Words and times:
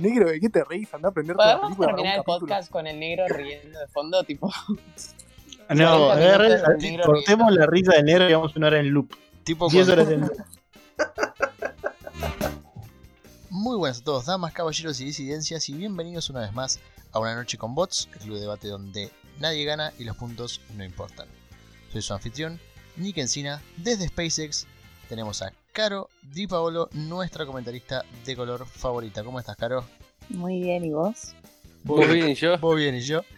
Negro, 0.00 0.30
¿de 0.30 0.40
qué 0.40 0.48
te 0.48 0.64
reís? 0.64 0.92
Anda 0.94 1.08
a 1.08 1.10
aprender 1.10 1.36
toda 1.36 1.48
la 1.48 1.54
¿Podemos 1.60 1.76
película 1.76 1.86
para 1.88 1.92
un 1.92 1.96
terminar 1.96 2.18
el 2.18 2.24
capítulo. 2.24 2.40
podcast 2.48 2.70
con 2.70 2.86
el 2.86 2.98
negro 2.98 3.24
riendo 3.28 3.78
de 3.78 3.86
fondo? 3.88 4.24
Tipo, 4.24 4.48
No, 5.68 6.06
40 6.06 6.12
agarre- 6.14 6.48
minutos 6.48 6.68
del 6.68 6.78
negro 6.90 7.04
cortemos 7.04 7.46
riendo. 7.48 7.60
la 7.60 7.66
risa 7.70 7.92
de 7.92 8.02
negro 8.02 8.28
y 8.28 8.32
vamos 8.32 8.56
una 8.56 8.66
hora 8.68 8.80
en 8.80 8.88
loop. 8.90 9.14
Tipo 9.44 9.68
10 9.68 9.86
con- 9.86 9.92
horas 9.98 10.08
en 10.10 10.20
loop. 10.20 10.32
Muy 13.50 13.76
buenas 13.76 14.00
a 14.00 14.04
todos, 14.04 14.24
damas, 14.26 14.52
caballeros 14.54 15.00
y 15.00 15.04
disidencias, 15.04 15.68
y 15.68 15.74
bienvenidos 15.74 16.30
una 16.30 16.40
vez 16.40 16.52
más 16.54 16.80
a 17.12 17.18
Una 17.18 17.34
Noche 17.34 17.58
con 17.58 17.74
Bots, 17.74 18.08
el 18.14 18.20
club 18.20 18.34
de 18.36 18.40
debate 18.42 18.68
donde 18.68 19.10
nadie 19.38 19.64
gana 19.64 19.92
y 19.98 20.04
los 20.04 20.16
puntos 20.16 20.62
no 20.76 20.84
importan. 20.84 21.26
Soy 21.92 22.00
su 22.00 22.14
anfitrión, 22.14 22.58
Nick 22.96 23.18
Encina, 23.18 23.60
desde 23.76 24.08
SpaceX. 24.08 24.66
Tenemos 25.10 25.42
a 25.42 25.52
Caro 25.72 26.08
Di 26.22 26.46
Paolo, 26.46 26.88
nuestra 26.92 27.44
comentarista 27.44 28.04
de 28.24 28.36
color 28.36 28.64
favorita. 28.64 29.24
¿Cómo 29.24 29.40
estás, 29.40 29.56
Caro? 29.56 29.84
Muy 30.28 30.60
bien, 30.60 30.84
¿y 30.84 30.92
vos? 30.92 31.34
Muy 31.82 32.06
bien, 32.06 32.28
¿y 32.28 32.34
yo? 32.36 32.56
Muy 32.58 32.82
bien, 32.82 32.94
¿y 32.94 33.00
yo? 33.00 33.22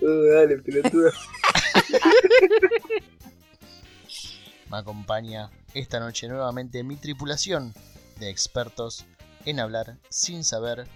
Uh, 0.00 0.34
dale, 0.34 0.58
pelotudo. 0.58 1.12
Me 4.70 4.76
acompaña 4.76 5.50
esta 5.74 6.00
noche 6.00 6.26
nuevamente 6.26 6.82
mi 6.82 6.96
tripulación 6.96 7.72
de 8.18 8.28
expertos 8.28 9.06
en 9.44 9.60
hablar 9.60 9.98
sin 10.08 10.42
saber. 10.42 10.88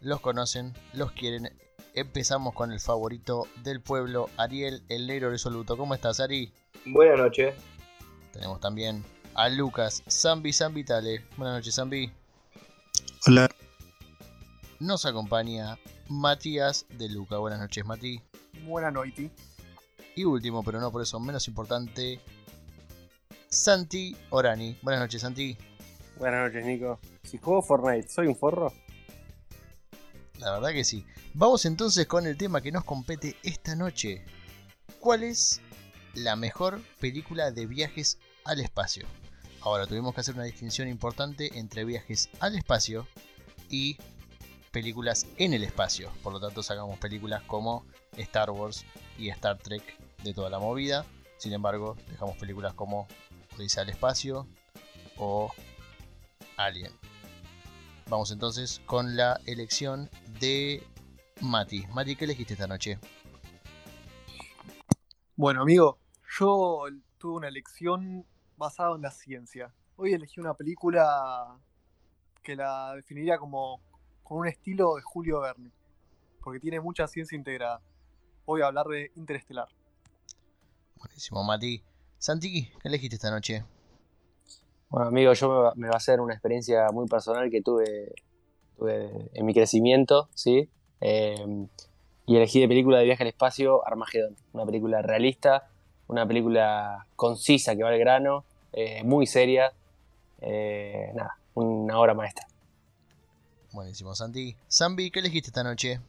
Los 0.00 0.20
conocen, 0.20 0.74
los 0.92 1.12
quieren. 1.12 1.56
Empezamos 1.94 2.52
con 2.54 2.72
el 2.72 2.80
favorito 2.80 3.46
del 3.62 3.80
pueblo, 3.80 4.28
Ariel, 4.36 4.82
el 4.88 5.06
negro 5.06 5.30
resoluto. 5.30 5.76
¿Cómo 5.76 5.94
estás, 5.94 6.18
Ari? 6.18 6.52
Buenas 6.84 7.18
noches. 7.18 7.54
Tenemos 8.36 8.60
también 8.60 9.02
a 9.34 9.48
Lucas, 9.48 10.02
Zambi 10.10 10.52
Zambitale. 10.52 11.24
Buenas 11.38 11.56
noches, 11.56 11.74
Zambi. 11.74 12.12
Hola. 13.26 13.48
Nos 14.78 15.06
acompaña 15.06 15.78
Matías 16.08 16.84
de 16.90 17.08
Luca. 17.08 17.38
Buenas 17.38 17.60
noches, 17.60 17.86
Mati. 17.86 18.20
Buena 18.66 18.90
noite. 18.90 19.30
Y 20.14 20.24
último, 20.24 20.62
pero 20.62 20.80
no 20.80 20.92
por 20.92 21.00
eso 21.00 21.18
menos 21.18 21.48
importante, 21.48 22.20
Santi 23.48 24.14
Orani. 24.28 24.78
Buenas 24.82 25.00
noches, 25.00 25.22
Santi. 25.22 25.56
Buenas 26.18 26.46
noches, 26.46 26.66
Nico. 26.66 27.00
Si 27.22 27.38
juego 27.38 27.62
Fortnite, 27.62 28.08
¿soy 28.08 28.26
un 28.26 28.36
forro? 28.36 28.70
La 30.38 30.52
verdad 30.52 30.72
que 30.72 30.84
sí. 30.84 31.06
Vamos 31.32 31.64
entonces 31.64 32.06
con 32.06 32.26
el 32.26 32.36
tema 32.36 32.60
que 32.60 32.70
nos 32.70 32.84
compete 32.84 33.36
esta 33.42 33.74
noche. 33.74 34.26
¿Cuál 35.00 35.22
es 35.22 35.62
la 36.12 36.36
mejor 36.36 36.82
película 37.00 37.50
de 37.50 37.66
viajes 37.66 38.18
al 38.46 38.60
espacio? 38.60 39.06
Ahora 39.60 39.86
tuvimos 39.86 40.14
que 40.14 40.20
hacer 40.20 40.34
una 40.34 40.44
distinción 40.44 40.88
importante 40.88 41.58
entre 41.58 41.84
viajes 41.84 42.30
al 42.40 42.56
espacio 42.56 43.06
y 43.68 43.98
películas 44.70 45.26
en 45.38 45.54
el 45.54 45.64
espacio. 45.64 46.10
Por 46.22 46.32
lo 46.32 46.40
tanto 46.40 46.62
sacamos 46.62 46.98
películas 46.98 47.42
como 47.42 47.84
Star 48.16 48.50
Wars 48.50 48.84
y 49.18 49.28
Star 49.30 49.58
Trek 49.58 49.82
de 50.22 50.34
toda 50.34 50.50
la 50.50 50.58
movida. 50.58 51.04
Sin 51.38 51.52
embargo, 51.52 51.96
dejamos 52.08 52.36
películas 52.36 52.74
como 52.74 53.08
Odisea 53.56 53.82
al 53.82 53.90
espacio 53.90 54.46
o 55.16 55.52
Alien. 56.56 56.92
Vamos 58.08 58.30
entonces 58.30 58.80
con 58.86 59.16
la 59.16 59.40
elección 59.46 60.08
de 60.38 60.86
Mati. 61.40 61.86
Mati, 61.88 62.14
¿qué 62.14 62.24
elegiste 62.24 62.52
esta 62.54 62.66
noche? 62.66 62.98
Bueno, 65.34 65.62
amigo, 65.62 65.98
yo 66.38 66.84
tuve 67.18 67.36
una 67.36 67.48
elección 67.48 68.24
basada 68.56 68.94
en 68.96 69.02
la 69.02 69.10
ciencia. 69.10 69.72
Hoy 69.96 70.12
elegí 70.12 70.40
una 70.40 70.54
película 70.54 71.58
que 72.42 72.56
la 72.56 72.94
definiría 72.94 73.38
como 73.38 73.80
con 74.22 74.38
un 74.38 74.46
estilo 74.46 74.96
de 74.96 75.02
Julio 75.02 75.40
Verne, 75.40 75.70
porque 76.42 76.60
tiene 76.60 76.80
mucha 76.80 77.06
ciencia 77.06 77.36
integrada. 77.36 77.80
Voy 78.44 78.62
a 78.62 78.66
hablar 78.66 78.86
de 78.86 79.12
Interestelar. 79.16 79.68
Buenísimo, 80.96 81.42
Mati. 81.44 81.82
Santi, 82.18 82.70
¿qué 82.80 82.88
elegiste 82.88 83.16
esta 83.16 83.30
noche? 83.30 83.64
Bueno, 84.88 85.08
amigo, 85.08 85.32
yo 85.32 85.48
me 85.48 85.54
va, 85.54 85.72
me 85.74 85.88
va 85.88 85.94
a 85.94 85.96
hacer 85.98 86.20
una 86.20 86.32
experiencia 86.32 86.86
muy 86.92 87.06
personal 87.06 87.50
que 87.50 87.60
tuve, 87.60 88.14
tuve 88.76 89.30
en 89.34 89.44
mi 89.44 89.52
crecimiento, 89.52 90.28
¿sí? 90.34 90.70
Eh, 91.00 91.66
y 92.26 92.36
elegí 92.36 92.60
de 92.60 92.68
película 92.68 92.98
de 92.98 93.04
viaje 93.04 93.22
al 93.22 93.28
espacio 93.28 93.86
Armagedón. 93.86 94.36
Una 94.52 94.64
película 94.64 95.02
realista, 95.02 95.68
una 96.08 96.26
película 96.26 97.06
concisa 97.16 97.76
que 97.76 97.82
va 97.82 97.90
al 97.90 97.98
grano, 97.98 98.44
eh, 98.72 99.02
muy 99.04 99.26
seria. 99.26 99.72
eh, 100.40 101.10
nada, 101.14 101.36
una 101.54 101.98
obra 101.98 102.14
maestra. 102.14 102.46
Buenísimo, 103.72 104.14
Santi. 104.14 104.56
Zambi, 104.70 105.10
¿qué 105.10 105.20
elegiste 105.20 105.48
esta 105.50 105.62
noche? 105.64 106.00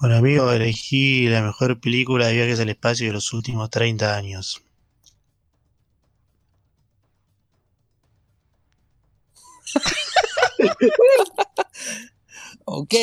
Bueno, 0.00 0.16
amigo, 0.16 0.50
elegí 0.52 1.28
la 1.28 1.42
mejor 1.42 1.80
película 1.80 2.26
de 2.28 2.34
viajes 2.34 2.60
al 2.60 2.68
espacio 2.68 3.06
de 3.08 3.12
los 3.12 3.32
últimos 3.32 3.68
30 3.70 4.16
años. 4.16 4.62
Ok. 12.64 12.94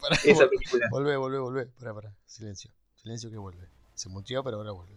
Pará, 0.00 0.16
Esa 0.24 0.48
película. 0.48 0.86
Volvé, 0.90 1.16
volvé, 1.16 1.38
volvé. 1.38 1.66
Pará, 1.78 1.94
pará. 1.94 2.14
Silencio. 2.26 2.70
Silencio 2.94 3.30
que 3.30 3.36
vuelve. 3.38 3.68
Se 3.94 4.08
muteó, 4.08 4.42
pero 4.44 4.58
ahora 4.58 4.72
vuelve. 4.72 4.94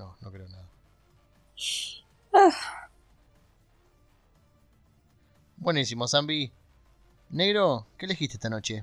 No, 0.00 0.16
no 0.22 0.32
creo 0.32 0.48
nada. 0.48 0.66
Buenísimo, 5.58 6.08
Zambi. 6.08 6.50
Negro, 7.28 7.86
¿qué 7.98 8.06
elegiste 8.06 8.36
esta 8.36 8.48
noche? 8.48 8.82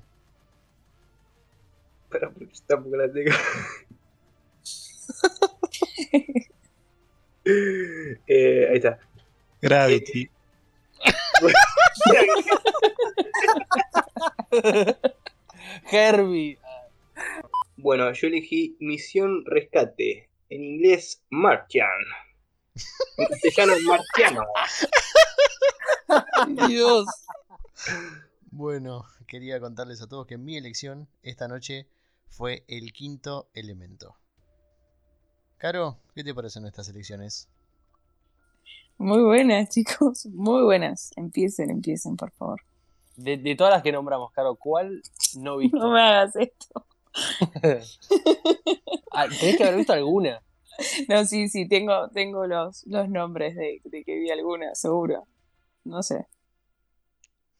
Pero 2.11 2.31
porque 2.31 2.53
tampoco 2.67 2.97
la 2.97 3.11
tengo. 3.11 3.31
eh, 8.27 8.67
ahí 8.69 8.75
está. 8.75 8.99
Gravity. 9.59 10.29
Herbie. 15.91 16.59
Bueno, 17.77 18.13
yo 18.13 18.27
elegí 18.27 18.77
Misión 18.79 19.43
Rescate. 19.45 20.26
En 20.49 20.63
inglés, 20.63 21.21
Martian. 21.29 21.87
En 23.17 23.27
castellano, 23.27 23.73
Marciano. 23.85 24.45
Dios. 26.67 27.05
Bueno, 28.51 29.05
quería 29.27 29.59
contarles 29.59 30.01
a 30.01 30.07
todos 30.07 30.25
que 30.25 30.37
mi 30.37 30.57
elección 30.57 31.09
esta 31.21 31.47
noche 31.47 31.89
fue 32.29 32.63
el 32.67 32.93
quinto 32.93 33.49
elemento. 33.53 34.15
Caro, 35.57 35.97
¿qué 36.15 36.23
te 36.23 36.33
parecen 36.33 36.61
nuestras 36.61 36.87
elecciones? 36.89 37.49
Muy 38.97 39.21
buenas, 39.23 39.69
chicos. 39.73 40.25
Muy 40.27 40.63
buenas. 40.63 41.11
Empiecen, 41.15 41.69
empiecen, 41.71 42.15
por 42.15 42.31
favor. 42.31 42.61
De, 43.15 43.37
de 43.37 43.55
todas 43.55 43.73
las 43.73 43.83
que 43.83 43.91
nombramos, 43.91 44.31
Caro, 44.31 44.55
¿cuál 44.55 45.01
no 45.35 45.57
viste? 45.57 45.77
No 45.77 45.91
me 45.91 46.01
hagas 46.01 46.35
esto. 46.35 46.85
Ah, 49.17 49.27
tenés 49.39 49.57
que 49.57 49.63
haber 49.63 49.77
visto 49.77 49.93
alguna. 49.93 50.41
No, 51.09 51.25
sí, 51.25 51.49
sí, 51.49 51.67
tengo, 51.67 52.09
tengo 52.09 52.45
los, 52.47 52.85
los 52.87 53.09
nombres 53.09 53.55
de, 53.55 53.81
de 53.85 54.03
que 54.03 54.15
vi 54.19 54.29
alguna, 54.31 54.75
seguro. 54.75 55.27
No 55.85 56.03
sé. 56.03 56.27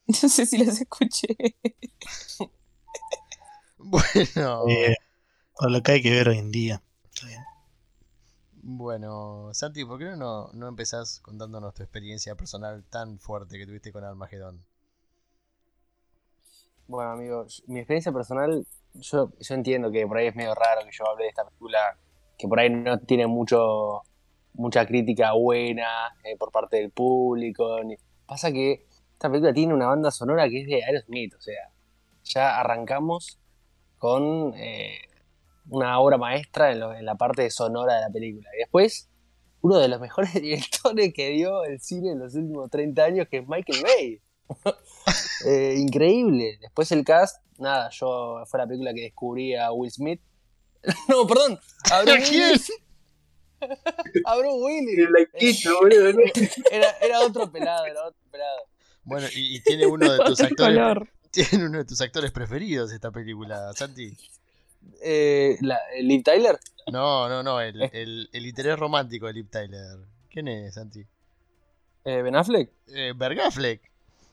No 0.22 0.28
sé 0.28 0.46
si 0.46 0.58
los 0.64 0.80
escuché. 0.80 1.28
Bueno, 3.78 4.64
Eh, 4.64 4.94
con 5.54 5.72
lo 5.72 5.82
que 5.82 5.92
hay 5.92 6.02
que 6.02 6.10
ver 6.10 6.28
hoy 6.28 6.38
en 6.38 6.50
día. 6.52 6.82
Está 7.12 7.26
bien. 7.28 7.48
bueno, 8.62 9.50
Santi, 9.54 9.84
¿por 9.84 9.98
qué 9.98 10.16
no, 10.16 10.50
no 10.52 10.68
empezás 10.68 11.18
contándonos 11.20 11.74
tu 11.74 11.82
experiencia 11.82 12.36
personal 12.36 12.84
tan 12.84 13.18
fuerte 13.18 13.58
que 13.58 13.66
tuviste 13.66 13.92
con 13.92 14.04
Armagedón? 14.04 14.64
Bueno, 16.86 17.10
amigos, 17.12 17.62
mi 17.66 17.80
experiencia 17.80 18.12
personal, 18.12 18.66
yo, 18.94 19.32
yo 19.40 19.54
entiendo 19.54 19.90
que 19.90 20.06
por 20.06 20.18
ahí 20.18 20.26
es 20.28 20.36
medio 20.36 20.54
raro 20.54 20.82
que 20.84 20.90
yo 20.92 21.06
hable 21.08 21.24
de 21.24 21.28
esta 21.30 21.44
película, 21.44 21.98
que 22.38 22.48
por 22.48 22.58
ahí 22.60 22.70
no 22.70 22.98
tiene 23.00 23.26
mucho 23.26 24.02
mucha 24.54 24.84
crítica 24.86 25.32
buena 25.34 25.86
eh, 26.24 26.36
por 26.36 26.50
parte 26.50 26.76
del 26.78 26.90
público. 26.90 27.78
Pasa 28.26 28.50
que 28.52 28.86
esta 29.12 29.28
película 29.30 29.52
tiene 29.52 29.72
una 29.74 29.86
banda 29.86 30.10
sonora 30.10 30.48
que 30.48 30.62
es 30.62 30.66
de 30.66 30.82
Aerosmith, 30.84 31.34
o 31.34 31.40
sea, 31.40 31.70
ya 32.24 32.58
arrancamos 32.58 33.38
con 33.98 34.52
eh, 34.56 34.98
una 35.70 35.98
obra 36.00 36.18
maestra 36.18 36.72
en, 36.72 36.80
lo- 36.80 36.94
en 36.94 37.04
la 37.04 37.14
parte 37.16 37.48
sonora 37.50 37.94
de 37.96 38.00
la 38.02 38.10
película. 38.10 38.48
Y 38.54 38.58
después, 38.58 39.08
uno 39.60 39.78
de 39.78 39.88
los 39.88 40.00
mejores 40.00 40.34
directores 40.42 41.12
que 41.14 41.30
dio 41.30 41.64
el 41.64 41.80
cine 41.80 42.12
en 42.12 42.18
los 42.20 42.34
últimos 42.34 42.70
30 42.70 43.04
años, 43.04 43.28
que 43.30 43.38
es 43.38 43.48
Michael 43.48 43.82
Bay. 43.82 44.20
Eh, 45.46 45.76
increíble. 45.78 46.58
Después 46.60 46.90
el 46.92 47.04
cast, 47.04 47.42
nada, 47.58 47.88
yo 47.90 48.42
fue 48.46 48.58
la 48.58 48.66
película 48.66 48.92
que 48.92 49.02
descubrí 49.02 49.54
a 49.54 49.72
Will 49.72 49.90
Smith. 49.90 50.20
no, 51.08 51.26
perdón, 51.26 51.58
a 51.90 52.02
Bruce. 52.02 52.30
Willis. 52.30 52.72
A 54.26 54.36
Bruce 54.36 54.58
Willis. 54.60 54.98
El 54.98 55.12
laiquito, 55.12 55.78
boludo. 55.78 56.12
¿no? 56.12 56.20
Era, 56.70 56.90
era 57.00 57.20
otro 57.20 57.50
pelado, 57.50 57.86
era 57.86 58.04
otro 58.04 58.20
pelado. 58.30 58.58
Bueno, 59.02 59.26
y, 59.34 59.56
y 59.56 59.60
tiene 59.62 59.86
uno 59.86 60.12
de 60.12 60.18
tus 60.18 60.40
actores. 60.40 60.76
color. 60.76 61.08
Tiene 61.30 61.66
uno 61.66 61.78
de 61.78 61.84
tus 61.84 62.00
actores 62.00 62.30
preferidos 62.30 62.92
esta 62.92 63.10
película, 63.10 63.72
Santi. 63.74 64.16
Eh, 65.02 65.56
la, 65.60 65.78
Liv 66.00 66.22
Tyler. 66.22 66.58
No, 66.92 67.28
no, 67.28 67.42
no, 67.42 67.60
el, 67.60 67.82
el, 67.92 68.28
el 68.32 68.46
interés 68.46 68.78
romántico 68.78 69.26
de 69.26 69.32
Liv 69.32 69.48
Tyler. 69.50 69.98
¿Quién 70.30 70.48
es, 70.48 70.74
Santi? 70.74 71.04
Eh, 72.04 72.22
ben 72.22 72.36
Affleck. 72.36 72.70
Eh, 72.88 73.12
Bergafleck. 73.14 73.82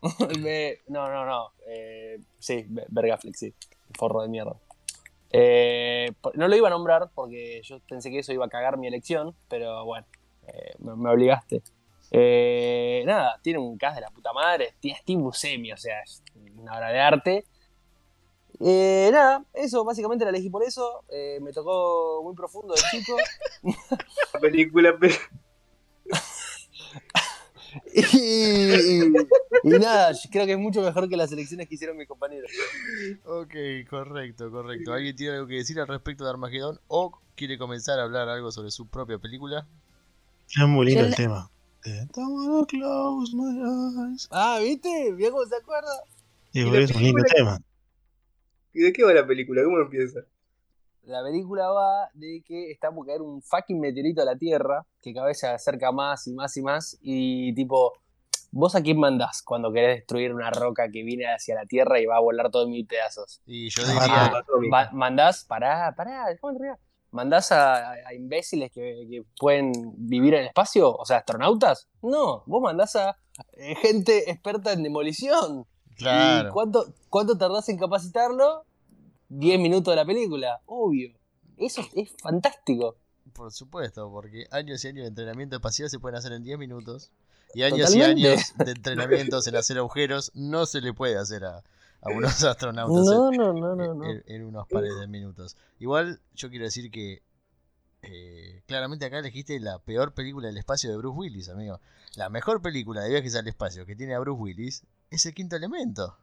No, 0.88 1.10
no, 1.10 1.25
no. 1.25 1.52
Eh, 1.68 2.19
sí, 2.40 2.66
Affleck, 3.12 3.36
sí. 3.36 3.54
Forro 3.98 4.22
de 4.22 4.30
mierda. 4.30 4.56
Eh, 5.31 6.12
no 6.36 6.48
lo 6.48 6.56
iba 6.56 6.68
a 6.68 6.72
nombrar 6.72 7.10
porque 7.13 7.62
yo 7.63 7.80
pensé 7.88 8.10
que 8.10 8.19
eso 8.19 8.31
iba 8.31 8.46
a 8.46 8.50
cagar 8.50 8.78
mi 8.78 8.88
elección, 8.88 9.36
pero 9.50 9.84
bueno, 9.86 10.06
eh, 10.48 10.75
me, 10.80 10.96
me 10.96 11.10
obligaste. 11.10 11.62
Nada, 13.06 13.40
tiene 13.42 13.60
un 13.60 13.78
cast 13.78 13.96
de 13.96 14.02
la 14.02 14.10
puta 14.10 14.31
madre, 14.31 14.75
tiene 14.80 15.00
Steve 15.00 15.22
Buscemi, 15.22 15.72
o 15.72 15.78
sea, 15.78 16.02
es 16.02 16.24
una 16.57 16.78
obra 16.78 16.90
de 16.90 17.00
arte. 17.00 17.46
Eh, 18.60 19.10
nada, 19.12 19.44
eso, 19.54 19.84
básicamente 19.84 20.24
la 20.24 20.30
elegí 20.30 20.50
por 20.50 20.63
eso. 20.63 21.04
Eh, 21.10 21.40
me 21.42 21.52
tocó 21.52 22.22
muy 22.24 22.34
profundo 22.36 22.74
de 22.74 22.81
chico. 22.92 23.18
La 24.34 24.40
película, 24.40 24.98
y, 27.94 29.01
y 29.63 29.69
nada, 29.80 30.13
creo 30.31 30.45
que 30.45 30.54
es 30.54 30.57
mucho 30.60 30.81
mejor 30.81 31.07
que 31.10 31.18
las 31.18 31.31
elecciones 31.31 31.68
que 31.68 31.75
hicieron 31.75 31.98
mis 31.98 32.07
compañeros. 32.07 32.51
Ok, 33.25 33.54
correcto, 33.89 34.51
correcto. 34.51 34.94
¿Alguien 34.94 35.16
tiene 35.16 35.36
algo 35.36 35.48
que 35.48 35.56
decir 35.56 35.80
al 35.80 35.88
respecto 35.88 36.24
de 36.24 36.30
Armagedón 36.30 36.80
o 36.88 37.19
quiere 37.36 37.57
comenzar 37.57 38.00
a 38.00 38.04
hablar 38.04 38.30
algo 38.30 38.51
sobre 38.51 38.72
su 38.72 38.88
propia 38.88 39.18
película? 39.18 39.68
Es 40.56 40.68
muy 40.68 40.86
lindo 40.88 41.04
el 41.04 41.10
le- 41.12 41.16
tema. 41.16 41.50
Close 42.68 43.36
my 43.36 44.10
eyes. 44.12 44.28
Ah, 44.31 44.60
¿viste? 44.62 45.12
Mira 45.13 45.30
cómo 45.31 45.45
se 45.45 45.56
acuerda. 45.56 45.89
Y 46.54 46.62
¿Y 46.62 46.63
porque 46.63 46.80
la 46.80 46.86
es 46.86 46.92
un 46.95 47.01
lindo 47.04 47.21
película? 47.24 47.57
tema. 47.57 47.62
¿y 48.74 48.81
de 48.81 48.92
qué 48.94 49.04
va 49.04 49.13
la 49.13 49.25
película? 49.25 49.63
¿Cómo 49.63 49.80
empieza? 49.80 50.19
La 51.06 51.24
película 51.24 51.68
va 51.69 52.10
de 52.13 52.42
que 52.46 52.72
está 52.72 52.92
por 52.92 53.06
caer 53.06 53.22
un 53.22 53.42
fucking 53.42 53.80
meteorito 53.80 54.22
a 54.22 54.25
la 54.25 54.36
Tierra, 54.36 54.86
que 55.02 55.13
cada 55.13 55.28
vez 55.28 55.40
se 55.40 55.48
acerca 55.48 55.92
más 55.92 56.25
y 56.28 56.34
más 56.34 56.56
y 56.57 56.62
más, 56.62 56.98
y 57.02 57.54
tipo, 57.54 57.94
¿vos 58.52 58.75
a 58.75 58.81
quién 58.81 59.00
mandás 59.00 59.42
cuando 59.44 59.72
querés 59.72 59.98
destruir 59.98 60.34
una 60.34 60.50
roca 60.50 60.90
que 60.90 61.04
viene 61.04 61.25
hacia 61.31 61.56
la 61.56 61.66
Tierra 61.66 62.00
y 62.00 62.06
va 62.06 62.18
a 62.18 62.22
volar 62.22 62.50
todo 62.50 62.63
en 62.63 62.72
mil 62.72 62.88
pedazos? 62.88 63.42
Y 63.46 63.69
yo 63.69 63.84
Ah, 63.86 64.02
diría. 64.04 64.31
Va- 64.74 64.90
mandás, 64.94 65.46
pará, 65.46 65.94
pará, 65.96 66.25
déjame. 66.30 66.75
¿Mandás 67.12 67.52
a, 67.54 67.92
a 67.92 68.13
imbéciles 68.13 68.72
que, 68.72 69.07
que 69.10 69.24
pueden 69.40 69.72
vivir 69.96 70.34
en 70.34 70.42
el 70.42 70.48
espacio? 70.48 70.92
O 70.94 71.06
sea, 71.06 71.18
astronautas. 71.18 71.88
No, 72.02 72.44
vos 72.46 72.62
mandás 72.62 72.96
a 72.98 73.18
eh, 73.54 73.75
gente 73.75 74.30
experta 74.30 74.74
en 74.74 74.84
demolición. 74.84 75.66
¿Y 75.92 75.96
claro, 75.96 76.50
cuánto, 76.52 76.86
cuánto 77.10 77.38
tardás 77.38 77.69
en 77.69 77.78
capacitarlo? 77.78 78.66
10 79.40 79.60
minutos 79.60 79.92
de 79.92 79.96
la 79.96 80.06
película, 80.06 80.62
obvio. 80.66 81.14
Eso 81.58 81.82
es, 81.82 81.88
es 81.96 82.12
fantástico. 82.22 82.98
por 83.34 83.52
supuesto, 83.52 84.10
porque 84.12 84.46
años 84.52 84.84
y 84.84 84.88
años 84.90 85.04
de 85.04 85.08
entrenamiento 85.10 85.56
espacial 85.56 85.90
se 85.90 86.00
pueden 86.00 86.18
hacer 86.18 86.32
en 86.34 86.44
10 86.44 86.58
minutos. 86.60 87.12
Y 87.54 87.64
años 87.64 87.92
Totalmente. 87.92 88.22
y 88.22 88.28
años 88.28 88.54
de 88.58 88.72
entrenamientos 88.72 89.48
en 89.48 89.56
hacer 89.56 89.78
agujeros 89.78 90.32
no 90.34 90.66
se 90.66 90.82
le 90.82 90.94
puede 90.94 91.18
hacer 91.18 91.46
a, 91.46 91.64
a 92.02 92.10
unos 92.14 92.44
astronautas 92.44 92.98
en- 92.98 93.04
No, 93.06 93.32
no, 93.32 93.54
no, 93.54 93.76
no, 93.76 93.94
no. 93.94 94.04
en, 94.06 94.24
en 94.28 94.44
unos 94.46 94.68
pares 94.68 94.98
de 95.00 95.08
minutos. 95.08 95.56
Igual 95.80 96.20
yo 96.34 96.50
quiero 96.50 96.66
decir 96.66 96.92
que 96.92 97.22
eh, 98.02 98.62
claramente 98.68 99.06
acá 99.06 99.20
elegiste 99.20 99.60
la 99.60 99.80
peor 99.80 100.14
película 100.14 100.48
del 100.48 100.58
espacio 100.58 100.92
de 100.92 100.98
Bruce 100.98 101.18
Willis, 101.18 101.50
amigo. 101.50 101.80
La 102.16 102.30
mejor 102.30 102.62
película 102.62 103.02
de 103.02 103.10
viajes 103.10 103.36
al 103.36 103.48
espacio 103.48 103.86
que 103.86 103.96
tiene 103.96 104.14
a 104.16 104.20
Bruce 104.20 104.40
Willis 104.42 104.84
es 105.10 105.26
el 105.26 105.34
quinto 105.34 105.56
elemento. 105.56 106.18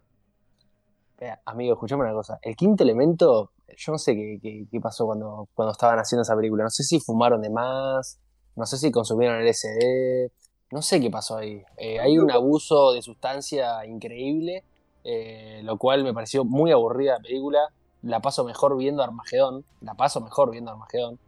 Espera, 1.23 1.41
amigo, 1.45 1.75
escuchame 1.75 2.03
una 2.03 2.15
cosa. 2.15 2.41
El 2.43 2.57
quinto 2.57 2.83
elemento, 2.83 3.53
yo 3.77 3.93
no 3.93 3.99
sé 3.99 4.17
qué, 4.43 4.81
pasó 4.81 5.07
cuando, 5.07 5.49
cuando 5.55 5.71
estaban 5.71 5.97
haciendo 6.01 6.23
esa 6.23 6.35
película. 6.35 6.65
No 6.65 6.71
sé 6.71 6.83
si 6.83 6.99
fumaron 6.99 7.41
de 7.43 7.49
más, 7.49 8.19
no 8.57 8.67
sé 8.67 8.77
si 8.77 8.91
consumieron 8.91 9.41
LSD, 9.41 10.33
no 10.73 10.83
sé 10.83 11.01
qué 11.01 11.11
pasó 11.11 11.37
ahí. 11.37 11.63
Eh, 11.77 12.01
hay 12.01 12.19
un 12.19 12.29
abuso 12.33 12.93
de 12.93 13.03
sustancia 13.03 13.87
increíble, 13.87 14.65
eh, 15.05 15.61
lo 15.63 15.79
cual 15.79 16.03
me 16.03 16.13
pareció 16.13 16.45
muy 16.45 16.73
aburrida 16.73 17.13
la 17.13 17.21
película. 17.21 17.69
La 18.03 18.19
paso 18.19 18.43
mejor 18.43 18.77
viendo 18.77 19.05
Armagedón, 19.05 19.65
la 19.81 19.95
paso 19.95 20.21
mejor 20.23 20.51
viendo 20.51 20.73
Armagedón. 20.73 21.21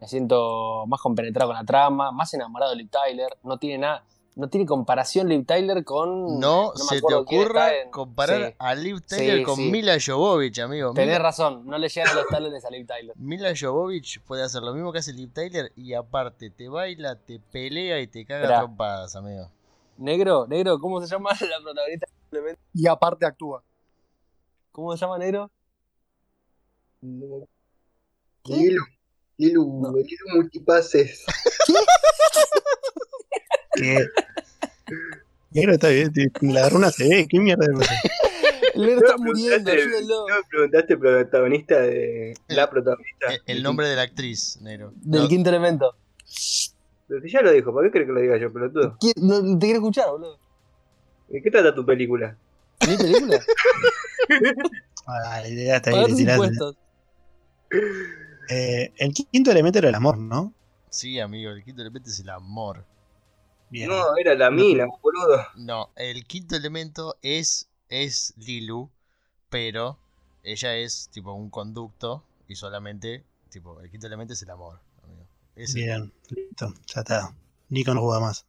Me 0.00 0.08
siento 0.08 0.86
más 0.86 1.02
compenetrado 1.02 1.50
con 1.50 1.56
la 1.56 1.64
trama, 1.64 2.12
más 2.12 2.32
enamorado 2.32 2.70
de 2.70 2.78
Liv 2.78 2.88
Tyler. 2.88 3.36
No 3.42 3.58
tiene 3.58 3.76
nada, 3.76 4.04
no 4.36 4.48
tiene 4.48 4.66
comparación 4.66 5.28
Liv 5.28 5.46
Tyler 5.46 5.84
con. 5.84 6.40
No, 6.40 6.72
se 6.74 7.00
te 7.00 7.14
ocurra 7.14 7.74
en- 7.76 7.90
comparar 7.90 8.48
Sí. 8.50 8.54
a 8.58 8.74
Liv 8.74 9.00
Tyler 9.02 9.38
Sí, 9.38 9.44
con 9.44 9.56
sí. 9.56 9.70
Mila 9.70 9.96
Jovovich, 10.04 10.58
amigo. 10.58 10.92
Tenés 10.92 11.08
Mila, 11.14 11.18
razón, 11.20 11.66
no 11.66 11.78
le 11.78 11.88
llegan 11.88 12.08
a 12.10 12.14
los 12.14 12.26
talones 12.28 12.64
a 12.64 12.70
Liv 12.70 12.86
Tyler. 12.86 13.14
Mila 13.16 13.52
Jovovich 13.58 14.20
puede 14.22 14.42
hacer 14.42 14.62
lo 14.62 14.74
mismo 14.74 14.92
que 14.92 14.98
hace 14.98 15.12
Liv 15.12 15.30
Tyler 15.32 15.70
y 15.76 15.94
aparte 15.94 16.50
te 16.50 16.68
baila, 16.68 17.14
te 17.16 17.38
pelea 17.38 18.00
y 18.00 18.06
te 18.08 18.24
caga 18.26 18.42
Esperá. 18.42 18.58
trompadas, 18.60 19.14
amigo. 19.14 19.50
Negro, 19.98 20.46
negro, 20.48 20.78
¿cómo 20.80 21.00
se 21.00 21.06
llama 21.06 21.30
la 21.40 21.60
protagonista? 21.62 22.06
Y 22.72 22.86
aparte 22.88 23.24
actúa. 23.26 23.62
¿Cómo 24.72 24.96
se 24.96 25.00
llama 25.02 25.18
negro? 25.18 25.48
No. 27.00 27.46
Lilu, 28.46 28.82
Lilu, 29.36 29.62
Lilu 29.94 30.26
multipases. 30.34 31.24
¿Qué? 33.76 33.98
Negro 35.50 35.72
está 35.74 35.88
bien, 35.88 36.12
la 36.42 36.68
runa 36.68 36.90
se 36.90 37.08
ve, 37.08 37.26
¿qué 37.28 37.38
mierda 37.38 37.66
No 37.68 37.80
está 38.84 39.16
me 39.18 39.24
muriendo, 39.26 39.70
preguntaste- 39.70 39.70
ayúdenlo. 39.82 40.26
No 40.28 40.34
me 40.36 40.42
preguntaste 40.50 40.96
protagonista 40.96 41.80
de. 41.80 42.34
La 42.48 42.68
protagonista. 42.68 43.32
El, 43.32 43.42
el 43.58 43.62
nombre 43.62 43.86
de 43.88 43.96
la 43.96 44.02
actriz, 44.02 44.58
negro. 44.62 44.92
Del 44.96 45.22
No, 45.22 45.28
quinto 45.28 45.50
elemento. 45.50 45.94
Pero 47.06 47.20
si 47.22 47.30
ya 47.30 47.42
lo 47.42 47.52
dijo, 47.52 47.72
¿para 47.74 47.86
qué 47.86 47.92
crees 47.92 48.06
que 48.08 48.12
lo 48.12 48.20
diga 48.20 48.36
yo, 48.38 48.52
pelotudo? 48.52 48.96
¿Qui- 48.98 49.12
No, 49.16 49.58
te 49.58 49.66
quiero 49.66 49.78
escuchar, 49.80 50.08
boludo. 50.10 50.38
¿De 51.28 51.40
qué 51.42 51.50
trata 51.50 51.74
tu 51.74 51.84
película? 51.86 52.36
¿Mi 52.88 52.96
película? 52.96 53.38
Ah, 55.06 55.40
la 55.42 55.48
idea 55.50 55.76
está 55.76 55.90
ahí. 55.90 55.96
Eh, 58.48 58.92
el 58.96 59.12
quinto 59.12 59.50
elemento 59.50 59.78
era 59.78 59.88
el 59.90 59.94
amor, 59.94 60.16
¿no? 60.18 60.54
Sí, 60.90 61.18
amigo, 61.20 61.50
el 61.50 61.62
quinto 61.64 61.82
elemento 61.82 62.08
es 62.08 62.20
el 62.20 62.30
amor. 62.30 62.84
Bien. 63.74 63.88
No, 63.88 64.16
era 64.16 64.36
la 64.36 64.52
mina, 64.52 64.86
boludo. 65.02 65.44
No, 65.56 65.90
el 65.96 66.24
quinto 66.26 66.54
elemento 66.54 67.16
es, 67.22 67.68
es 67.88 68.32
Lilu, 68.36 68.88
pero 69.48 69.98
ella 70.44 70.76
es 70.76 71.08
tipo 71.10 71.32
un 71.32 71.50
conducto 71.50 72.22
y 72.46 72.54
solamente, 72.54 73.24
tipo, 73.50 73.80
el 73.80 73.90
quinto 73.90 74.06
elemento 74.06 74.34
es 74.34 74.42
el 74.42 74.50
amor, 74.50 74.78
amigo. 75.02 75.26
Bien, 75.74 76.12
listo, 76.28 76.72
ya 76.86 77.00
está. 77.00 77.34
Nico 77.68 77.92
no 77.94 78.02
juega 78.02 78.20
más. 78.20 78.46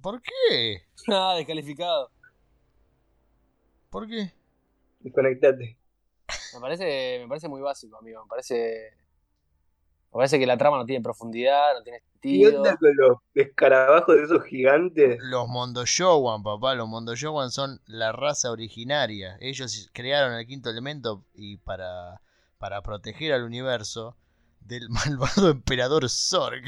¿Por 0.00 0.22
qué? 0.22 0.84
Ah, 1.10 1.34
descalificado. 1.36 2.12
¿Por 3.90 4.06
qué? 4.06 4.32
Desconectate. 5.00 5.76
Me 6.54 6.60
parece, 6.60 7.18
me 7.22 7.26
parece 7.26 7.48
muy 7.48 7.60
básico, 7.62 7.98
amigo. 7.98 8.22
Me 8.22 8.28
parece. 8.28 8.92
Me 10.12 10.18
parece 10.18 10.38
que 10.38 10.46
la 10.46 10.56
trama 10.56 10.78
no 10.78 10.86
tiene 10.86 11.02
profundidad, 11.02 11.74
no 11.74 11.82
tiene 11.82 12.00
¿Qué 12.20 12.28
sentido. 12.30 12.56
onda 12.62 12.76
con 12.76 12.96
los 12.96 13.18
escarabajos 13.34 14.16
de 14.16 14.22
esos 14.22 14.42
gigantes? 14.44 15.18
Los 15.22 15.46
Mondoshowan, 15.48 16.42
papá, 16.42 16.74
los 16.74 16.88
Mondoshowan 16.88 17.50
son 17.50 17.80
la 17.86 18.12
raza 18.12 18.50
originaria. 18.50 19.36
Ellos 19.40 19.90
crearon 19.92 20.32
el 20.34 20.46
quinto 20.46 20.70
elemento 20.70 21.24
y 21.34 21.58
para, 21.58 22.20
para 22.58 22.82
proteger 22.82 23.32
al 23.34 23.44
universo 23.44 24.16
del 24.60 24.88
malvado 24.90 25.50
emperador 25.50 26.08
Zorg. 26.08 26.64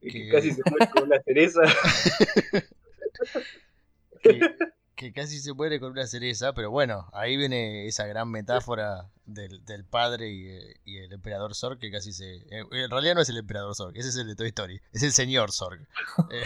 Que 0.00 0.08
Que- 0.10 0.28
casi 0.30 0.52
se 0.52 0.62
muere 0.70 0.88
con 0.90 1.02
una 1.04 1.20
cereza. 1.22 1.60
que, 4.22 4.40
que 4.96 5.12
casi 5.12 5.40
se 5.40 5.52
muere 5.52 5.80
con 5.80 5.90
una 5.92 6.06
cereza, 6.06 6.52
pero 6.52 6.70
bueno, 6.70 7.08
ahí 7.12 7.36
viene 7.36 7.86
esa 7.86 8.06
gran 8.06 8.30
metáfora 8.30 9.10
del, 9.26 9.64
del 9.64 9.84
padre 9.84 10.30
y, 10.30 10.46
eh, 10.48 10.76
y 10.84 10.98
el 10.98 11.12
emperador 11.12 11.54
Zorg, 11.54 11.78
que 11.78 11.90
casi 11.90 12.12
se... 12.12 12.34
eh, 12.36 12.64
En 12.70 12.90
realidad 12.90 13.14
no 13.14 13.20
es 13.20 13.28
el 13.28 13.38
emperador 13.38 13.74
Zorg, 13.74 13.96
ese 13.96 14.08
es 14.10 14.16
el 14.16 14.26
de 14.28 14.36
Toy 14.36 14.48
Story, 14.48 14.80
es 14.92 15.02
el 15.02 15.12
señor 15.12 15.50
Zorg. 15.52 15.80
Eh, 16.30 16.44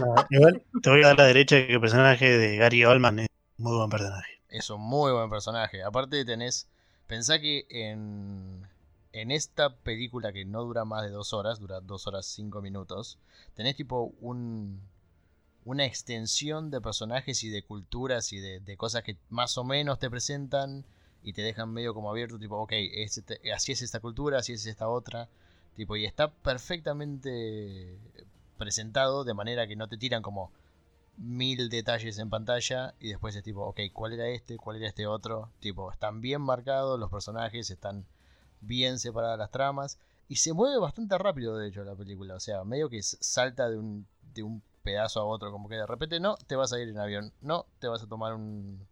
No, 0.00 0.14
igual 0.30 0.62
te 0.82 0.90
voy 0.90 1.02
a 1.02 1.08
dar 1.08 1.18
la 1.18 1.24
derecha 1.24 1.56
que 1.66 1.72
el 1.74 1.80
personaje 1.80 2.36
de 2.36 2.56
Gary 2.58 2.84
Oldman 2.84 3.20
es 3.20 3.28
un 3.56 3.64
muy 3.64 3.76
buen 3.78 3.88
personaje. 3.90 4.28
es 4.50 4.68
un 4.70 4.80
muy 4.82 5.12
buen 5.12 5.30
personaje. 5.30 5.82
Aparte 5.82 6.24
tenés... 6.24 6.68
Pensá 7.06 7.40
que 7.40 7.66
en, 7.70 8.66
en 9.12 9.30
esta 9.30 9.74
película 9.76 10.30
que 10.34 10.44
no 10.44 10.62
dura 10.62 10.84
más 10.84 11.02
de 11.04 11.08
dos 11.10 11.32
horas, 11.32 11.58
dura 11.58 11.80
dos 11.80 12.06
horas 12.06 12.26
cinco 12.26 12.60
minutos, 12.60 13.18
tenés 13.54 13.76
tipo 13.76 14.12
un... 14.20 14.82
Una 15.68 15.84
extensión 15.84 16.70
de 16.70 16.80
personajes 16.80 17.44
y 17.44 17.50
de 17.50 17.62
culturas 17.62 18.32
y 18.32 18.38
de, 18.38 18.76
cosas 18.78 19.02
que 19.02 19.18
más 19.28 19.58
o 19.58 19.64
menos 19.64 19.98
te 19.98 20.08
presentan 20.08 20.86
y 21.22 21.34
te 21.34 21.42
dejan 21.42 21.70
medio 21.70 21.92
como 21.92 22.08
abierto, 22.10 22.38
tipo, 22.38 22.56
ok, 22.56 22.72
es 22.72 23.18
este- 23.18 23.52
así 23.52 23.72
es 23.72 23.82
esta 23.82 24.00
cultura, 24.00 24.38
así 24.38 24.54
es 24.54 24.64
esta 24.64 24.88
otra. 24.88 25.28
Tipo, 25.76 25.94
y 25.96 26.06
está 26.06 26.30
perfectamente 26.32 27.98
presentado 28.56 29.24
de 29.24 29.34
manera 29.34 29.66
que 29.66 29.76
no 29.76 29.88
te 29.88 29.98
tiran 29.98 30.22
como 30.22 30.50
mil 31.18 31.68
detalles 31.68 32.18
en 32.18 32.30
pantalla 32.30 32.94
y 32.98 33.10
después 33.10 33.36
es 33.36 33.42
tipo, 33.42 33.60
ok, 33.66 33.80
¿cuál 33.92 34.14
era 34.14 34.26
este? 34.28 34.56
¿Cuál 34.56 34.78
era 34.78 34.88
este 34.88 35.06
otro? 35.06 35.50
Tipo, 35.60 35.92
están 35.92 36.22
bien 36.22 36.40
marcados 36.40 36.98
los 36.98 37.10
personajes, 37.10 37.70
están 37.70 38.06
bien 38.62 38.98
separadas 38.98 39.38
las 39.38 39.50
tramas 39.50 39.98
y 40.28 40.36
se 40.36 40.54
mueve 40.54 40.78
bastante 40.78 41.18
rápido, 41.18 41.58
de 41.58 41.68
hecho, 41.68 41.84
la 41.84 41.94
película. 41.94 42.36
O 42.36 42.40
sea, 42.40 42.64
medio 42.64 42.88
que 42.88 43.02
salta 43.02 43.68
de 43.68 43.76
un 43.76 44.62
pedazo 44.88 45.20
a 45.20 45.24
otro, 45.24 45.52
como 45.52 45.68
que 45.68 45.74
de 45.74 45.86
repente 45.86 46.18
no, 46.18 46.36
te 46.46 46.56
vas 46.56 46.72
a 46.72 46.80
ir 46.80 46.88
en 46.88 46.98
avión, 46.98 47.30
no, 47.42 47.66
te 47.78 47.88
vas 47.88 48.02
a 48.02 48.06
tomar 48.06 48.32
un, 48.32 48.86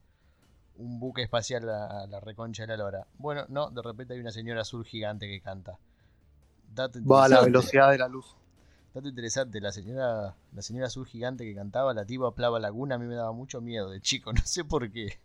un 0.77 1.01
buque 1.01 1.23
espacial 1.23 1.67
a, 1.71 2.03
a 2.03 2.07
la 2.07 2.21
reconcha 2.21 2.65
de 2.65 2.69
la 2.69 2.77
lora. 2.77 3.07
Bueno, 3.17 3.47
no, 3.49 3.71
de 3.71 3.81
repente 3.81 4.13
hay 4.13 4.21
una 4.21 4.31
señora 4.31 4.61
azul 4.61 4.85
gigante 4.85 5.27
que 5.27 5.41
canta. 5.41 5.79
Dato 6.75 6.99
Va 7.03 7.25
a 7.25 7.29
la 7.29 7.41
velocidad 7.41 7.91
de 7.91 7.99
la 7.99 8.09
luz. 8.09 8.37
Dato 8.93 9.09
interesante, 9.09 9.59
la 9.59 9.73
señora, 9.73 10.37
la 10.53 10.63
señora 10.63 10.89
azul 10.89 11.07
gigante 11.07 11.45
que 11.45 11.55
cantaba, 11.55 11.95
la 11.95 12.05
tipa 12.05 12.35
Plava 12.35 12.61
Laguna, 12.61 12.97
a 12.97 12.99
mí 12.99 13.07
me 13.07 13.15
daba 13.15 13.33
mucho 13.33 13.63
miedo 13.63 13.89
de 13.89 14.03
chico, 14.03 14.33
no 14.35 14.43
sé 14.45 14.65
por 14.65 14.91
qué. 14.93 15.19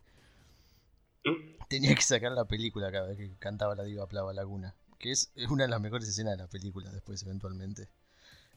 Tenía 1.68 1.94
que 1.96 2.02
sacar 2.02 2.32
la 2.32 2.46
película 2.46 2.92
cada 2.92 3.10
vez 3.10 3.18
que 3.18 3.36
cantaba 3.40 3.76
la 3.76 3.84
diva 3.84 4.08
Plava 4.08 4.34
Laguna, 4.34 4.74
que 5.00 5.12
es 5.12 5.34
una 5.50 5.64
de 5.66 5.70
las 5.70 5.82
mejores 5.82 6.08
escenas 6.08 6.38
de 6.38 6.44
la 6.44 6.48
película 6.48 6.90
después 6.92 7.22
eventualmente. 7.24 7.90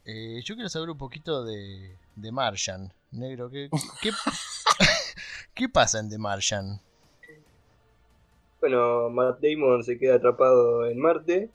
Eh, 0.06 0.42
yo 0.44 0.54
quiero 0.54 0.68
saber 0.68 0.90
un 0.90 0.98
poquito 0.98 1.44
de, 1.44 1.96
de 2.14 2.32
Martian, 2.32 2.92
negro, 3.10 3.50
¿qué, 3.50 3.70
qué, 4.02 4.10
qué 5.54 5.68
pasa 5.68 5.98
en 5.98 6.10
The 6.10 6.18
Martian? 6.18 6.80
Bueno, 8.60 9.10
Matt 9.10 9.40
Damon 9.40 9.82
se 9.82 9.98
queda 9.98 10.16
atrapado 10.16 10.86
en 10.86 10.98
Marte 10.98 11.50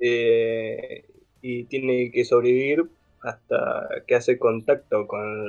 eh, 0.00 1.04
y 1.42 1.64
tiene 1.64 2.10
que 2.10 2.24
sobrevivir 2.24 2.90
hasta 3.20 3.88
que 4.06 4.14
hace 4.14 4.38
contacto 4.38 5.06
con 5.06 5.46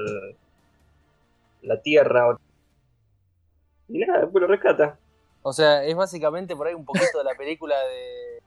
la 1.61 1.81
Tierra. 1.81 2.37
Y 3.87 3.99
nada, 3.99 4.21
después 4.21 4.41
lo 4.41 4.47
rescata. 4.47 4.99
O 5.41 5.53
sea, 5.53 5.85
es 5.85 5.95
básicamente 5.95 6.55
por 6.55 6.67
ahí 6.67 6.73
un 6.73 6.85
poquito 6.85 7.17
de 7.17 7.23
la 7.23 7.35
película 7.35 7.75
de, 7.75 8.38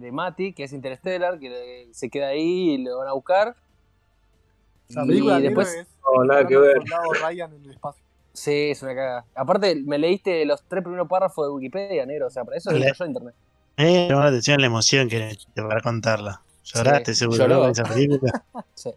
de 0.00 0.12
Mati, 0.12 0.52
que 0.52 0.64
es 0.64 0.72
Interstellar, 0.72 1.38
que 1.38 1.48
le- 1.50 1.94
se 1.94 2.08
queda 2.10 2.28
ahí 2.28 2.70
y 2.74 2.78
lo 2.84 2.98
van 2.98 3.08
a 3.08 3.12
buscar. 3.12 3.54
La 4.90 5.04
Y 5.04 5.08
película 5.08 5.34
del 5.34 5.42
después- 5.44 5.74
es 5.74 5.86
No, 6.16 6.24
nada 6.24 6.46
que 6.46 6.56
ver. 6.56 6.78
Ryan 7.22 7.54
en 7.54 7.64
el 7.64 7.70
espacio. 7.72 8.02
Sí, 8.32 8.70
es 8.70 8.82
una 8.82 8.94
caga. 8.94 9.24
Aparte, 9.34 9.74
me 9.84 9.98
leíste 9.98 10.44
los 10.46 10.62
tres 10.62 10.82
primeros 10.82 11.08
párrafos 11.08 11.46
de 11.46 11.52
Wikipedia, 11.52 12.06
negro. 12.06 12.28
O 12.28 12.30
sea, 12.30 12.44
para 12.44 12.56
eso 12.56 12.70
Le- 12.70 12.92
yo 12.96 13.04
a 13.04 13.06
internet. 13.06 13.34
Me 13.76 14.08
llamó 14.08 14.22
la 14.22 14.28
atención 14.28 14.60
la 14.60 14.66
emoción 14.66 15.08
que 15.08 15.36
te 15.54 15.62
para 15.62 15.80
contarla. 15.80 16.40
Lloraste 16.64 17.14
Sí, 17.14 17.20
seguro 17.20 17.38
lloró. 17.46 17.68
esa 17.68 17.84
película. 17.84 18.44
Sí. 18.74 18.90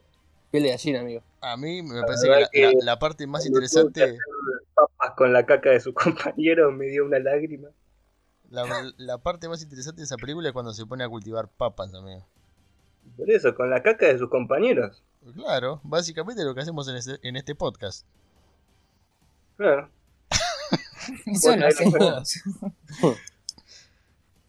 Piel 0.51 0.63
de 0.63 0.69
gallina, 0.69 0.99
amigo. 1.01 1.21
A 1.41 1.55
mí 1.57 1.81
me 1.81 1.95
La 1.95 2.05
parece 2.05 2.27
que 2.51 2.73
la, 2.81 2.99
parte 2.99 3.25
más 3.25 3.45
interesante... 3.45 4.17
papas 4.75 5.11
con 5.15 5.31
la 5.33 5.45
caca 5.45 5.69
de 5.71 5.79
sus 5.79 5.93
compañeros 6.35 6.73
me 6.73 6.85
dio 6.87 7.05
una 7.05 7.19
lágrima. 7.19 7.69
La, 8.51 8.91
la 8.97 9.17
parte 9.17 9.47
más 9.49 9.63
interesante 9.63 10.01
de 10.01 10.05
esa 10.05 10.17
película 10.17 10.49
es 10.49 10.53
cuando 10.53 10.73
se 10.73 10.85
pone 10.85 11.03
a 11.03 11.09
cultivar 11.09 11.47
papas, 11.47 11.93
amigo. 11.93 12.25
Por 13.17 13.31
eso, 13.31 13.55
con 13.55 13.69
la 13.69 13.81
caca 13.81 14.05
de 14.07 14.17
sus 14.19 14.29
compañeros. 14.29 15.01
Claro, 15.33 15.79
básicamente 15.83 16.43
lo 16.43 16.53
que 16.53 16.61
hacemos 16.61 16.87
en 16.89 16.97
este, 16.97 17.19
en 17.27 17.35
este 17.37 17.55
podcast. 17.55 18.05
Claro. 19.57 19.89
Eso 21.25 21.51
ahí 21.51 21.63
hacemos. 21.63 22.33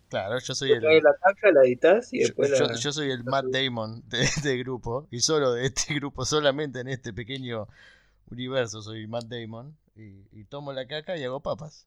Claro, 0.08 0.38
yo 0.40 0.54
soy 0.54 0.72
el, 0.72 0.80
Traes 0.80 1.02
la 1.02 1.14
caca, 1.14 1.52
la 1.52 1.62
editas 1.62 2.12
y 2.12 2.20
yo, 2.20 2.26
después 2.26 2.50
yo- 2.58 2.66
la... 2.66 2.74
yo 2.74 2.92
soy 2.92 3.10
el 3.10 3.24
Matt 3.24 3.46
Damon 3.46 4.02
de 4.08 4.22
este 4.22 4.56
grupo. 4.58 5.06
Y 5.10 5.20
solo 5.20 5.52
de 5.52 5.66
este 5.66 5.94
grupo, 5.98 6.24
solamente 6.26 6.80
en 6.80 6.88
este 6.88 7.12
pequeño 7.14 7.66
universo 8.30 8.82
soy 8.82 9.06
Matt 9.06 9.24
Damon. 9.24 9.76
Y, 9.94 10.24
y 10.32 10.44
tomo 10.44 10.72
la 10.72 10.86
caca 10.86 11.16
y 11.16 11.24
hago 11.24 11.40
papas. 11.40 11.86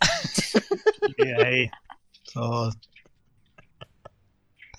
Y 1.18 1.42
ahí. 1.42 1.70
sos- 2.24 2.76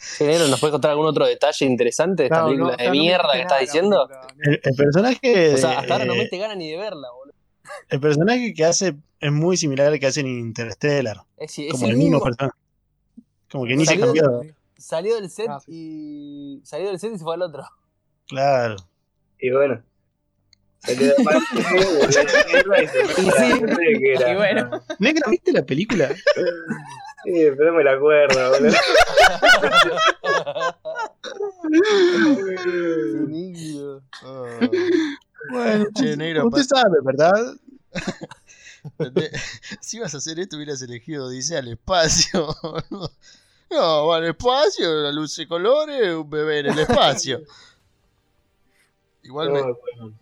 Sí, 0.01 0.25
¿nos 0.25 0.59
puedes 0.59 0.71
contar 0.71 0.91
algún 0.91 1.05
otro 1.07 1.25
detalle 1.27 1.65
interesante 1.65 2.23
de 2.23 2.27
esta 2.27 2.37
Claro, 2.37 2.47
película 2.47 2.71
no, 2.71 2.77
de 2.77 2.85
no 2.85 2.91
mierda 2.91 3.33
que 3.33 3.41
estás 3.41 3.59
diciendo? 3.59 4.09
El, 4.39 4.59
el 4.63 4.75
personaje. 4.75 5.53
O 5.53 5.57
sea, 5.57 5.79
hasta 5.79 5.93
ahora 5.93 6.05
no 6.05 6.13
eh, 6.13 6.17
me 6.19 6.27
te 6.27 6.37
gana 6.37 6.55
ni 6.55 6.71
de 6.71 6.77
verla, 6.77 7.07
boludo. 7.11 7.35
El 7.89 7.99
personaje 7.99 8.53
que 8.53 8.65
hace 8.65 8.95
es 9.19 9.31
muy 9.31 9.57
similar 9.57 9.87
al 9.87 9.99
que 9.99 10.07
hace 10.07 10.21
en 10.21 10.27
Interstellar. 10.27 11.17
Es, 11.37 11.59
es 11.59 11.71
Como 11.73 11.85
el 11.85 11.91
el 11.91 11.97
mismo 11.97 12.11
mismo. 12.17 12.23
personaje. 12.25 12.57
Como 13.51 13.65
que 13.65 13.75
ni 13.75 13.85
se 13.85 13.91
Salió 13.97 14.13
de- 14.13 14.19
cambió. 14.21 14.55
Salió 14.77 15.15
del 15.15 15.29
set 15.29 15.47
Ah, 15.49 15.59
sí. 15.59 15.71
y. 15.71 16.61
Salió 16.65 16.87
del 16.87 16.99
set 16.99 17.13
y 17.13 17.17
se 17.17 17.23
fue 17.23 17.35
al 17.35 17.41
otro. 17.41 17.63
Claro. 18.27 18.77
Y 19.39 19.51
bueno. 19.51 19.83
Y 20.87 20.95
sí, 20.95 21.03
y 24.27 24.35
bueno. 24.35 24.81
¿Negra, 24.99 25.29
viste 25.29 25.51
la 25.51 25.63
película? 25.65 26.09
Sí, 27.23 27.33
pero 27.57 27.71
no 27.71 27.77
me 27.77 27.83
la 27.83 27.93
acuerdo, 27.93 28.51
boludo. 28.51 28.77
Ah, 34.23 34.59
Bueno, 35.51 35.85
Che, 35.95 36.15
negro, 36.17 36.47
usted 36.47 36.63
sabe, 36.63 36.97
¿verdad? 37.03 37.55
si 39.81 39.97
ibas 39.97 40.13
a 40.13 40.17
hacer 40.17 40.39
esto, 40.39 40.55
hubieras 40.55 40.81
elegido 40.81 41.29
Dice 41.29 41.57
al 41.57 41.67
espacio. 41.67 42.55
boludo. 42.63 43.11
no, 43.69 44.07
va 44.07 44.17
al 44.17 44.25
espacio, 44.25 44.93
la 45.01 45.11
luz 45.11 45.35
de 45.35 45.47
colores, 45.47 46.13
un 46.15 46.29
bebé 46.29 46.59
en 46.59 46.67
el 46.67 46.79
espacio. 46.79 47.41
Igual 49.29 49.53
No 49.53 49.77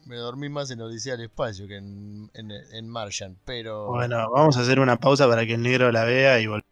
me, 0.06 0.18
dormí 0.18 0.50
más 0.50 0.70
en 0.70 0.82
Odisea 0.82 1.14
al 1.14 1.22
espacio 1.22 1.66
que 1.66 1.78
en, 1.78 2.30
en, 2.34 2.52
en 2.52 2.90
Martian, 2.90 3.38
pero. 3.46 3.88
Bueno, 3.88 4.30
vamos 4.32 4.58
a 4.58 4.62
hacer 4.62 4.82
una 4.82 5.00
pausa 5.00 5.30
para 5.30 5.46
que 5.46 5.54
el 5.54 5.62
negro 5.64 5.90
la 5.94 6.04
vea 6.04 6.42
y 6.42 6.46
vol- 6.46 6.66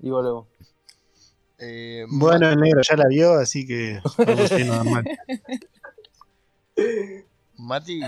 Y 0.00 0.10
volvemos. 0.10 0.48
eh, 1.58 2.04
Bueno, 2.08 2.48
el 2.50 2.58
negro 2.58 2.80
ya 2.82 2.96
la 2.96 3.06
vio, 3.06 3.34
así 3.34 3.64
que. 3.68 4.00
Mati, 7.56 8.00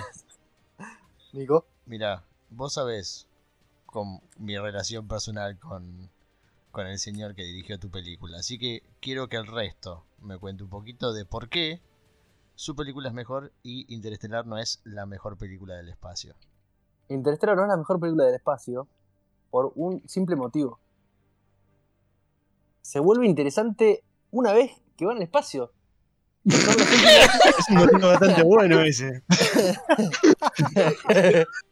Nico. 1.32 1.64
mira, 1.86 2.24
vos 2.50 2.74
sabés 2.74 3.28
con 3.86 4.20
mi 4.38 4.58
relación 4.58 5.06
personal 5.06 5.56
con, 5.60 6.10
con 6.72 6.88
el 6.88 6.98
señor 6.98 7.36
que 7.36 7.44
dirigió 7.44 7.78
tu 7.78 7.90
película, 7.90 8.38
así 8.38 8.58
que 8.58 8.82
quiero 9.00 9.28
que 9.28 9.36
el 9.36 9.46
resto 9.46 10.04
me 10.20 10.36
cuente 10.36 10.64
un 10.64 10.68
poquito 10.68 11.12
de 11.12 11.24
por 11.24 11.48
qué 11.48 11.80
su 12.58 12.74
película 12.74 13.08
es 13.08 13.14
mejor 13.14 13.52
y 13.62 13.86
Interestelar 13.94 14.44
no 14.44 14.58
es 14.58 14.80
la 14.82 15.06
mejor 15.06 15.38
película 15.38 15.76
del 15.76 15.90
espacio. 15.90 16.34
Interstellar 17.08 17.56
no 17.56 17.62
es 17.62 17.68
la 17.68 17.76
mejor 17.76 18.00
película 18.00 18.24
del 18.24 18.34
espacio 18.34 18.88
por 19.52 19.70
un 19.76 20.02
simple 20.08 20.34
motivo. 20.34 20.80
Se 22.82 22.98
vuelve 22.98 23.26
interesante 23.26 24.02
una 24.32 24.52
vez 24.52 24.72
que 24.96 25.06
va 25.06 25.12
al 25.12 25.22
espacio. 25.22 25.70
Es 26.46 27.68
un 27.70 27.76
motivo 27.76 28.08
bastante 28.08 28.42
bueno 28.42 28.80
ese. 28.80 29.22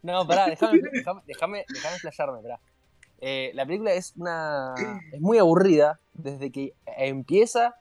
no, 0.02 0.24
pará, 0.24 0.46
déjame, 0.46 0.82
déjame, 0.92 1.22
déjame, 1.26 1.64
déjame 1.68 1.96
explayarme, 1.96 2.42
pará. 2.42 2.60
Eh, 3.18 3.50
la 3.54 3.66
película 3.66 3.92
es 3.92 4.12
una. 4.16 4.74
es 5.12 5.20
muy 5.20 5.38
aburrida 5.38 5.98
desde 6.14 6.52
que 6.52 6.74
empieza 6.96 7.74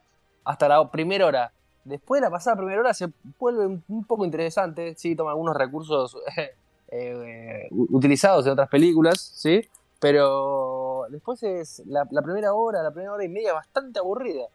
hasta 0.43 0.67
la 0.67 0.89
primera 0.89 1.27
hora. 1.27 1.53
Después 1.86 2.20
de 2.20 2.25
la 2.27 2.32
pasada 2.32 2.58
primera 2.58 2.80
hora 2.80 2.94
se 2.94 3.08
vuelve 3.39 3.65
un- 3.65 3.84
un 3.88 4.04
poco 4.06 4.25
interesante, 4.25 4.94
sí, 4.98 5.15
toma 5.15 5.32
algunos 5.32 5.56
recursos 5.56 6.18
eh, 6.38 6.51
eh, 6.92 7.68
utilizados 7.72 8.46
en 8.46 8.51
otras 8.54 8.70
películas, 8.70 9.20
sí, 9.20 9.62
pero 10.00 11.06
después 11.10 11.42
es 11.44 11.84
la, 11.86 12.08
la 12.12 12.22
primera 12.22 12.54
hora, 12.54 12.82
la 12.84 12.92
primera 12.92 13.13
hora 13.13 13.24
y 13.24 13.30
media 13.30 13.54
bastante 13.54 14.00
aburrida. 14.00 14.48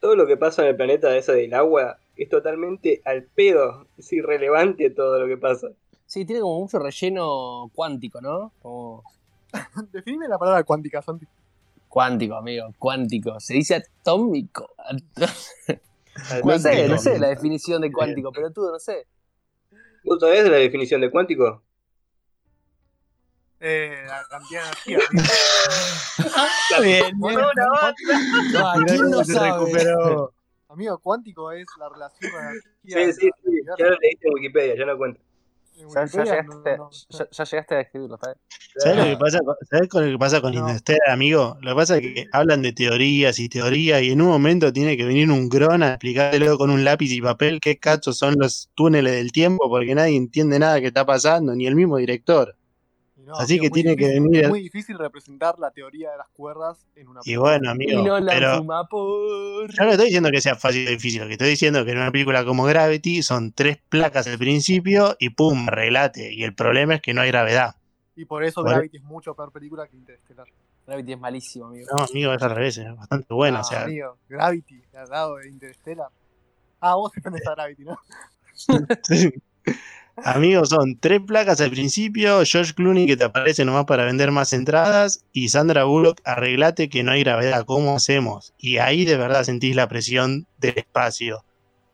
Todo 0.00 0.16
lo 0.16 0.26
que 0.26 0.36
pasa 0.36 0.62
en 0.62 0.68
el 0.68 0.76
planeta 0.76 1.14
ese 1.16 1.32
del 1.34 1.52
agua 1.54 1.98
es 2.16 2.28
totalmente 2.30 3.02
al 3.04 3.24
pedo. 3.24 3.86
Es 3.98 4.10
irrelevante 4.12 4.88
todo 4.90 5.18
lo 5.20 5.26
que 5.26 5.36
pasa. 5.36 5.68
Sí, 6.06 6.24
tiene 6.24 6.40
como 6.40 6.58
mucho 6.60 6.78
relleno 6.78 7.70
cuántico, 7.74 8.20
¿no? 8.22 8.52
Como 8.62 9.02
Definime 9.92 10.26
la 10.28 10.38
palabra 10.38 10.64
cuántica, 10.64 11.02
Santi. 11.02 11.26
cuántico, 11.88 12.34
amigo, 12.36 12.68
cuántico. 12.78 13.38
Se 13.40 13.54
dice 13.54 13.74
atómico. 13.76 14.70
No 16.44 16.58
sé, 16.58 16.88
no 16.88 16.98
sé 16.98 17.18
la 17.18 17.28
definición 17.28 17.82
de 17.82 17.92
cuántico, 17.92 18.32
pero 18.32 18.50
tú 18.52 18.62
no 18.70 18.78
sé. 18.78 19.06
¿Vos 20.04 20.18
sabés 20.20 20.44
la 20.48 20.56
definición 20.56 21.00
de 21.00 21.10
cuántico? 21.10 21.62
Eh, 23.60 24.04
la 24.06 24.24
cantidad 24.28 24.62
de 24.62 24.68
energía. 24.68 24.98
Está 26.18 26.80
bien, 26.80 27.04
bien. 27.20 27.38
una 27.38 27.70
banda. 27.70 27.94
Ah, 28.58 28.74
Mirá 28.78 28.86
¿quién 28.86 28.98
cómo 29.04 29.10
no 29.10 29.24
se 29.24 29.32
sabe? 29.34 29.48
Amigo, 29.50 29.66
recuperó. 29.66 30.34
amigo, 30.68 30.98
cuántico 30.98 31.52
es 31.52 31.66
la 31.78 31.88
relación 31.90 32.32
de 32.32 32.38
energía. 32.38 33.12
Sí, 33.14 33.20
sí, 33.20 33.30
sí. 33.44 33.50
Ya 33.78 33.86
lo 33.86 33.96
leíste 33.98 34.28
en 34.28 34.34
Wikipedia, 34.34 34.76
ya 34.76 34.86
no 34.86 34.96
cuenta. 34.96 35.20
Ya, 35.80 35.86
ya 35.86 36.00
Wikipedia 36.02 36.42
no- 36.42 36.52
llegaste, 36.64 36.76
no- 36.76 36.90
ya, 37.18 37.26
ya 37.30 37.44
llegaste 37.44 37.74
a 37.74 37.80
escribirlo, 37.80 38.18
¿sabes? 38.18 38.36
¿Sabes 38.76 38.96
lo 38.98 39.04
que 39.04 39.16
pasa, 39.16 39.38
con- 39.40 39.56
¿sabes 39.70 39.88
con 39.88 40.04
lo 40.06 40.12
que 40.12 40.18
pasa 40.18 40.40
con 40.40 40.52
No. 40.54 40.60
Interstellar, 40.60 41.10
amigo? 41.10 41.56
Lo 41.60 41.70
que 41.70 41.76
pasa 41.76 41.96
es 41.96 42.00
que 42.02 42.26
hablan 42.32 42.62
de 42.62 42.72
teorías 42.72 43.38
y 43.38 43.48
teorías 43.48 44.02
y 44.02 44.10
en 44.12 44.20
un 44.22 44.28
momento 44.28 44.72
tiene 44.72 44.96
que 44.96 45.04
venir 45.04 45.30
un 45.30 45.48
gron 45.48 45.82
a 45.82 45.88
explicártelo 45.90 46.56
con 46.58 46.70
un 46.70 46.84
lápiz 46.84 47.10
y 47.12 47.20
papel 47.20 47.60
qué 47.60 47.78
cachos 47.78 48.18
son 48.18 48.34
los 48.38 48.70
túneles 48.74 49.12
del 49.14 49.32
tiempo 49.32 49.68
porque 49.68 49.94
nadie 49.94 50.16
entiende 50.16 50.58
nada 50.58 50.80
que 50.80 50.86
está 50.88 51.04
pasando, 51.04 51.54
ni 51.54 51.66
el 51.66 51.74
mismo 51.74 51.96
director. 51.96 52.56
Y 53.30 53.32
no, 53.32 53.36
Así 53.38 53.54
amigo, 53.54 53.62
que 53.62 53.70
tiene 53.70 53.96
que 53.96 54.08
venir 54.08 54.44
Es 54.44 54.48
muy 54.48 54.60
difícil 54.60 54.98
representar 54.98 55.58
la 55.58 55.70
teoría 55.70 56.10
de 56.10 56.18
las 56.18 56.28
cuerdas 56.30 56.86
en 56.96 57.08
una 57.08 57.20
Y 57.24 57.36
bueno, 57.36 57.66
Y 57.66 57.68
amigo, 57.68 58.02
no 58.02 58.20
la 58.20 58.32
pero 58.32 58.66
por. 58.88 59.72
yo 59.72 59.84
no 59.84 59.90
estoy 59.90 60.06
diciendo 60.06 60.30
que 60.30 60.40
sea 60.40 60.56
fácil 60.56 60.86
o 60.86 60.90
difícil, 60.90 61.20
lo 61.22 61.26
que 61.26 61.32
estoy 61.34 61.50
diciendo 61.50 61.80
es 61.80 61.84
que 61.84 61.92
en 61.92 61.98
una 61.98 62.10
película 62.10 62.44
como 62.44 62.64
Gravity 62.64 63.22
son 63.22 63.52
tres 63.52 63.78
placas 63.88 64.26
al 64.26 64.38
principio 64.38 65.16
y 65.18 65.30
pum, 65.30 65.66
relate. 65.68 66.32
Y 66.32 66.42
el 66.44 66.54
problema 66.54 66.96
es 66.96 67.02
que 67.02 67.14
no 67.14 67.20
hay 67.20 67.28
gravedad. 67.30 67.76
Y 68.16 68.24
por 68.24 68.44
eso 68.44 68.62
Por- 68.62 68.72
Gravity 68.72 68.96
es 68.98 69.02
mucho 69.04 69.34
peor 69.34 69.52
película 69.52 69.86
que 69.86 69.96
Interestelar. 69.96 70.46
Gravity 70.86 71.12
es 71.12 71.20
malísimo, 71.20 71.66
amigo. 71.66 71.86
No, 71.94 72.02
amigo, 72.02 72.32
es 72.34 72.42
al 72.42 72.50
revés, 72.54 72.78
es 72.78 72.96
bastante 72.96 73.32
bueno. 73.32 73.58
Ah, 73.58 73.60
o 73.60 73.64
sea, 73.64 73.82
amigo, 73.84 74.18
Gravity, 74.28 74.82
al 74.94 75.08
lado 75.08 75.36
de 75.36 75.48
Interstellar. 75.48 76.08
Ah, 76.80 76.96
vos 76.96 77.12
defendés 77.14 77.46
a 77.46 77.54
Gravity, 77.54 77.84
¿no? 77.84 77.98
Amigos, 80.24 80.68
son 80.68 80.98
tres 80.98 81.20
placas 81.26 81.60
al 81.60 81.70
principio, 81.70 82.42
George 82.44 82.74
Clooney 82.74 83.06
que 83.06 83.16
te 83.16 83.24
aparece 83.24 83.64
nomás 83.64 83.86
para 83.86 84.04
vender 84.04 84.30
más 84.30 84.52
entradas 84.52 85.24
y 85.32 85.48
Sandra 85.48 85.84
Bullock, 85.84 86.20
arreglate 86.24 86.88
que 86.88 87.02
no 87.02 87.12
hay 87.12 87.22
gravedad, 87.22 87.64
¿cómo 87.64 87.96
hacemos? 87.96 88.52
Y 88.58 88.78
ahí 88.78 89.04
de 89.04 89.16
verdad 89.16 89.44
sentís 89.44 89.74
la 89.74 89.88
presión 89.88 90.46
del 90.58 90.78
espacio. 90.78 91.44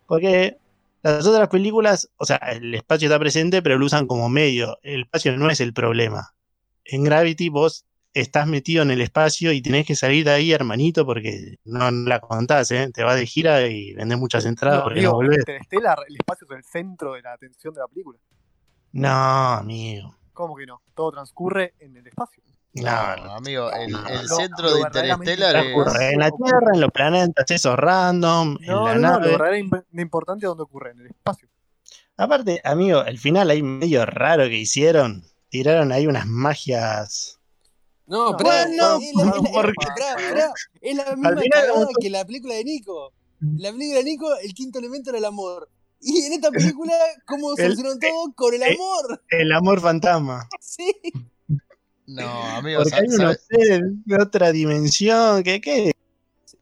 Porque 0.06 0.56
las 1.02 1.26
otras 1.26 1.48
películas, 1.48 2.10
o 2.16 2.24
sea, 2.24 2.36
el 2.36 2.74
espacio 2.74 3.06
está 3.06 3.18
presente, 3.18 3.62
pero 3.62 3.78
lo 3.78 3.86
usan 3.86 4.06
como 4.06 4.28
medio. 4.28 4.78
El 4.82 5.02
espacio 5.02 5.36
no 5.36 5.50
es 5.50 5.60
el 5.60 5.72
problema. 5.72 6.34
En 6.84 7.04
Gravity 7.04 7.48
vos 7.48 7.84
estás 8.20 8.46
metido 8.46 8.82
en 8.82 8.90
el 8.90 9.00
espacio 9.00 9.52
y 9.52 9.60
tenés 9.62 9.86
que 9.86 9.94
salir 9.94 10.24
de 10.24 10.30
ahí, 10.32 10.52
hermanito, 10.52 11.04
porque 11.04 11.56
no, 11.64 11.90
la 11.90 12.20
contás, 12.20 12.70
¿eh? 12.70 12.90
Te 12.92 13.02
vas 13.02 13.16
de 13.16 13.26
gira 13.26 13.66
y 13.66 13.92
vendés 13.94 14.18
muchas 14.18 14.44
entradas 14.46 14.78
No, 14.78 14.84
porque 14.84 14.98
amigo, 15.00 15.12
no 15.12 15.16
volvés. 15.16 15.38
Interstellar, 15.40 15.98
el 16.08 16.16
espacio 16.16 16.46
es 16.50 16.56
el 16.56 16.64
centro 16.64 17.12
de 17.12 17.22
la 17.22 17.32
atención 17.34 17.74
de 17.74 17.80
la 17.80 17.88
película. 17.88 18.18
No, 18.92 19.08
amigo. 19.54 20.16
¿Cómo 20.32 20.56
que 20.56 20.66
no? 20.66 20.82
Todo 20.94 21.12
transcurre 21.12 21.74
en 21.78 21.96
el 21.96 22.06
espacio. 22.06 22.42
No, 22.74 23.16
no. 23.16 23.32
amigo, 23.32 23.70
el, 23.72 23.90
no, 23.92 24.06
el 24.06 24.26
lo- 24.26 24.36
centro 24.36 24.74
de 24.74 24.80
Interstellar 24.80 25.56
es. 25.56 26.00
En 26.00 26.18
la 26.18 26.30
Tierra, 26.30 26.70
en 26.74 26.80
los 26.80 26.90
planetas, 26.90 27.50
esos 27.50 27.74
random, 27.76 28.58
en 28.60 28.66
No, 28.66 28.84
la 28.86 28.94
no, 28.94 29.00
no, 29.00 29.08
nave. 29.12 29.24
lo 29.26 29.38
verdaderamente 29.38 29.86
importante 30.02 30.44
es 30.44 30.48
donde 30.48 30.62
ocurre, 30.64 30.90
en 30.90 31.00
el 31.00 31.06
espacio. 31.06 31.48
Aparte, 32.18 32.60
amigo, 32.64 33.02
el 33.04 33.18
final 33.18 33.48
ahí 33.50 33.62
medio 33.62 34.04
raro 34.06 34.44
que 34.44 34.56
hicieron. 34.58 35.22
Tiraron 35.48 35.90
ahí 35.92 36.06
unas 36.06 36.26
magias. 36.26 37.35
No, 38.06 38.30
No, 38.30 38.36
pero 38.36 38.50
bueno, 38.50 38.98
es, 40.80 40.96
la, 40.96 41.16
misma 41.16 41.34
cagada 41.50 41.88
que 42.00 42.10
la 42.10 42.24
película 42.24 42.54
de 42.54 42.64
Nico. 42.64 43.12
La 43.40 43.72
película 43.72 43.98
de 43.98 44.04
Nico, 44.04 44.34
el 44.36 44.54
quinto 44.54 44.78
elemento 44.78 45.10
era 45.10 45.18
el 45.18 45.24
amor. 45.24 45.68
Y 46.00 46.24
en 46.24 46.34
esta 46.34 46.50
película, 46.50 46.94
¿cómo 47.26 47.56
solucionaron 47.56 47.98
todo? 47.98 48.32
Con 48.34 48.54
el 48.54 48.62
eh, 48.62 48.74
amor. 48.74 49.22
El 49.30 49.52
amor 49.52 49.80
fantasma. 49.80 50.48
Sí. 50.60 50.92
No, 52.08 52.28
amigo, 52.28 52.82
Porque 52.82 52.94
hay 52.94 53.80
de 54.04 54.22
otra 54.22 54.52
dimensión. 54.52 55.42
¿Qué 55.42 55.60
qué? 55.60 55.92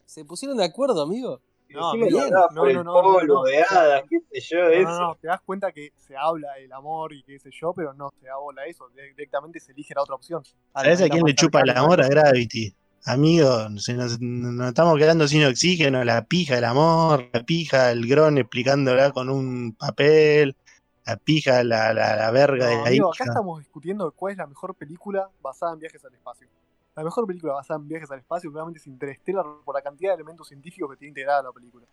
Se 0.06 0.24
pusieron 0.24 0.56
de 0.56 0.64
acuerdo, 0.64 1.02
amigo. 1.02 1.42
No, 1.74 1.90
hablaba 1.90 2.30
no, 2.30 2.46
por 2.48 2.54
no, 2.54 2.66
el 2.66 2.74
no, 2.76 2.84
no, 2.84 2.92
polvo 2.92 3.34
no. 3.34 3.42
de 3.44 3.62
hadas, 3.62 4.02
qué 4.08 4.20
sé 4.40 4.54
yo, 4.54 4.62
No, 4.64 4.68
eso. 4.70 4.88
no, 4.90 5.00
no, 5.00 5.14
te 5.16 5.26
das 5.28 5.40
cuenta 5.44 5.72
que 5.72 5.92
se 5.96 6.16
habla 6.16 6.52
del 6.54 6.72
amor 6.72 7.12
y 7.12 7.22
qué 7.22 7.38
sé 7.38 7.50
yo, 7.52 7.72
pero 7.74 7.92
no 7.94 8.10
se 8.20 8.26
da 8.26 8.36
bola 8.36 8.62
a 8.62 8.66
eso. 8.66 8.88
Directamente 8.90 9.60
se 9.60 9.72
elige 9.72 9.94
la 9.94 10.02
otra 10.02 10.14
opción. 10.14 10.42
¿Sabes 10.74 11.02
a 11.02 11.08
quién 11.08 11.24
le 11.24 11.34
chupa 11.34 11.60
el 11.60 11.70
amor? 11.70 12.00
A 12.02 12.08
Gravity. 12.08 12.74
Amigo, 13.06 13.68
nos, 13.68 13.86
nos 13.88 14.68
estamos 14.68 14.96
quedando 14.98 15.28
sin 15.28 15.44
oxígeno, 15.44 16.02
la 16.04 16.24
pija 16.24 16.56
el 16.56 16.64
amor, 16.64 17.28
la 17.34 17.42
pija 17.42 17.90
el 17.90 18.06
gron 18.08 18.38
explicándola 18.38 19.10
con 19.10 19.28
un 19.28 19.74
papel, 19.78 20.56
la 21.04 21.16
pija 21.18 21.62
la, 21.64 21.92
la, 21.92 22.16
la 22.16 22.30
verga 22.30 22.66
de 22.66 22.76
No, 22.76 22.80
la 22.82 22.88
amigo, 22.88 23.10
hija. 23.14 23.24
acá 23.24 23.30
estamos 23.32 23.58
discutiendo 23.58 24.10
cuál 24.12 24.32
es 24.32 24.38
la 24.38 24.46
mejor 24.46 24.74
película 24.74 25.28
basada 25.42 25.74
en 25.74 25.80
viajes 25.80 26.02
al 26.02 26.14
espacio. 26.14 26.48
La 26.96 27.02
mejor 27.02 27.26
película 27.26 27.54
basada 27.54 27.80
en 27.80 27.88
viajes 27.88 28.10
al 28.10 28.20
espacio 28.20 28.50
claramente 28.52 28.78
es 28.78 28.86
Interstellar 28.86 29.44
por 29.64 29.74
la 29.74 29.82
cantidad 29.82 30.10
de 30.10 30.16
elementos 30.16 30.48
científicos 30.48 30.90
que 30.90 30.96
tiene 30.96 31.10
integrada 31.10 31.42
la 31.42 31.52
película. 31.52 31.86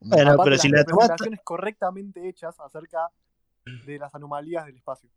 Bueno, 0.00 0.32
Aparte, 0.32 0.42
pero 0.44 0.50
las 0.50 0.60
si 0.62 0.68
la 0.68 0.84
tomaste, 0.84 1.02
representaciones 1.02 1.40
correctamente 1.44 2.28
hechas 2.28 2.58
acerca 2.60 3.10
de 3.84 3.98
las 3.98 4.14
anomalías 4.14 4.66
del 4.66 4.76
espacio. 4.76 5.10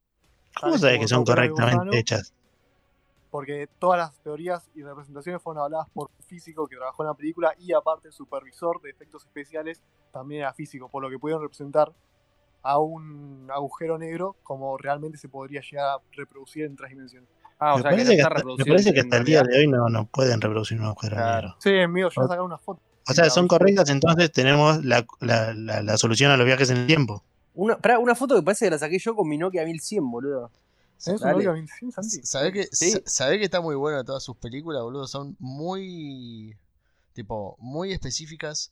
¿cómo 0.60 0.78
sabes 0.78 1.00
que 1.00 1.08
son 1.08 1.24
correctamente 1.24 2.00
hechas? 2.00 2.34
Porque 3.30 3.70
todas 3.78 4.00
las 4.00 4.20
teorías 4.24 4.70
y 4.74 4.82
representaciones 4.82 5.42
fueron 5.42 5.64
habladas 5.64 5.88
por 5.94 6.10
un 6.18 6.24
físico 6.26 6.68
que 6.68 6.76
trabajó 6.76 7.04
en 7.04 7.08
la 7.08 7.14
película 7.14 7.54
y 7.60 7.74
aparte 7.74 8.08
el 8.08 8.14
supervisor 8.14 8.82
de 8.82 8.90
efectos 8.90 9.24
especiales 9.24 9.82
también 10.12 10.42
era 10.42 10.54
físico, 10.54 10.90
por 10.90 11.04
lo 11.04 11.10
que 11.10 11.20
pudieron 11.20 11.44
representar 11.44 11.94
a 12.64 12.80
un 12.80 13.48
agujero 13.54 13.98
negro 13.98 14.36
como 14.44 14.78
realmente 14.78 15.18
se 15.18 15.30
podría 15.30 15.62
llegar 15.62 15.86
a 15.86 16.02
reproducir 16.12 16.66
en 16.66 16.76
tres 16.76 16.90
dimensiones. 16.90 17.30
Ah, 17.60 17.74
o 17.74 17.78
me 17.78 17.82
sea, 17.84 17.92
que 17.92 17.98
no 17.98 18.04
parece 18.04 18.10
que, 18.16 18.22
está 18.22 18.28
hasta, 18.28 18.30
me 18.30 18.40
reproducido. 18.40 18.74
parece 18.74 18.94
que 18.94 19.00
en 19.02 19.06
hasta 19.08 19.18
el 19.18 19.26
día 19.26 19.44
de 19.44 19.58
hoy 19.60 19.68
no, 19.68 19.90
no 19.90 20.06
pueden 20.08 20.40
reproducir 20.42 20.80
un 20.80 20.86
agujero 20.86 21.16
Claro. 21.18 21.48
negro. 21.50 21.62
Sí, 21.62 21.88
mío, 21.92 22.10
yo 22.10 22.22
O- 22.22 22.24
voy 22.24 22.26
a 22.26 22.28
sacar 22.30 22.42
una 22.46 22.58
foto. 22.58 22.82
O 23.08 23.14
sea, 23.14 23.30
son 23.30 23.48
correctas, 23.48 23.90
entonces 23.90 24.32
tenemos 24.32 24.84
la, 24.86 25.06
la, 25.20 25.54
la, 25.54 25.82
la 25.82 25.98
solución 25.98 26.32
a 26.32 26.38
los 26.38 26.46
viajes 26.46 26.70
en 26.70 26.78
el 26.78 26.88
tiempo. 26.88 27.24
Una, 27.56 27.78
una 28.00 28.16
foto 28.16 28.36
que 28.36 28.44
parece 28.44 28.66
que 28.66 28.72
la 28.72 28.78
saqué 28.78 29.00
yo 29.00 29.16
con 29.16 29.28
mi 29.28 29.38
Nokia 29.38 29.66
1100, 29.66 30.10
boludo. 30.10 30.52
¿Tenés 31.04 31.22
un 31.22 31.28
Dale. 31.28 31.44
Nokia 31.44 31.54
1100, 31.62 31.92
Santi? 31.92 32.20
¿Sabés 32.24 32.54
que, 32.54 32.68
Sí. 32.72 32.92
sa- 32.92 33.02
sabés 33.06 33.40
que 33.40 33.46
está 33.46 33.62
muy 33.62 33.76
bueno 33.76 33.98
de 33.98 34.04
todas 34.04 34.22
sus 34.24 34.38
películas, 34.38 34.82
boludo? 34.84 35.08
Son 35.08 35.36
muy. 35.40 36.56
Tipo, 37.14 37.58
muy 37.60 37.92
específicas 37.92 38.72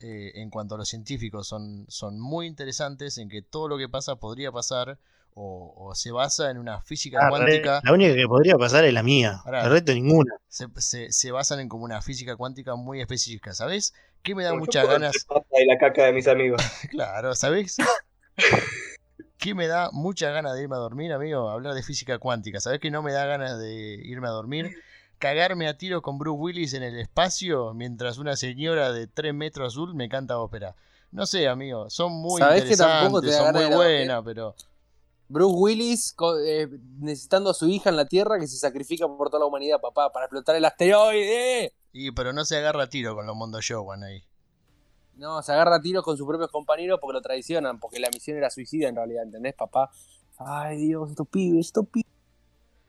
eh, 0.00 0.32
en 0.34 0.50
cuanto 0.50 0.74
a 0.74 0.78
los 0.78 0.88
científicos. 0.88 1.48
Son, 1.48 1.86
son 1.88 2.20
muy 2.20 2.46
interesantes 2.46 3.18
en 3.18 3.28
que 3.28 3.42
todo 3.42 3.66
lo 3.66 3.78
que 3.78 3.88
pasa 3.88 4.16
podría 4.16 4.52
pasar 4.52 4.98
o, 5.42 5.72
o 5.88 5.94
se 5.94 6.10
basa 6.12 6.50
en 6.50 6.58
una 6.58 6.80
física 6.82 7.18
Ah, 7.22 7.28
cuántica. 7.30 7.80
La 7.82 7.92
única 7.92 8.14
que 8.14 8.26
podría 8.28 8.56
pasar 8.58 8.84
es 8.84 8.92
la 8.92 9.02
mía. 9.02 9.40
Pará. 9.44 9.64
El 9.64 9.70
resto 9.70 9.92
ninguna. 9.94 10.34
Se, 10.48 10.66
se- 10.76 11.10
se 11.10 11.30
basan 11.32 11.60
en 11.60 11.68
como 11.68 11.84
una 11.84 12.02
física 12.02 12.36
cuántica 12.36 12.74
muy 12.74 13.00
específica. 13.00 13.54
¿Sabés? 13.54 13.94
¿Qué 14.22 14.34
me 14.34 14.44
da 14.44 14.54
muchas 14.54 14.86
ganas? 14.86 15.16
y 15.16 15.64
la 15.66 15.78
caca 15.78 16.04
de 16.04 16.12
mis 16.12 16.28
amigos. 16.28 16.60
Claro, 16.90 17.34
¿sabés? 17.34 17.76
¿Qué 19.38 19.54
me 19.54 19.66
da 19.66 19.88
muchas 19.92 20.32
ganas 20.34 20.54
de 20.54 20.62
irme 20.62 20.76
a 20.76 20.80
dormir, 20.80 21.12
amigo? 21.12 21.48
Hablar 21.48 21.72
de 21.74 21.82
física 21.82 22.18
cuántica. 22.18 22.60
¿Sabés 22.60 22.78
que 22.80 22.90
no 22.90 23.02
me 23.02 23.12
da 23.12 23.24
ganas 23.24 23.58
de 23.58 23.94
irme 24.04 24.26
a 24.26 24.30
dormir? 24.32 24.76
Cagarme 25.18 25.66
a 25.68 25.78
tiro 25.78 26.02
con 26.02 26.18
Bruce 26.18 26.38
Willis 26.38 26.74
en 26.74 26.82
el 26.82 26.98
espacio 26.98 27.72
mientras 27.74 28.18
una 28.18 28.36
señora 28.36 28.92
de 28.92 29.06
3 29.06 29.32
metros 29.34 29.72
azul 29.74 29.94
me 29.94 30.08
canta 30.10 30.38
ópera. 30.38 30.74
No 31.12 31.26
sé, 31.26 31.48
amigo, 31.48 31.88
son 31.90 32.12
muy 32.12 32.40
¿Sabés 32.40 32.64
que 32.64 32.76
tampoco 32.76 33.18
interesantes, 33.18 33.30
te 33.30 33.30
da 33.30 33.36
son 33.38 33.52
ganas 33.54 33.68
muy 33.68 33.76
buenas, 33.76 34.22
pero... 34.24 34.54
Bruce 35.30 35.54
Willis 35.56 36.12
co- 36.12 36.38
eh, 36.40 36.68
necesitando 36.98 37.50
a 37.50 37.54
su 37.54 37.68
hija 37.68 37.88
en 37.88 37.96
la 37.96 38.04
Tierra 38.04 38.38
que 38.40 38.48
se 38.48 38.56
sacrifica 38.56 39.06
por 39.06 39.30
toda 39.30 39.38
la 39.40 39.46
humanidad, 39.46 39.80
papá, 39.80 40.12
para 40.12 40.26
explotar 40.26 40.56
el 40.56 40.64
asteroide. 40.64 41.72
Y, 41.92 42.10
pero 42.10 42.32
no 42.32 42.44
se 42.44 42.56
agarra 42.56 42.82
a 42.82 42.88
tiro 42.90 43.14
con 43.14 43.26
los 43.26 43.36
Mondo 43.36 43.60
Showan 43.60 44.02
ahí. 44.02 44.24
No, 45.16 45.40
se 45.42 45.52
agarra 45.52 45.76
a 45.76 45.80
tiros 45.80 46.02
con 46.04 46.16
sus 46.16 46.26
propios 46.26 46.50
compañeros 46.50 46.98
porque 47.00 47.12
lo 47.14 47.22
traicionan, 47.22 47.78
porque 47.78 48.00
la 48.00 48.08
misión 48.12 48.38
era 48.38 48.50
suicida 48.50 48.88
en 48.88 48.96
realidad, 48.96 49.22
¿entendés, 49.22 49.54
papá? 49.54 49.90
Ay, 50.38 50.78
Dios, 50.78 51.10
estos 51.10 51.28
pibes, 51.28 51.66
estos 51.66 51.86
pibes. 51.88 52.10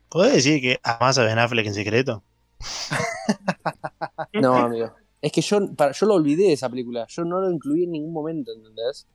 ¿Podés 0.10 0.34
decir 0.34 0.62
que 0.62 0.80
amás 0.82 1.18
a 1.20 1.24
Ben 1.24 1.38
Affleck 1.38 1.68
en 1.68 1.74
secreto? 1.76 2.24
No, 4.34 4.56
amigo. 4.56 4.92
Es 5.22 5.32
que 5.32 5.42
yo, 5.42 5.60
para, 5.76 5.92
yo 5.92 6.06
lo 6.08 6.16
olvidé 6.16 6.46
de 6.46 6.54
esa 6.54 6.70
película. 6.70 7.06
Yo 7.08 7.24
no 7.24 7.40
lo 7.42 7.52
incluí 7.52 7.84
en 7.84 7.92
ningún 7.92 8.14
momento, 8.14 8.52
¿entendés? 8.54 9.08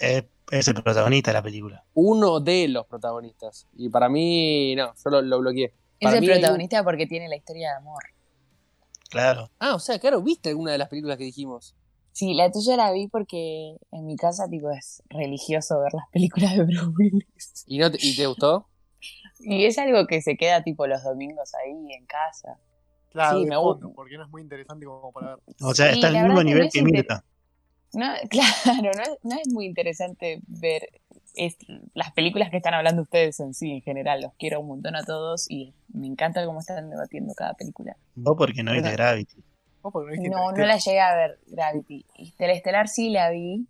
Es, 0.00 0.24
es 0.50 0.68
el 0.68 0.74
protagonista 0.74 1.30
de 1.30 1.34
la 1.34 1.42
película. 1.42 1.84
Uno 1.94 2.40
de 2.40 2.68
los 2.68 2.86
protagonistas. 2.86 3.66
Y 3.76 3.88
para 3.88 4.08
mí, 4.08 4.74
no, 4.76 4.92
yo 4.94 5.10
lo, 5.10 5.22
lo 5.22 5.40
bloqueé. 5.40 5.66
Es 5.98 6.04
Para 6.06 6.16
el 6.16 6.20
mí 6.20 6.28
protagonista 6.28 6.84
porque 6.84 7.06
tiene 7.06 7.28
la 7.28 7.36
historia 7.36 7.70
de 7.70 7.76
amor. 7.76 8.02
Claro. 9.08 9.50
Ah, 9.58 9.74
o 9.74 9.78
sea, 9.78 9.98
claro, 9.98 10.20
¿viste 10.22 10.50
alguna 10.50 10.72
de 10.72 10.78
las 10.78 10.88
películas 10.88 11.16
que 11.16 11.24
dijimos? 11.24 11.74
Sí, 12.12 12.34
la 12.34 12.50
tuya 12.50 12.76
la 12.76 12.92
vi 12.92 13.08
porque 13.08 13.76
en 13.92 14.06
mi 14.06 14.16
casa 14.16 14.48
tipo 14.48 14.70
es 14.70 15.02
religioso 15.10 15.80
ver 15.80 15.92
las 15.92 16.08
películas 16.10 16.56
de 16.56 16.64
Bruce 16.64 16.86
Willis. 16.98 17.64
¿Y, 17.66 17.78
no 17.78 17.90
te, 17.90 17.98
¿Y 18.00 18.16
te 18.16 18.26
gustó? 18.26 18.66
Y 19.38 19.66
es 19.66 19.76
algo 19.78 20.06
que 20.06 20.22
se 20.22 20.36
queda 20.36 20.62
tipo 20.62 20.86
los 20.86 21.04
domingos 21.04 21.52
ahí 21.54 21.92
en 21.92 22.06
casa. 22.06 22.58
Claro, 23.12 23.38
Sí, 23.38 23.44
me 23.46 23.54
fondo, 23.54 23.86
gusta. 23.88 23.88
porque 23.94 24.16
no 24.16 24.24
es 24.24 24.30
muy 24.30 24.40
interesante 24.42 24.86
como 24.86 25.12
para 25.12 25.36
ver. 25.36 25.44
O 25.62 25.74
sea, 25.74 25.90
Sí, 25.92 25.96
está 25.96 26.08
al 26.08 26.14
mismo 26.24 26.38
que 26.38 26.44
nivel 26.44 26.60
no 26.62 26.66
es 26.66 26.72
que 26.72 26.78
inter- 26.80 26.92
Mirta. 26.92 27.24
No, 27.96 28.12
claro, 28.30 28.90
no 28.94 29.02
es, 29.02 29.18
no 29.22 29.36
es 29.40 29.48
muy 29.52 29.66
interesante 29.66 30.40
ver 30.46 30.88
es- 31.34 31.56
las 31.94 32.12
películas 32.12 32.50
que 32.50 32.58
están 32.58 32.74
hablando 32.74 33.02
ustedes 33.02 33.40
en 33.40 33.54
sí, 33.54 33.72
en 33.72 33.82
general. 33.82 34.20
Los 34.22 34.32
quiero 34.38 34.60
un 34.60 34.68
montón 34.68 34.96
a 34.96 35.02
todos 35.04 35.50
y 35.50 35.74
me 35.92 36.06
encanta 36.06 36.44
cómo 36.44 36.60
están 36.60 36.88
debatiendo 36.90 37.34
cada 37.34 37.54
película. 37.54 37.96
Vos 38.14 38.34
porque 38.38 38.62
no 38.62 38.72
viste. 38.72 38.92
Gravity. 38.92 39.36
Vos 39.82 39.92
porque 39.92 40.06
no 40.16 40.22
viste 40.22 40.28
No, 40.30 40.52
no 40.52 40.66
la 40.66 40.76
llegué 40.78 41.00
a 41.00 41.14
ver, 41.16 41.38
Gravity. 41.46 42.04
Interestelar 42.18 42.88
sí 42.88 43.10
la 43.10 43.30
vi. 43.30 43.66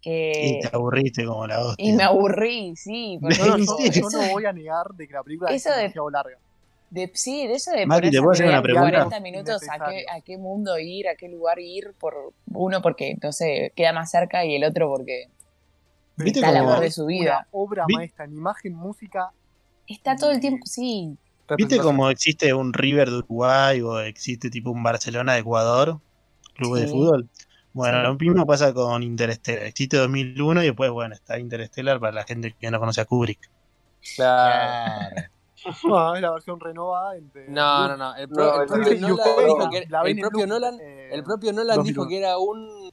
Que... 0.00 0.58
Y 0.58 0.60
te 0.60 0.68
aburriste 0.74 1.24
como 1.24 1.46
la 1.46 1.60
hostia. 1.64 1.86
Y 1.88 1.92
me 1.92 2.02
aburrí, 2.02 2.74
sí. 2.74 3.18
porque 3.20 3.36
No, 3.46 3.56
no, 3.58 3.78
yo, 3.78 4.08
no 4.10 4.32
voy 4.32 4.44
a 4.46 4.52
negar 4.52 4.86
de 4.96 5.06
que 5.06 5.14
la 5.14 5.22
película 5.22 5.50
es 5.52 5.62
de- 5.62 5.70
demasiado 5.70 6.10
larga. 6.10 6.38
De- 6.92 7.10
sí, 7.14 7.46
de 7.46 7.54
eso 7.54 7.70
de 7.70 7.86
Mati, 7.86 8.10
¿te 8.10 8.18
puedo 8.18 8.30
a 8.30 8.34
hacer 8.34 8.46
una 8.48 8.62
pregunta? 8.62 8.90
40 8.90 9.20
minutos 9.20 9.62
a 9.68 9.88
qué, 9.88 10.04
a 10.10 10.20
qué 10.20 10.36
mundo 10.38 10.78
ir, 10.78 11.08
a 11.08 11.14
qué 11.16 11.28
lugar 11.28 11.58
ir, 11.58 11.94
por 11.98 12.32
uno 12.52 12.82
porque, 12.82 13.16
no 13.22 13.32
sé, 13.32 13.72
queda 13.74 13.92
más 13.92 14.10
cerca 14.10 14.44
y 14.44 14.54
el 14.56 14.64
otro 14.64 14.88
porque 14.88 15.28
¿Viste 16.16 16.40
está 16.40 16.50
el 16.50 16.58
como- 16.58 16.70
amor 16.72 16.82
de 16.82 16.90
su 16.90 17.06
vida. 17.06 17.48
Una 17.50 17.62
obra 17.64 17.84
maestra 17.88 18.26
en 18.26 18.32
imagen, 18.32 18.74
música. 18.74 19.30
Está 19.88 20.16
todo 20.16 20.30
el 20.30 20.40
tiempo, 20.40 20.66
sí. 20.66 21.16
¿Viste 21.56 21.78
como 21.78 22.08
existe 22.10 22.52
un 22.54 22.72
River 22.72 23.10
de 23.10 23.16
Uruguay 23.18 23.80
o 23.80 23.98
existe 24.00 24.48
tipo 24.50 24.70
un 24.70 24.82
Barcelona 24.82 25.32
de 25.34 25.40
Ecuador? 25.40 25.98
Club 26.54 26.76
de 26.76 26.86
Sí. 26.86 26.92
fútbol. 26.92 27.28
Bueno, 27.72 27.98
Sí. 27.98 28.02
lo 28.04 28.14
mismo 28.16 28.46
pasa 28.46 28.74
con 28.74 29.02
Interstellar. 29.02 29.62
Existe 29.64 29.96
2001 29.96 30.62
y 30.62 30.66
después, 30.66 30.90
bueno, 30.90 31.14
está 31.14 31.38
Interstellar 31.38 31.98
para 32.00 32.12
la 32.12 32.24
gente 32.24 32.54
que 32.58 32.70
no 32.70 32.78
conoce 32.78 33.00
a 33.00 33.06
Kubrick. 33.06 33.50
Claro. 34.16 35.16
No, 35.84 36.14
es 36.16 36.22
la 36.22 36.32
versión 36.32 36.60
renovada. 36.60 37.16
entre- 37.16 37.48
No, 37.48 37.88
no, 37.88 37.96
no. 37.96 38.16
El, 38.16 38.28
pro- 38.28 38.44
No, 38.44 38.54
el 38.54 38.60
el 38.62 38.66
propio 38.68 38.94
Nolan 39.00 39.70
que 39.70 39.78
el 39.78 40.18
propio 40.20 40.46
eh, 40.80 41.10
el 41.12 41.22
propio 41.24 41.52
Nolan 41.52 41.76
2001. 41.76 41.84
dijo 41.84 42.08
que 42.08 42.18
era 42.18 42.38
un 42.38 42.90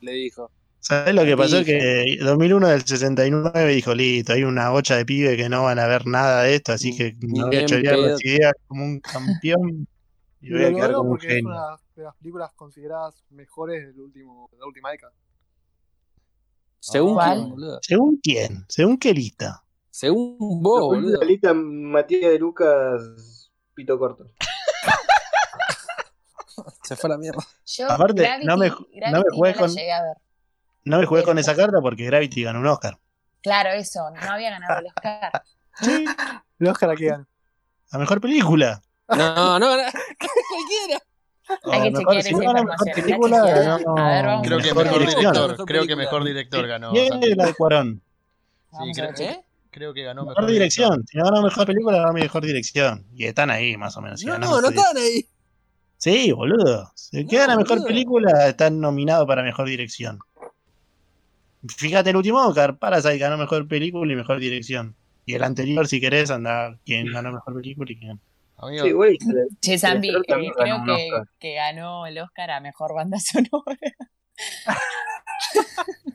le 0.00 0.12
dijo. 0.12 0.50
¿Sabes 0.80 1.14
lo 1.14 1.24
que 1.24 1.36
pasó? 1.36 1.58
Dije. 1.58 1.78
Que 2.18 2.24
2001 2.24 2.68
del 2.68 2.82
69 2.84 3.72
dijo, 3.72 3.94
listo, 3.94 4.32
hay 4.32 4.44
una 4.44 4.70
bocha 4.70 4.96
de 4.96 5.04
pibe 5.04 5.36
que 5.36 5.48
no 5.48 5.64
van 5.64 5.78
a 5.80 5.86
ver 5.86 6.06
nada 6.06 6.42
de 6.44 6.54
esto, 6.54 6.72
así 6.72 6.96
que 6.96 7.14
Ni 7.20 7.40
me 7.40 7.46
voy 7.46 7.56
a 7.56 7.66
chorear 7.66 7.98
las 7.98 8.24
ideas 8.24 8.52
como 8.68 8.84
un 8.84 9.00
campeón 9.00 9.88
y 10.40 10.52
voy 10.52 10.64
a 10.64 10.72
quedar 10.72 10.92
como 10.92 11.10
un 11.10 11.18
es 11.20 11.42
una 11.44 11.76
de 11.96 12.02
las 12.04 12.14
películas 12.16 12.52
consideradas 12.54 13.24
mejores 13.30 13.88
del 13.88 14.00
último, 14.00 14.48
de 14.52 14.58
la 14.58 14.66
última 14.66 14.90
década. 14.92 15.12
Según 16.80 17.18
quién, 17.18 17.48
boludo. 17.50 17.78
¿Según 17.82 18.20
quién? 18.22 18.64
¿Según 18.68 18.98
qué 18.98 19.12
lista? 19.12 19.64
Según 19.98 20.62
vos, 20.62 20.80
boludo. 20.80 21.18
La 21.18 21.26
lista 21.26 21.52
Matías 21.52 22.30
de 22.30 22.38
Lucas, 22.38 23.50
pito 23.74 23.98
corto. 23.98 24.26
Se 26.84 26.94
fue 26.94 27.10
a 27.10 27.14
la 27.14 27.18
mierda. 27.18 27.42
Yo 27.66 27.90
Aparte, 27.90 28.22
Gravity, 28.22 28.46
no 28.46 28.56
me- 28.56 28.68
no 28.68 28.76
me 29.40 29.50
la 29.50 29.56
con-. 29.58 29.74
No 30.84 31.00
me 31.00 31.06
jugué 31.06 31.24
con 31.24 31.36
esa 31.40 31.56
carta 31.56 31.78
porque 31.82 32.04
Gravity 32.04 32.44
ganó 32.44 32.60
un 32.60 32.68
Oscar. 32.68 32.96
Claro, 33.42 33.70
eso, 33.70 34.08
no 34.10 34.20
había 34.30 34.50
ganado 34.50 34.78
el 34.78 34.86
Oscar. 34.86 35.42
El 36.60 36.68
Oscar 36.68 36.90
a 36.90 36.94
qué 36.94 37.06
gana. 37.06 37.26
La 37.90 37.98
mejor 37.98 38.20
película. 38.20 38.80
No, 39.08 39.58
no, 39.58 39.76
no. 39.76 39.82
Cualquiera. 40.18 41.02
Hay 41.72 41.82
que 41.90 41.98
chequear 41.98 42.18
esa 42.18 42.30
información. 42.30 42.88
¿Está 42.88 43.02
película, 43.02 43.44
ganó 43.46 43.98
A 43.98 44.10
ver, 44.10 44.26
vamos 44.26 44.46
Creo 44.46 44.58
que 44.58 44.74
mejor 44.74 44.98
director. 45.00 45.50
Mejor 45.50 45.66
Creo 45.66 45.86
que 45.88 45.96
mejor 45.96 46.22
director 46.22 46.64
ganó. 46.68 46.92
Bien, 46.92 47.08
Santi. 47.08 47.34
la 47.34 47.46
de 47.46 47.54
Cuarón. 47.54 48.00
Sí, 48.70 48.76
a 49.00 49.12
creo. 49.12 49.30
¿Eh? 49.30 49.44
Creo 49.78 49.94
que 49.94 50.02
ganó 50.02 50.26
Mejor 50.26 50.46
dirección. 50.46 51.04
Si 51.06 51.16
no 51.16 51.24
ganó 51.24 51.42
mejor 51.42 51.66
película, 51.66 51.98
ganó 51.98 52.12
mejor 52.12 52.44
dirección. 52.44 53.06
Y 53.14 53.24
están 53.24 53.50
ahí, 53.50 53.76
más 53.76 53.96
o 53.96 54.02
menos. 54.02 54.20
si 54.20 54.26
No, 54.26 54.38
no, 54.38 54.60
no 54.60 54.68
estaban 54.68 54.96
ahí. 54.96 55.24
Sí, 55.96 56.32
boludo. 56.32 56.90
Si 56.94 57.24
No, 57.24 57.30
queda 57.30 57.46
la 57.46 57.56
mejor 57.56 57.78
boludo. 57.78 57.86
película, 57.86 58.48
están 58.48 58.80
nominados 58.80 59.26
para 59.26 59.42
mejor 59.42 59.66
dirección. 59.68 60.18
Fíjate 61.76 62.10
el 62.10 62.16
último 62.16 62.38
Oscar, 62.46 62.78
Parasite 62.78 63.18
ganó 63.18 63.36
mejor 63.36 63.66
película 63.66 64.12
y 64.12 64.16
mejor 64.16 64.38
dirección. 64.38 64.94
Y 65.26 65.34
el 65.34 65.42
anterior, 65.42 65.86
si 65.88 66.00
querés, 66.00 66.30
anda 66.30 66.78
quién 66.84 67.12
ganó 67.12 67.32
mejor 67.32 67.54
película 67.54 67.90
y 67.92 67.98
quién. 67.98 68.20
Amigo, 68.56 68.84
Sí, 68.84 68.92
güey. 68.92 69.18
Che, 69.60 69.78
Zambi, 69.78 70.08
eh, 70.08 70.12
creo 70.26 70.84
que, 70.84 71.10
que 71.38 71.54
ganó 71.54 72.06
el 72.06 72.18
Oscar 72.18 72.50
a 72.50 72.60
Mejor 72.60 72.94
Banda 72.94 73.18
Sonora. 73.20 73.76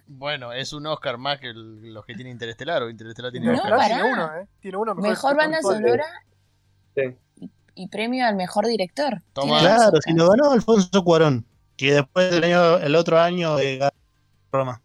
bueno, 0.07 0.51
es 0.53 0.73
un 0.73 0.85
Oscar 0.87 1.17
más 1.17 1.39
que 1.39 1.49
el- 1.49 1.93
los 1.93 2.05
que 2.05 2.15
tiene 2.15 2.29
Interestelar 2.31 2.83
o 2.83 2.89
Interestelar 2.89 3.31
tiene 3.31 3.47
No, 3.47 3.53
Oscar. 3.53 3.71
Pará. 3.71 3.85
tiene 3.95 4.13
uno, 4.13 4.35
¿eh? 4.37 4.47
Tiene 4.59 4.77
uno 4.77 4.95
mejor, 4.95 5.09
Mejor 5.09 5.35
Banda. 5.37 5.61
Sonora 5.61 6.05
Sí. 6.95 7.17
y 7.75 7.87
premio 7.87 8.25
al 8.25 8.35
Mejor 8.35 8.65
Director. 8.67 9.21
Toma. 9.33 9.59
Tiene 9.59 9.73
dos 9.73 9.81
Claro, 9.81 9.97
si 10.01 10.13
lo 10.13 10.29
ganó 10.29 10.51
Alfonso 10.51 11.03
Cuarón, 11.03 11.45
que 11.75 11.93
después 11.93 12.31
del 12.31 12.43
año, 12.43 12.77
el 12.77 12.95
otro 12.95 13.19
año 13.19 13.57
eh, 13.59 13.77
ganó 13.77 13.91
Roma. 14.51 14.81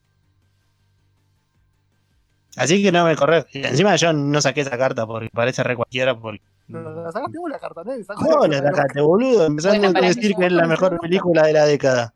Así 2.57 2.83
que 2.83 2.91
no 2.91 3.05
me 3.05 3.15
corres. 3.15 3.47
Y 3.53 3.65
encima 3.65 3.95
yo 3.97 4.13
no 4.13 4.41
saqué 4.41 4.63
esa 4.63 4.77
carta 4.77 5.07
porque 5.07 5.31
parece 5.33 5.63
re 5.63 5.77
cualquiera. 5.77 6.19
Porque... 6.19 6.43
No, 6.67 6.81
no, 6.81 7.03
la 7.05 7.13
sacaste 7.13 7.39
vos 7.39 7.49
la 7.51 7.59
carta, 7.61 7.85
¿no? 7.85 7.93
Sacó 8.05 8.25
¿Cómo 8.25 8.47
la 8.47 8.59
sacaste, 8.59 9.01
boludo? 9.01 9.47
Empezando 9.47 9.79
Bueno, 9.79 9.91
a 9.91 9.93
para 9.93 10.07
decir 10.09 10.31
mí 10.31 10.35
que 10.41 10.47
es 10.47 10.53
la 10.53 10.67
mejor 10.67 10.99
película 10.99 11.45
de 11.47 11.53
la 11.53 11.65
década. 11.67 12.15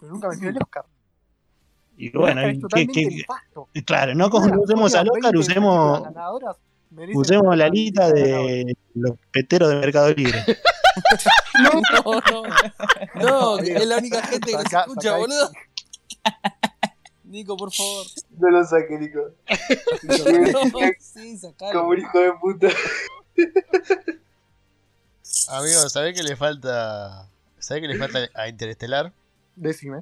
Pero 0.00 0.12
nunca 0.12 0.28
me 0.28 0.48
el 0.48 0.56
Oscar. 0.56 0.84
Y 1.96 2.10
bueno, 2.10 2.40
Oscar 2.40 2.48
es 2.50 2.54
¿qué- 2.56 2.60
totalmente 2.60 2.92
qué- 2.92 3.16
nefasto. 3.16 3.68
claro, 3.84 4.14
no 4.14 4.26
usemos 4.26 4.94
Oscar, 4.94 5.06
20 5.12 5.38
usemos, 5.38 6.02
usemos 7.14 7.56
la 7.56 7.68
lista 7.68 8.10
de 8.12 8.76
los 8.94 9.12
peteros 9.30 9.68
de 9.70 9.76
Mercado 9.76 10.12
Libre. 10.14 10.44
No, 11.62 11.80
no. 12.30 13.56
No, 13.56 13.56
que 13.62 13.72
es 13.72 13.86
la 13.86 13.96
única 13.96 14.22
gente 14.26 14.50
que 14.50 14.56
nos 14.58 14.72
escucha, 14.72 15.16
boludo. 15.16 15.50
Nico, 17.24 17.56
por 17.56 17.72
favor. 17.72 18.06
No 18.38 18.50
lo 18.50 18.64
saqué, 18.64 18.98
Nico. 18.98 19.20
No, 20.02 20.78
sí, 21.00 21.38
sacalo. 21.38 21.72
Como 21.80 21.88
un 21.92 21.98
hijo 21.98 22.18
de 22.18 22.32
puta. 22.34 22.68
Amigo, 25.48 25.88
¿sabés 25.88 26.14
que 26.14 26.22
le 26.22 26.36
falta? 26.36 27.26
¿Sabés 27.58 27.82
que 27.82 27.88
le 27.88 27.98
falta 27.98 28.18
a 28.34 28.48
Interestelar? 28.48 29.12
Decime. 29.56 30.00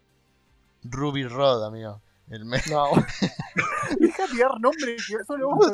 Ruby 0.84 1.24
Road, 1.26 1.64
amigo. 1.66 2.00
El 2.28 2.44
me- 2.44 2.60
No. 2.70 2.90
Deja 3.98 4.26
de 4.26 4.38
dar 4.38 4.60
nombre 4.60 4.96
que 4.96 5.24
solo 5.26 5.54
vos. 5.56 5.72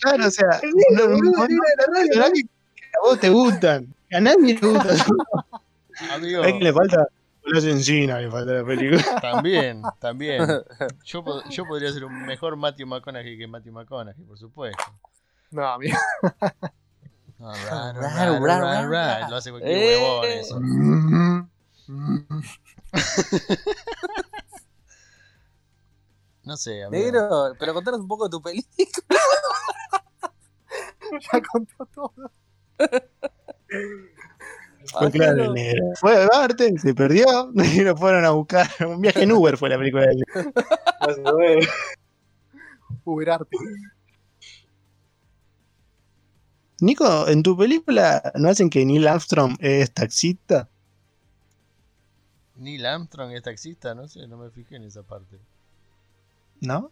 Claro, 0.00 0.26
o 0.26 0.30
sea, 0.30 0.60
no, 0.92 1.08
no, 1.08 1.16
no, 1.16 1.48
no, 1.48 2.24
a 2.24 3.00
vos 3.02 3.18
te 3.20 3.30
gustan. 3.30 3.94
A 4.12 4.20
nadie 4.20 4.54
le 4.54 4.60
gusta. 4.68 4.94
Amigo, 6.14 6.42
¿Sabés 6.42 6.54
que 6.58 6.64
le 6.64 6.72
falta? 6.72 7.08
Los 7.44 7.64
encina, 7.64 8.18
le 8.20 8.30
falta 8.30 8.52
la 8.52 8.64
película. 8.64 9.20
también, 9.20 9.82
también. 10.00 10.46
Yo, 11.04 11.24
pod- 11.24 11.48
yo 11.48 11.64
podría 11.64 11.92
ser 11.92 12.04
un 12.04 12.26
mejor 12.26 12.56
Matthew 12.56 12.86
McConaughey 12.86 13.38
que 13.38 13.46
Matthew 13.46 13.72
McConaughey, 13.72 14.24
por 14.24 14.38
supuesto. 14.38 14.84
No, 15.50 15.66
amigo. 15.66 15.96
No, 17.38 17.52
ra, 17.54 17.92
ra, 17.92 17.94
Raro, 17.94 18.44
ra, 18.44 18.60
raro, 18.60 18.62
ra, 18.64 18.88
raro. 18.88 19.30
Lo 19.30 19.36
hace 19.36 19.50
cualquier 19.50 19.78
Eh. 19.78 19.96
huevón 19.98 20.24
eso. 20.26 20.60
No 26.46 26.56
sé, 26.56 26.84
amigo. 26.84 27.04
Negro, 27.04 27.54
pero 27.58 27.74
contanos 27.74 28.00
un 28.00 28.06
poco 28.06 28.24
de 28.24 28.30
tu 28.30 28.40
película. 28.40 29.18
ya 31.32 31.42
contó 31.42 31.86
todo. 31.86 32.30
Fue 34.92 35.10
claro 35.10 35.42
el 35.42 35.54
negro. 35.54 35.82
Fue 35.96 36.22
a 36.22 36.28
Marte, 36.28 36.78
se 36.78 36.94
perdió 36.94 37.26
y 37.54 37.80
lo 37.80 37.96
fueron 37.96 38.24
a 38.24 38.30
buscar. 38.30 38.68
Un 38.86 39.00
viaje 39.00 39.24
en 39.24 39.32
Uber 39.32 39.56
fue 39.56 39.68
la 39.68 39.76
película 39.76 40.06
de 40.06 40.12
él. 40.12 40.24
Más 41.00 41.18
o 41.24 41.36
menos. 41.36 41.66
Uberarte. 43.04 43.56
Nico, 46.80 47.26
en 47.26 47.42
tu 47.42 47.56
película 47.56 48.32
no 48.36 48.50
hacen 48.50 48.70
que 48.70 48.84
Neil 48.84 49.08
Armstrong 49.08 49.56
es 49.58 49.92
taxista. 49.92 50.68
Neil 52.54 52.86
Armstrong 52.86 53.32
es 53.32 53.42
taxista, 53.42 53.96
no 53.96 54.06
sé, 54.06 54.28
no 54.28 54.36
me 54.36 54.50
fijé 54.50 54.76
en 54.76 54.84
esa 54.84 55.02
parte. 55.02 55.40
¿No? 56.60 56.90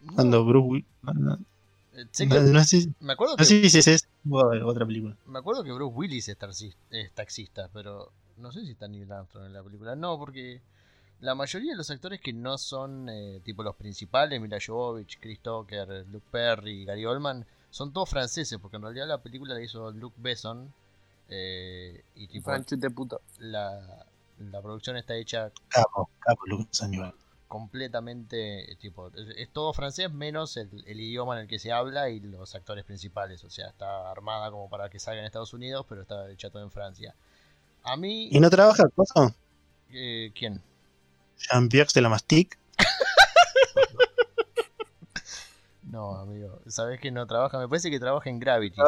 No, 0.00 0.14
Cuando 0.14 0.44
Bruce 0.44 0.66
Willis. 0.68 0.86
No, 1.02 1.38
eh, 1.94 2.06
sé 2.12 2.26
no- 2.26 2.64
sé, 2.64 2.88
me, 3.00 3.12
acuerdo 3.12 3.34
no 3.34 3.36
que, 3.38 3.44
sé 3.44 3.68
si 3.68 3.78
es 3.78 3.86
esa 3.86 4.06
o 4.30 4.66
otra 4.66 4.86
película. 4.86 5.16
me 5.26 5.38
acuerdo 5.38 5.64
que 5.64 5.72
Bruce 5.72 5.94
Willis 5.94 6.28
es, 6.28 6.38
taxi- 6.38 6.74
es 6.90 7.12
taxista, 7.12 7.68
pero 7.72 8.12
no 8.38 8.52
sé 8.52 8.64
si 8.64 8.72
está 8.72 8.88
Neil 8.88 9.10
Armstrong 9.10 9.46
en 9.46 9.52
la 9.52 9.62
película. 9.62 9.96
No, 9.96 10.18
porque 10.18 10.60
la 11.20 11.34
mayoría 11.34 11.72
de 11.72 11.76
los 11.78 11.90
actores 11.90 12.20
que 12.20 12.32
no 12.32 12.58
son 12.58 13.08
eh, 13.08 13.40
tipo 13.44 13.62
los 13.62 13.76
principales, 13.76 14.40
Mila 14.40 14.58
Jovovich, 14.64 15.18
Chris 15.20 15.40
Tucker, 15.40 16.06
Luke 16.10 16.26
Perry, 16.30 16.84
Gary 16.84 17.04
Oldman, 17.06 17.44
son 17.70 17.92
todos 17.92 18.08
franceses, 18.10 18.58
porque 18.60 18.76
en 18.76 18.82
realidad 18.82 19.06
la 19.08 19.22
película 19.22 19.54
la 19.54 19.62
hizo 19.62 19.90
Luc 19.92 20.14
Besson. 20.16 20.72
eh, 21.28 22.02
y 22.14 22.26
tipo, 22.28 22.46
Franchute 22.46 22.90
puto. 22.90 23.20
la, 23.38 24.06
la 24.38 24.62
producción 24.62 24.96
está 24.96 25.14
hecha 25.14 25.52
Capo, 25.68 26.10
capo, 26.20 26.46
Lucas 26.46 26.82
Aníbal. 26.82 27.14
Completamente 27.50 28.76
tipo 28.80 29.08
es, 29.08 29.26
es 29.36 29.52
todo 29.52 29.72
francés 29.72 30.12
menos 30.12 30.56
el, 30.56 30.70
el 30.86 31.00
idioma 31.00 31.34
en 31.34 31.42
el 31.42 31.48
que 31.48 31.58
se 31.58 31.72
habla 31.72 32.08
y 32.08 32.20
los 32.20 32.54
actores 32.54 32.84
principales 32.84 33.42
o 33.42 33.50
sea 33.50 33.66
está 33.68 34.08
armada 34.08 34.52
como 34.52 34.70
para 34.70 34.88
que 34.88 35.00
salga 35.00 35.18
en 35.20 35.26
Estados 35.26 35.52
Unidos 35.52 35.84
pero 35.88 36.02
está 36.02 36.30
hecha 36.30 36.48
todo 36.50 36.62
en 36.62 36.70
Francia 36.70 37.12
a 37.82 37.96
mí 37.96 38.28
¿Y 38.30 38.38
no 38.38 38.48
trabaja 38.50 38.84
cosa? 38.94 39.34
eh, 39.90 40.30
quién 40.34 40.62
Jean-Pierre 41.38 41.90
de 41.92 42.00
la 42.02 42.08
Mastic. 42.08 42.56
no 45.82 46.14
amigo 46.16 46.60
sabes 46.68 47.00
que 47.00 47.10
no 47.10 47.26
trabaja 47.26 47.58
me 47.58 47.66
parece 47.68 47.90
que 47.90 47.98
trabaja 47.98 48.30
en 48.30 48.38
Gravity 48.38 48.80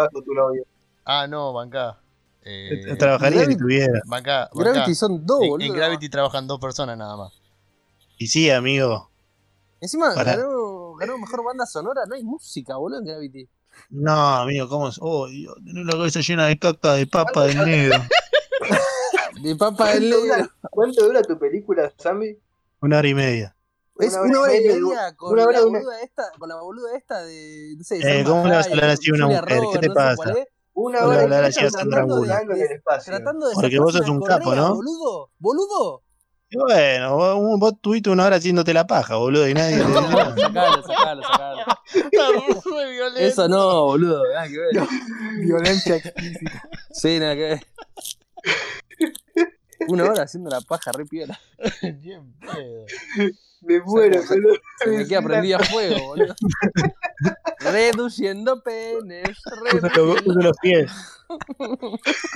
ah 1.05 1.27
no 1.27 1.53
banca 1.53 1.98
eh, 2.44 2.94
Trabajaría 2.98 3.40
si 3.40 3.46
Gravity- 3.55 3.59
tuviera. 3.59 4.01
banca, 4.07 4.51
banca. 4.53 4.70
Gravity 4.72 4.94
son 4.96 5.25
dos, 5.27 5.42
en, 5.42 5.48
boludo. 5.48 5.66
en 5.66 5.72
Gravity 5.75 6.09
trabajan 6.09 6.46
dos 6.46 6.61
personas 6.61 6.96
nada 6.98 7.16
más 7.16 7.33
Y 8.18 8.27
sí, 8.29 8.51
amigo. 8.51 9.11
Encima 9.81 10.14
Para- 10.14 10.37
ganó, 10.37 10.94
ganó 10.94 11.18
mejor 11.18 11.44
banda 11.44 11.66
sonora, 11.66 12.03
no 12.07 12.14
hay 12.14 12.22
música, 12.22 12.77
boludo, 12.77 13.01
en 13.01 13.05
Gravity. 13.07 13.48
No, 13.90 14.12
amigo, 14.37 14.68
¿cómo 14.68 14.88
es? 14.88 14.98
Oh, 15.01 15.27
Dios, 15.27 15.57
tenés 15.64 15.87
la 15.87 15.92
cabeza 15.92 16.20
llena 16.20 16.46
de 16.46 16.59
caca 16.59 16.94
de 16.94 17.07
papa 17.07 17.44
de 17.46 17.55
negro. 17.55 17.96
De 19.42 19.57
papa 19.57 19.94
del 19.94 20.11
¿Cuánto 20.12 20.27
negro. 20.37 20.51
cuánto 20.70 21.05
dura 21.07 21.22
tu 21.22 21.37
película, 21.38 21.92
Sammy? 21.98 22.37
Una 22.81 22.98
hora 22.98 23.09
y 23.09 23.14
media. 23.14 23.57
Es 23.98 24.14
Una 24.14 24.40
hora 24.40 24.55
y 24.57 24.61
media, 24.64 25.14
con 25.16 25.33
una 25.33 25.44
hora 25.44 25.59
la 25.61 25.66
una- 25.66 25.79
boluda 25.81 26.01
esta, 26.03 26.22
con 26.38 26.48
la 26.48 26.61
boluda 26.61 26.96
esta 26.96 27.22
de, 27.22 27.75
no 27.77 27.83
sé, 27.83 27.98
Eh, 28.20 28.25
¿cómo 28.25 28.46
le 28.46 28.55
vas 28.55 28.68
a 28.68 28.70
hablar 28.70 28.90
así 28.90 29.11
a 29.11 29.14
una 29.14 29.27
mujer? 29.27 29.62
¿Qué 29.72 29.79
te 29.81 29.88
no 29.88 29.94
pasa? 29.94 30.35
Una 30.75 30.98
¿Cómo 31.01 31.11
hora 31.11 31.25
y 31.25 31.29
media 31.29 31.70
tratando 31.70 32.20
de- 32.20 32.29
tratando 33.05 33.46
Porque 33.55 33.79
vos 33.81 33.92
sos 33.94 34.09
un 34.09 34.20
capo, 34.22 34.55
¿no? 34.55 34.77
Boludo, 34.77 35.31
boludo. 35.40 36.03
Bueno, 36.54 37.16
vos, 37.16 37.58
vos 37.60 37.80
tuviste 37.80 38.10
una 38.10 38.26
hora 38.26 38.36
haciéndote 38.36 38.74
la 38.74 38.86
paja, 38.86 39.16
boludo, 39.16 39.48
y 39.48 39.54
nadie. 39.54 39.76
No, 39.82 40.36
sacalo, 40.36 40.82
sacalo, 40.82 41.22
sacalo. 41.22 41.64
Eso 43.18 43.48
no, 43.48 43.84
boludo, 43.84 44.22
nada 44.32 44.48
que 44.48 44.58
ver. 44.58 44.88
Violencia 45.40 45.96
explícita. 45.96 46.68
Sí, 46.90 47.18
nada 47.18 47.34
que 47.34 47.40
ver. 47.40 47.66
Una 49.88 50.04
hora 50.04 50.22
haciendo 50.24 50.50
la 50.50 50.60
paja 50.60 50.92
re 50.92 51.06
piola. 51.06 51.38
Bien 51.82 52.32
pedo. 52.40 52.86
Me 53.62 53.80
muero, 53.80 54.22
Se- 54.22 54.34
boludo. 54.34 54.54
Se 54.78 54.90
me 54.90 55.06
queda 55.06 55.22
prendida 55.22 55.56
a 55.56 55.60
fuego, 55.64 55.96
boludo. 56.06 56.34
Reduciendo 57.60 58.62
penes. 58.62 59.38
Usa 59.74 60.42
los 60.42 60.56
pies. 60.60 60.90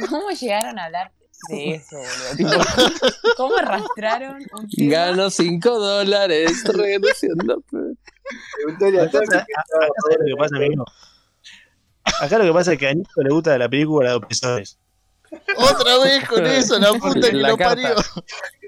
¿Cómo 0.08 0.30
llegaron 0.30 0.78
a 0.78 0.84
hablar 0.84 1.12
de 1.48 1.74
eso, 1.74 1.96
boludo? 1.96 2.36
Tipo, 2.36 2.50
¿Cómo 3.36 3.56
arrastraron 3.56 4.36
un 4.52 4.68
tema? 4.68 4.90
Gano 4.90 5.30
5 5.30 5.78
dólares 5.78 6.64
reduciendo 6.74 7.54
a 7.54 9.02
Acá, 9.02 9.20
lo 10.18 10.26
que 10.26 10.36
pasa, 10.38 10.56
amigo. 10.56 10.84
Acá 12.20 12.38
lo 12.38 12.44
que 12.44 12.52
pasa 12.52 12.72
es 12.72 12.78
que 12.78 12.88
a 12.88 12.94
Nico 12.94 13.22
le 13.22 13.30
gusta 13.30 13.56
la 13.58 13.68
película 13.68 14.10
de 14.10 14.16
opresores. 14.16 14.78
Otra 15.56 15.98
vez 15.98 16.26
con 16.28 16.46
eso, 16.46 16.78
la 16.78 16.92
puta 16.94 17.30
que 17.30 17.36
La 17.36 17.48
lo 17.50 17.56
carta. 17.56 17.74
parió. 17.74 17.96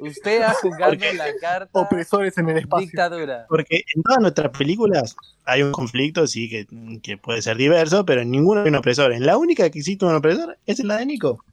Usted 0.00 0.42
ha 0.42 0.54
jugado 0.54 0.94
la 1.14 1.34
carta 1.40 1.70
Opresores 1.80 2.36
en 2.38 2.48
el 2.50 2.58
espacio. 2.58 2.86
dictadura. 2.86 3.46
Porque 3.48 3.84
en 3.94 4.02
todas 4.02 4.20
nuestras 4.20 4.50
películas 4.56 5.14
hay 5.44 5.62
un 5.62 5.72
conflicto, 5.72 6.26
sí, 6.26 6.48
que, 6.48 6.66
que 7.00 7.16
puede 7.16 7.42
ser 7.42 7.56
diverso, 7.56 8.04
pero 8.04 8.22
en 8.22 8.30
ninguna 8.30 8.62
hay 8.62 8.68
un 8.68 8.74
opresor. 8.76 9.12
En 9.12 9.24
la 9.24 9.36
única 9.38 9.68
que 9.70 9.78
existe 9.78 10.04
un 10.04 10.14
opresor 10.14 10.58
es 10.66 10.80
en 10.80 10.88
la 10.88 10.96
de 10.98 11.06
Nico. 11.06 11.44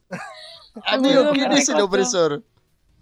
Amigo, 0.84 1.14
Boludo, 1.14 1.32
¿quién 1.32 1.48
me 1.48 1.58
es 1.58 1.68
el 1.68 1.80
opresor? 1.80 2.42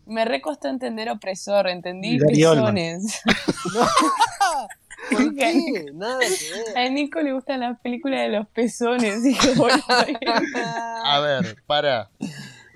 Me 0.07 0.25
recostó 0.25 0.69
entender 0.69 1.09
opresor, 1.11 1.67
entendí 1.69 2.19
pezones. 2.19 3.21
¿Por 5.11 5.35
qué? 5.35 5.87
Nada 5.93 6.19
que 6.21 6.73
ver. 6.75 6.79
A 6.79 6.89
Nico 6.91 7.21
le 7.21 7.33
gustan 7.33 7.61
las 7.61 7.79
películas 7.81 8.21
de 8.21 8.29
los 8.39 8.49
pezones. 8.49 9.23
A 11.05 11.21
ver, 11.21 11.57
para. 11.67 12.11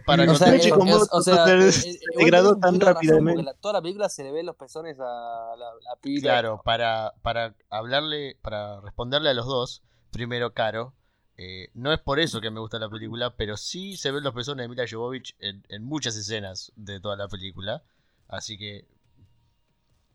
Para 0.05 0.31
O 0.31 0.35
sea, 0.37 0.55
eh, 0.55 0.57
es- 0.57 0.71
vos, 0.75 1.09
o 1.13 1.21
sea, 1.21 1.45
se- 1.45 1.91
eh, 1.91 1.99
degradó 2.17 2.57
tan 2.59 2.81
rápidamente. 2.81 3.43
la- 3.43 3.53
toda 3.53 3.75
la 3.75 3.83
película 3.83 4.09
se 4.09 4.25
le 4.25 4.33
ven 4.33 4.47
los 4.47 4.57
pezones 4.57 4.99
a 5.01 5.05
la, 5.05 5.67
la 5.83 5.97
pibita. 6.01 6.23
Claro, 6.29 6.63
para, 6.65 7.13
para 7.21 7.55
hablarle, 7.69 8.37
para 8.41 8.81
responderle 8.81 9.29
a 9.29 9.35
los 9.35 9.45
dos, 9.45 9.83
primero 10.11 10.55
Caro, 10.55 10.95
eh, 11.39 11.71
no 11.75 11.93
es 11.93 12.01
por 12.01 12.19
eso 12.19 12.41
que 12.41 12.51
me 12.51 12.59
gusta 12.61 12.79
la 12.81 12.91
película, 12.91 13.35
pero 13.37 13.57
sí 13.57 13.97
se 13.97 14.11
ven 14.11 14.25
los 14.25 14.35
pezones 14.35 14.65
de 14.65 14.69
Mila 14.69 14.85
Jovovich 14.91 15.37
en, 15.39 15.65
en 15.69 15.85
muchas 15.85 16.17
escenas 16.17 16.73
de 16.75 17.01
toda 17.01 17.17
la 17.17 17.29
película, 17.29 17.83
así 18.27 18.59
que 18.59 18.87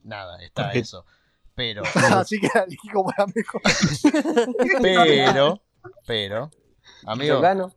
nada, 0.03 0.43
está 0.43 0.73
eso. 0.73 1.05
Pero, 1.55 1.83
Así 2.17 2.39
que 2.41 2.49
como 2.91 3.13
la 3.17 3.27
mejor. 3.27 3.61
pero, 4.81 5.61
pero, 6.05 6.51
amigo, 7.05 7.35
Yo 7.35 7.41
gano. 7.41 7.73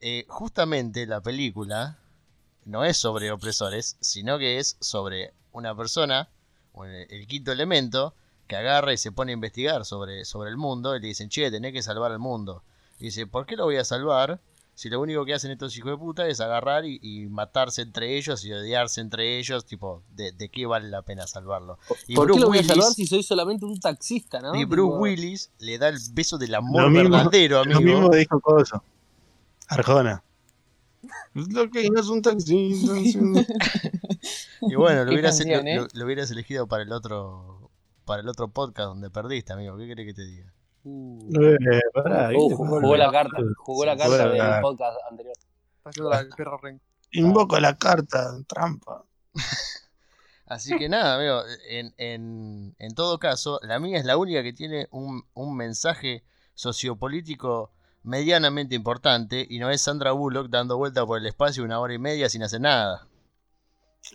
eh, 0.00 0.24
justamente 0.28 1.06
la 1.06 1.20
película 1.22 1.98
no 2.64 2.84
es 2.84 2.96
sobre 2.98 3.32
opresores, 3.32 3.96
sino 4.00 4.38
que 4.38 4.58
es 4.58 4.76
sobre 4.80 5.32
una 5.52 5.74
persona, 5.74 6.28
el 7.08 7.26
quinto 7.26 7.50
elemento, 7.50 8.14
que 8.50 8.56
agarra 8.56 8.92
y 8.92 8.96
se 8.98 9.12
pone 9.12 9.30
a 9.32 9.34
investigar 9.34 9.84
sobre, 9.84 10.24
sobre 10.26 10.50
el 10.50 10.56
mundo 10.58 10.94
y 10.96 11.00
le 11.00 11.06
dicen, 11.08 11.28
che, 11.30 11.50
tenés 11.50 11.72
que 11.72 11.82
salvar 11.82 12.10
al 12.12 12.18
mundo. 12.18 12.62
Y 12.98 13.04
dice, 13.04 13.26
¿por 13.26 13.46
qué 13.46 13.56
lo 13.56 13.64
voy 13.64 13.76
a 13.76 13.84
salvar? 13.84 14.40
Si 14.74 14.88
lo 14.88 15.00
único 15.00 15.24
que 15.26 15.34
hacen 15.34 15.50
estos 15.50 15.76
hijos 15.76 15.90
de 15.92 15.98
puta 15.98 16.26
es 16.26 16.40
agarrar 16.40 16.84
y, 16.86 16.98
y 17.02 17.26
matarse 17.26 17.82
entre 17.82 18.16
ellos 18.16 18.44
y 18.44 18.52
odiarse 18.52 19.00
entre 19.02 19.38
ellos, 19.38 19.66
tipo, 19.66 20.02
¿de, 20.16 20.32
de 20.32 20.48
qué 20.48 20.64
vale 20.66 20.88
la 20.88 21.02
pena 21.02 21.26
salvarlo? 21.26 21.78
Y 22.08 22.14
¿Por 22.14 22.26
qué 22.26 22.32
Bruce 22.32 22.40
lo 22.40 22.46
voy 22.48 22.58
a 22.58 22.60
Willis- 22.62 22.66
salvar 22.66 22.92
si 22.92 23.06
soy 23.06 23.22
solamente 23.22 23.64
un 23.66 23.78
taxista, 23.78 24.40
no? 24.40 24.54
Y 24.56 24.64
Bruce 24.64 24.88
Tipo, 24.90 24.98
Willis 25.02 25.50
le 25.58 25.78
da 25.78 25.88
el 25.88 25.98
beso 26.12 26.36
del 26.38 26.54
amor 26.54 26.82
Lo 26.82 26.90
mismo- 26.90 27.16
verdadero, 27.16 27.64
Lo 27.64 27.76
amigo. 27.76 28.00
mismo 28.00 28.10
dijo 28.16 28.40
Coso. 28.40 28.82
Arjona. 29.68 30.22
Lo 31.34 31.70
que 31.70 31.88
no 31.90 32.00
es 32.00 32.08
un 32.08 32.22
taxi. 32.22 32.82
no 32.84 32.94
es 32.94 33.14
un- 33.16 33.46
Y 34.62 34.74
bueno, 34.74 35.00
lo 35.04 35.10
Qué 35.10 35.14
hubieras, 35.14 35.38
canción, 35.38 35.64
lo- 35.64 35.70
¿eh? 35.70 35.76
lo- 35.76 35.88
lo 35.92 36.04
hubieras 36.06 36.30
elegido 36.30 36.66
para 36.66 36.82
el 36.82 36.92
otro 36.92 37.59
para 38.10 38.22
el 38.22 38.28
otro 38.28 38.48
podcast 38.48 38.88
donde 38.88 39.08
perdiste, 39.08 39.52
amigo. 39.52 39.76
¿Qué 39.76 39.86
querés 39.86 40.06
que 40.06 40.14
te 40.14 40.24
diga? 40.24 40.52
uh, 40.82 41.30
Eh, 41.32 41.80
pará, 41.94 42.30
¿qué 42.30 42.36
uh, 42.36 42.56
jugó, 42.56 42.96
la 42.96 43.08
carta, 43.12 43.36
jugó 43.56 43.84
la 43.84 43.96
carta 43.96 44.28
del 44.28 44.60
podcast 44.60 44.98
anterior. 45.08 45.36
Invoco 47.12 47.60
la 47.60 47.76
carta, 47.76 48.36
trampa. 48.48 49.04
Así 50.46 50.76
que 50.76 50.88
nada, 50.88 51.14
amigo, 51.14 51.42
en, 51.68 51.94
en, 51.98 52.74
en 52.80 52.94
todo 52.96 53.20
caso, 53.20 53.60
la 53.62 53.78
mía 53.78 53.98
es 53.98 54.04
la 54.04 54.16
única 54.16 54.42
que 54.42 54.54
tiene 54.54 54.88
un, 54.90 55.22
un 55.34 55.56
mensaje 55.56 56.24
sociopolítico 56.54 57.70
medianamente 58.02 58.74
importante 58.74 59.46
y 59.48 59.60
no 59.60 59.70
es 59.70 59.82
Sandra 59.82 60.10
Bullock 60.10 60.48
dando 60.48 60.76
vuelta 60.76 61.06
por 61.06 61.20
el 61.20 61.26
espacio 61.26 61.62
una 61.62 61.78
hora 61.78 61.94
y 61.94 61.98
media 61.98 62.28
sin 62.28 62.42
hacer 62.42 62.60
nada. 62.60 63.06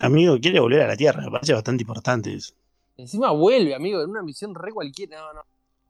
Amigo, 0.00 0.36
quiere 0.38 0.60
volver 0.60 0.82
a 0.82 0.88
la 0.88 0.96
Tierra, 0.98 1.22
me 1.22 1.30
parece 1.30 1.54
bastante 1.54 1.82
importante 1.82 2.34
eso. 2.34 2.52
Encima 2.96 3.30
vuelve, 3.30 3.74
amigo, 3.74 4.02
en 4.02 4.10
una 4.10 4.22
misión 4.22 4.54
re 4.54 4.72
cualquiera. 4.72 5.18
No, 5.18 5.32
no. 5.34 5.42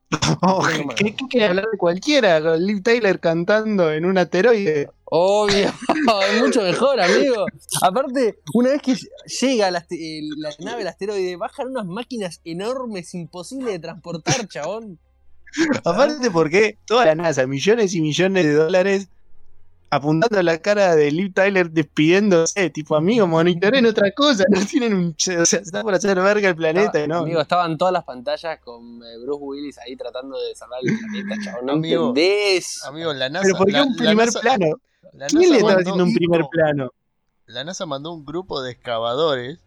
Oh. 0.41 0.65
¿Qué, 0.95 1.15
qué 1.15 1.27
quiere 1.29 1.47
hablar 1.47 1.65
de 1.71 1.77
cualquiera? 1.77 2.41
Con 2.41 2.65
Liv 2.65 2.81
Tyler 2.83 3.19
cantando 3.19 3.91
en 3.91 4.05
un 4.05 4.17
asteroide. 4.17 4.89
Obvio, 5.05 5.67
es 6.31 6.41
mucho 6.41 6.61
mejor, 6.61 6.99
amigo. 6.99 7.45
Aparte, 7.81 8.39
una 8.53 8.71
vez 8.71 8.81
que 8.81 8.95
llega 9.39 9.71
la, 9.71 9.85
la 9.89 10.49
nave 10.59 10.79
del 10.79 10.87
asteroide, 10.87 11.35
bajan 11.37 11.67
unas 11.67 11.85
máquinas 11.85 12.41
enormes, 12.43 13.13
imposibles 13.13 13.73
de 13.73 13.79
transportar, 13.79 14.47
chabón. 14.47 14.99
Aparte, 15.85 16.29
porque 16.29 16.77
toda 16.85 17.05
la 17.05 17.15
NASA, 17.15 17.47
millones 17.47 17.93
y 17.93 18.01
millones 18.01 18.45
de 18.45 18.53
dólares 18.53 19.09
apuntando 19.89 20.39
a 20.39 20.43
la 20.43 20.57
cara 20.59 20.95
de 20.95 21.11
Liv 21.11 21.33
Tyler 21.33 21.69
despidiéndose. 21.71 22.69
Tipo, 22.69 22.95
amigo, 22.95 23.27
monitoren 23.27 23.85
otra 23.85 24.11
cosa. 24.11 24.43
No 24.49 24.65
tienen 24.65 24.93
un. 24.93 25.15
O 25.39 25.45
sea, 25.45 25.59
está 25.59 25.81
por 25.81 25.93
hacer 25.93 26.19
verga 26.19 26.49
el 26.49 26.55
planeta, 26.55 26.99
Estaba- 26.99 27.07
¿no? 27.07 27.17
Amigo, 27.19 27.41
estaban 27.41 27.77
todas 27.77 27.93
las 27.93 28.03
pantallas 28.03 28.59
con 28.63 29.01
eh, 29.03 29.17
Bruce 29.23 29.43
Willis 29.43 29.77
ahí 29.79 29.95
tratando 29.95 30.39
de 30.41 30.55
salvar 30.55 30.79
el 30.83 30.97
planeta, 30.97 31.35
chabón. 31.43 31.65
No 31.65 31.73
Amigo, 31.73 32.07
entendés. 32.09 32.83
Amigo, 32.85 33.13
la 33.13 33.29
NASA. 33.29 33.43
Pero 33.45 33.57
¿por 33.57 33.67
qué 33.67 33.73
la- 33.73 33.83
un 33.83 33.91
la 33.91 33.97
primer 33.97 34.27
NASA- 34.27 34.41
plano? 34.41 34.65
la 35.13 35.27
¿Quién 35.27 35.51
NASA 35.51 35.65
le 35.67 35.73
haciendo 35.81 36.03
un 36.03 36.13
primer 36.13 36.41
plano? 36.51 36.91
la 37.47 37.63
NASA 37.63 37.85
mandó 37.85 38.11
un 38.11 38.25
grupo 38.25 38.61
de 38.61 38.71
excavadores 38.71 39.59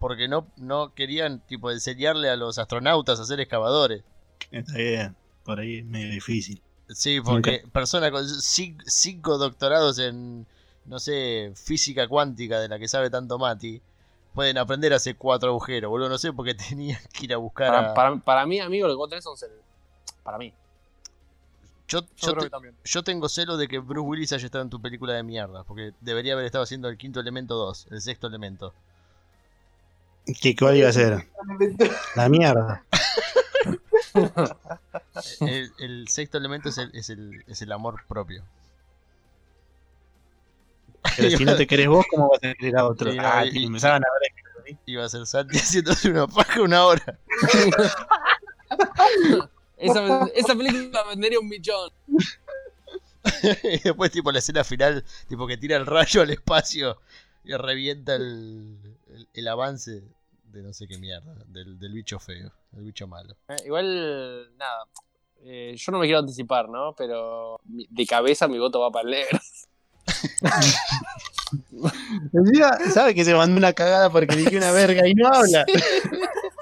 porque 0.00 0.26
no, 0.26 0.48
no 0.56 0.92
querían 0.92 1.38
tipo 1.46 1.70
enseñarle 1.70 2.28
a 2.28 2.34
los 2.36 2.58
astronautas 2.58 3.20
a 3.20 3.24
ser 3.24 3.38
excavadores. 3.38 4.02
Está 4.50 4.76
bien, 4.76 5.14
por 5.44 5.60
ahí 5.60 5.78
es 5.78 5.84
medio 5.84 6.10
difícil. 6.10 6.60
Sí, 6.94 7.20
porque 7.20 7.64
personas 7.72 8.10
con 8.10 8.24
cin- 8.24 8.82
cinco 8.86 9.38
doctorados 9.38 9.98
en, 9.98 10.46
no 10.86 10.98
sé, 10.98 11.52
física 11.56 12.08
cuántica 12.08 12.60
de 12.60 12.68
la 12.68 12.78
que 12.78 12.88
sabe 12.88 13.10
tanto 13.10 13.38
Mati, 13.38 13.80
pueden 14.34 14.58
aprender 14.58 14.92
a 14.92 14.96
hacer 14.96 15.16
cuatro 15.16 15.50
agujeros, 15.50 15.90
boludo. 15.90 16.08
No 16.08 16.18
sé 16.18 16.32
por 16.32 16.44
qué 16.46 16.54
tenían 16.68 17.00
que 17.12 17.24
ir 17.24 17.34
a 17.34 17.38
buscar 17.38 17.68
Para, 17.68 17.90
a... 17.90 17.94
para, 17.94 18.16
para 18.16 18.46
mí, 18.46 18.60
amigo, 18.60 18.86
lo 18.86 18.94
que 18.94 18.98
vos 18.98 19.08
tenés 19.08 19.24
son 19.24 19.36
celos. 19.36 19.58
Para 20.22 20.38
mí. 20.38 20.52
Yo, 21.88 22.00
Yo 22.16 22.32
te- 22.34 22.50
yo 22.84 23.04
tengo 23.04 23.28
celo 23.28 23.56
de 23.58 23.68
que 23.68 23.78
Bruce 23.78 24.06
Willis 24.08 24.32
haya 24.32 24.46
estado 24.46 24.64
en 24.64 24.70
tu 24.70 24.80
película 24.80 25.12
de 25.12 25.22
mierda, 25.22 25.62
porque 25.64 25.92
debería 26.00 26.32
haber 26.32 26.46
estado 26.46 26.64
haciendo 26.64 26.88
el 26.88 26.96
quinto 26.96 27.20
elemento 27.20 27.54
2, 27.54 27.86
el 27.90 28.00
sexto 28.00 28.28
elemento. 28.28 28.72
¿Qué, 30.40 30.54
¿Cuál 30.56 30.76
iba 30.76 30.88
a 30.88 30.92
ser? 30.92 31.28
La 32.16 32.28
mierda. 32.28 32.84
El, 35.40 35.72
el 35.78 36.08
sexto 36.08 36.38
elemento 36.38 36.68
es 36.68 36.78
el, 36.78 36.90
es 36.94 37.10
el, 37.10 37.44
es 37.46 37.62
el 37.62 37.72
amor 37.72 38.02
propio. 38.08 38.42
Pero 41.16 41.30
si 41.30 41.44
no 41.44 41.56
te 41.56 41.66
querés 41.66 41.88
vos, 41.88 42.06
¿cómo 42.10 42.30
vas 42.30 42.42
a 42.42 42.54
querer 42.54 42.76
a 42.76 42.86
otro? 42.86 43.12
No, 43.12 43.22
ah, 43.22 43.44
y- 43.44 43.64
empezaban 43.64 44.02
a 44.02 44.06
ver 44.20 44.78
Iba 44.86 45.04
a 45.04 45.08
ser 45.08 45.26
Santi 45.26 45.58
haciéndose 45.58 46.10
una 46.10 46.26
paja 46.26 46.62
una 46.62 46.84
hora. 46.84 47.18
Esa, 49.76 50.26
esa 50.34 50.54
película 50.54 51.02
vendería 51.08 51.40
un 51.40 51.48
millón. 51.48 51.90
y 53.64 53.78
después, 53.80 54.10
tipo, 54.10 54.32
la 54.32 54.38
escena 54.38 54.64
final, 54.64 55.04
tipo, 55.28 55.46
que 55.46 55.56
tira 55.56 55.76
el 55.76 55.86
rayo 55.86 56.22
al 56.22 56.30
espacio 56.30 56.98
y 57.44 57.54
revienta 57.54 58.14
el, 58.14 58.78
el, 59.08 59.28
el 59.34 59.48
avance 59.48 60.02
de 60.52 60.62
no 60.62 60.72
sé 60.72 60.86
qué 60.86 60.98
mierda, 60.98 61.34
del, 61.46 61.78
del 61.78 61.92
bicho 61.92 62.18
feo, 62.18 62.50
del 62.72 62.84
bicho 62.84 63.06
malo. 63.06 63.34
Eh, 63.48 63.56
igual, 63.66 64.56
nada. 64.56 64.84
eh, 65.44 65.74
yo 65.76 65.92
no 65.92 65.98
me 65.98 66.06
quiero 66.06 66.20
anticipar, 66.20 66.68
¿no? 66.68 66.94
Pero 66.94 67.58
mi- 67.64 67.86
de 67.90 68.06
cabeza 68.06 68.48
mi 68.48 68.58
voto 68.58 68.80
va 68.80 68.90
para 68.90 69.08
el 69.08 69.10
negro. 69.12 69.38
Sabe 72.92 73.14
que 73.14 73.24
se 73.24 73.34
mandó 73.34 73.56
una 73.56 73.72
cagada 73.72 74.10
porque 74.10 74.36
dije 74.36 74.56
una 74.56 74.72
verga 74.72 75.06
y 75.06 75.14
no 75.14 75.28
habla. 75.28 75.64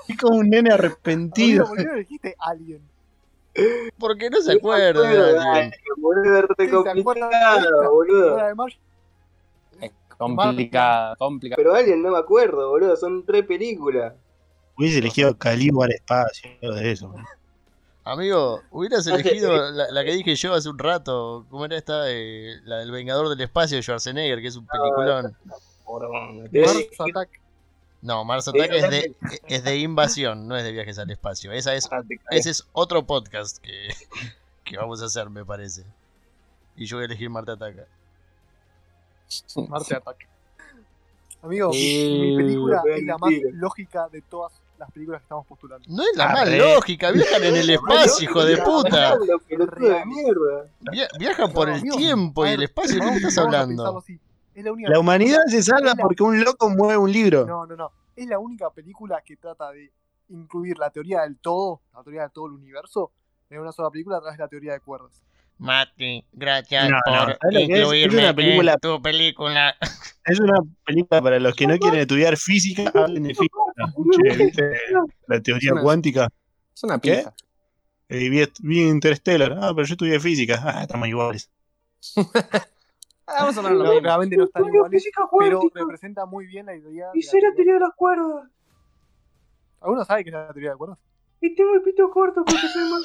Es 0.08 0.16
como 0.18 0.38
un 0.38 0.50
nene 0.50 0.72
arrepentido. 0.72 1.66
¿por 1.66 1.76
qué 1.76 1.84
no 1.84 1.94
dijiste 1.94 2.34
Alien? 2.38 2.82
Porque 3.98 4.30
no 4.30 4.40
se 4.40 4.52
acuerda. 4.52 5.52
alguien. 5.52 5.72
Boludo, 5.96 6.36
es 6.38 6.44
re 6.44 6.54
Sí, 6.58 6.68
¿se 6.70 6.76
acuerdan 6.76 6.96
de 6.96 7.04
complicado, 7.04 7.60
esta? 7.60 7.88
boludo. 7.88 8.36
Complicado, 10.20 11.16
complicado. 11.16 11.56
Pero 11.56 11.74
alguien 11.74 12.02
no 12.02 12.10
me 12.10 12.18
acuerdo, 12.18 12.68
boludo. 12.68 12.94
Son 12.94 13.24
tres 13.24 13.46
películas. 13.46 14.12
Hubiese 14.76 14.98
elegido 14.98 15.36
Calibo 15.38 15.82
al 15.82 15.92
espacio, 15.92 16.50
de 16.60 16.92
eso. 16.92 17.14
Amigo, 18.04 18.60
hubieras 18.70 19.06
elegido 19.06 19.70
la, 19.70 19.90
la 19.90 20.04
que 20.04 20.12
dije 20.12 20.34
yo 20.34 20.52
hace 20.52 20.68
un 20.68 20.78
rato. 20.78 21.46
¿Cómo 21.48 21.64
era 21.64 21.76
esta? 21.76 22.10
Eh, 22.10 22.56
la 22.64 22.78
del 22.78 22.90
Vengador 22.90 23.30
del 23.30 23.40
Espacio 23.40 23.78
de 23.78 23.82
Schwarzenegger, 23.82 24.40
que 24.42 24.48
es 24.48 24.56
un 24.56 24.66
peliculón. 24.66 25.34
Mars 26.52 26.86
Attack. 26.98 27.40
No, 28.02 28.24
Mars 28.24 28.48
Attack 28.48 28.72
es 28.72 28.90
de, 28.90 29.14
es 29.48 29.64
de 29.64 29.78
invasión, 29.78 30.48
no 30.48 30.56
es 30.56 30.64
de 30.64 30.72
viajes 30.72 30.98
al 30.98 31.10
espacio. 31.10 31.50
Esa 31.52 31.74
es, 31.74 31.88
ese 32.30 32.50
es 32.50 32.66
otro 32.72 33.06
podcast 33.06 33.58
que, 33.58 33.88
que 34.64 34.76
vamos 34.76 35.00
a 35.02 35.06
hacer, 35.06 35.30
me 35.30 35.46
parece. 35.46 35.84
Y 36.76 36.84
yo 36.84 36.98
voy 36.98 37.04
a 37.04 37.06
elegir 37.06 37.30
Marte 37.30 37.52
Ataca. 37.52 37.86
Marte 39.68 39.96
Attack. 39.96 40.28
Amigo, 41.42 41.70
Eh, 41.72 42.18
mi 42.20 42.36
película 42.36 42.82
es 42.94 43.04
la 43.04 43.16
más 43.18 43.30
lógica 43.52 44.08
de 44.08 44.20
todas 44.22 44.52
las 44.78 44.90
películas 44.90 45.20
que 45.20 45.24
estamos 45.24 45.46
postulando. 45.46 45.86
No 45.88 46.02
es 46.02 46.16
la 46.16 46.28
más 46.28 46.50
lógica, 46.50 47.10
viajan 47.10 47.44
en 47.44 47.56
el 47.56 47.70
espacio, 47.70 48.28
hijo 48.28 48.44
de 48.44 48.58
puta. 48.58 49.16
Viajan 51.18 51.52
por 51.52 51.70
el 51.70 51.82
tiempo 51.82 52.46
y 52.46 52.50
el 52.50 52.62
espacio, 52.64 53.02
¿de 53.02 53.10
qué 53.10 53.16
estás 53.16 53.38
hablando? 53.38 54.02
la 54.54 54.72
única 54.72 54.90
La 54.90 54.98
humanidad 54.98 55.40
se 55.46 55.62
salva 55.62 55.94
porque 55.94 56.22
un 56.22 56.42
loco 56.44 56.68
mueve 56.68 56.98
un 56.98 57.10
libro. 57.10 57.46
No, 57.46 57.66
no, 57.66 57.76
no. 57.76 57.90
Es 58.14 58.26
la 58.26 58.38
única 58.38 58.68
película 58.70 59.22
que 59.24 59.36
trata 59.36 59.70
de 59.70 59.90
incluir 60.28 60.78
la 60.78 60.90
teoría 60.90 61.22
del 61.22 61.38
todo, 61.38 61.80
la 61.94 62.02
teoría 62.02 62.22
de 62.24 62.30
todo 62.30 62.46
el 62.46 62.52
universo, 62.52 63.12
en 63.48 63.60
una 63.60 63.72
sola 63.72 63.90
película 63.90 64.18
a 64.18 64.20
través 64.20 64.36
de 64.36 64.44
la 64.44 64.48
teoría 64.48 64.72
de 64.72 64.80
cuerdas. 64.80 65.22
Mati, 65.60 66.24
gracias 66.32 66.88
No, 66.88 66.96
no, 66.96 67.02
por 67.04 67.14
¿sabes 67.14 67.38
lo 67.42 67.50
que 67.50 67.64
es? 67.64 67.70
Es 67.70 67.78
incluirme 67.80 68.22
una 68.22 68.34
película- 68.34 68.72
en 68.72 68.78
tu 68.80 69.02
película. 69.02 69.76
Es 70.24 70.38
una 70.38 70.60
película 70.84 71.22
para 71.22 71.40
los 71.40 71.54
que 71.56 71.66
no 71.66 71.76
quieren 71.78 72.00
estudiar 72.00 72.36
física, 72.36 72.84
hablen 72.94 73.22
de 73.24 73.34
física. 73.34 73.56
Che, 74.12 74.36
¿viste 74.36 74.72
la 75.26 75.40
teoría 75.40 75.72
Una- 75.72 75.82
cuántica. 75.82 76.28
Es 76.74 76.84
una 76.84 76.98
¿Qué? 76.98 77.16
pija. 77.18 77.34
Eh, 78.10 78.28
vi, 78.28 78.44
vi 78.60 78.82
Interstellar. 78.88 79.52
Ah, 79.60 79.72
pero 79.74 79.86
yo 79.86 79.94
estudié 79.94 80.20
física. 80.20 80.60
Ah, 80.64 80.82
estamos 80.82 81.08
iguales. 81.08 81.50
Vamos 83.26 83.56
a 83.56 83.60
hablar 83.60 83.72
de 83.72 83.78
lo 83.78 83.84
No, 83.84 84.00
no 84.00 84.44
están 84.44 84.64
iguales, 84.66 85.02
física 85.02 85.22
pero 85.38 85.60
representa 85.74 86.26
muy 86.26 86.46
bien 86.46 86.66
la 86.66 86.74
idea. 86.76 87.08
Y 87.14 87.20
de 87.20 87.26
sé 87.26 87.38
la 87.40 87.48
la 87.48 87.54
teoría. 87.54 87.74
de 87.74 87.80
las 87.80 87.94
cuerdas. 87.96 88.48
¿Alguno 89.80 90.04
sabe 90.04 90.24
qué 90.24 90.30
es 90.30 90.34
la 90.34 90.52
teoría 90.52 90.70
de 90.72 90.76
cuerdas? 90.76 90.98
Y 91.40 91.54
tengo 91.54 91.74
el 91.74 91.82
pito 91.82 92.10
corto 92.10 92.44
porque 92.44 92.60
soy 92.72 92.90
más. 92.90 93.02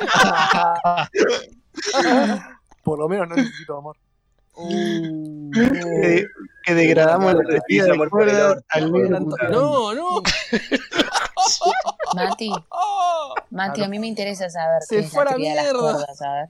Por 2.82 2.98
lo 2.98 3.08
menos 3.08 3.28
no 3.28 3.36
necesito 3.36 3.78
amor. 3.78 3.96
Que, 5.52 6.26
que 6.64 6.74
degradamos 6.74 7.34
la 7.34 7.42
teoría 7.42 7.84
de 7.84 7.90
amor 7.92 8.10
por 8.10 8.22
el 8.22 8.28
cuerdas 8.30 8.56
orto, 8.56 8.64
al. 8.70 8.90
No, 9.52 9.94
no. 9.94 10.22
Mati, 12.14 12.50
Mati, 13.50 13.82
a 13.84 13.88
mí 13.88 13.98
me 13.98 14.06
interesa 14.06 14.48
saber 14.50 14.82
Se 14.82 14.96
qué 14.96 15.00
es 15.02 15.12
la 15.14 15.24
de 15.24 15.30
las 15.30 15.38
mierda. 15.38 15.72
cuerdas, 15.78 16.22
a 16.22 16.32
ver. 16.34 16.48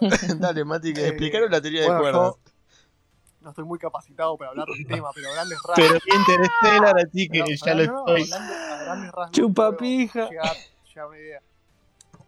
Dale, 0.38 0.64
Mati, 0.64 0.92
que 0.92 1.00
Eh, 1.04 1.08
explicaron 1.08 1.50
la 1.50 1.60
teoría 1.60 1.82
de 1.82 1.88
cuerdas. 1.98 2.34
No 3.40 3.50
estoy 3.50 3.64
muy 3.64 3.78
capacitado 3.78 4.36
para 4.36 4.50
hablar 4.50 4.66
del 4.68 4.86
tema, 4.86 5.10
pero 5.14 5.30
a 5.30 5.34
grandes 5.34 5.58
rasgos. 5.66 6.00
Pero 6.04 6.18
Interstellar, 6.18 6.96
así 6.98 7.28
que 7.28 7.56
ya 7.56 7.74
lo 7.74 7.84
no, 7.84 7.98
estoy. 7.98 8.22
hablando 8.32 8.54
a 8.54 8.82
grandes 8.82 9.12
rasgos, 9.12 9.30
Chupa 9.32 9.66
puedo 9.66 9.76
pija. 9.76 10.28
Llegar, 10.28 10.56
llegar 10.86 11.04
a 11.04 11.08
una 11.08 11.18
idea. 11.18 11.42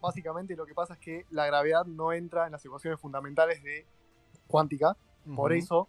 Básicamente 0.00 0.56
lo 0.56 0.64
que 0.64 0.74
pasa 0.74 0.94
es 0.94 1.00
que 1.00 1.26
la 1.30 1.46
gravedad 1.46 1.84
no 1.84 2.12
entra 2.12 2.46
en 2.46 2.52
las 2.52 2.64
ecuaciones 2.64 2.98
fundamentales 2.98 3.62
de 3.62 3.84
cuántica, 4.46 4.96
por 5.36 5.52
eso 5.52 5.88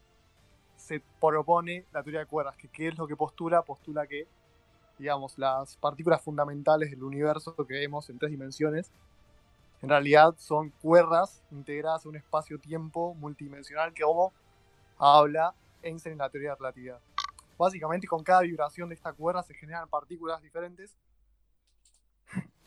se 0.76 1.02
propone 1.20 1.86
la 1.94 2.04
teoría 2.04 2.20
de 2.20 2.26
cuerdas, 2.26 2.58
que 2.58 2.68
qué 2.68 2.90
es 2.90 2.98
lo 2.98 3.08
que 3.08 3.16
postula, 3.16 3.62
postula 3.62 4.06
que, 4.08 4.28
digamos, 4.98 5.38
las 5.38 5.78
partículas 5.78 6.22
fundamentales 6.22 6.92
del 6.92 7.04
universo 7.04 7.56
que 7.56 7.76
vemos 7.76 8.10
en 8.10 8.20
tres 8.20 8.32
dimensiones, 8.32 8.92
en 9.82 9.90
realidad 9.90 10.36
son 10.38 10.72
cuerdas 10.82 11.42
integradas 11.52 12.06
a 12.06 12.10
un 12.10 12.18
espacio-tiempo 12.18 13.14
multidimensional 13.16 13.94
que 13.94 14.04
como 14.04 14.34
habla 15.02 15.54
Einstein 15.82 16.14
en 16.14 16.20
la 16.20 16.30
teoría 16.30 16.52
de 16.52 16.56
relatividad. 16.56 17.00
Básicamente 17.58 18.08
con 18.08 18.24
cada 18.24 18.42
vibración 18.42 18.90
de 18.90 18.96
esta 18.96 19.14
cuerda 19.14 19.44
se 19.44 19.54
generan 19.54 19.88
partículas 19.90 20.42
diferentes. 20.42 20.96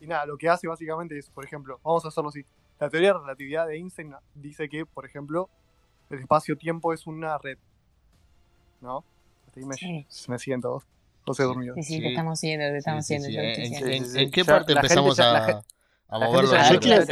Y 0.00 0.06
nada, 0.06 0.26
lo 0.26 0.36
que 0.36 0.48
hace 0.48 0.66
básicamente 0.68 1.16
es, 1.18 1.30
por 1.30 1.44
ejemplo, 1.44 1.80
vamos 1.82 2.04
a 2.04 2.08
hacerlo 2.08 2.28
así. 2.28 2.44
La 2.78 2.90
teoría 2.90 3.12
de 3.12 3.20
relatividad 3.20 3.66
de 3.66 3.76
Einstein 3.76 4.14
dice 4.34 4.68
que, 4.68 4.84
por 4.84 5.06
ejemplo, 5.06 5.48
el 6.10 6.18
espacio-tiempo 6.18 6.92
es 6.92 7.06
una 7.06 7.38
red. 7.38 7.58
¿No? 8.80 9.04
Hasta 9.46 9.60
ahí 9.60 9.66
me, 9.66 9.74
Sí. 9.74 10.06
me. 10.28 10.36
Todos 11.24 11.40
he 11.40 11.44
dormido. 11.44 11.74
Sí, 11.76 11.82
sí, 11.84 12.00
te 12.00 12.08
estamos 12.08 12.38
siguiendo, 12.38 12.66
te 12.66 12.78
estamos 12.78 13.06
siguiendo. 13.06 13.38
te 14.12 14.22
¿En, 14.22 14.30
qué 14.30 14.44
parte 14.44 14.72
empezamos 14.72 15.16
ya- 15.16 15.32
la 15.32 15.38
a, 15.46 15.64
a 16.14 16.42
ya- 16.42 16.72
Yo 16.72 16.80
quiero, 16.80 17.04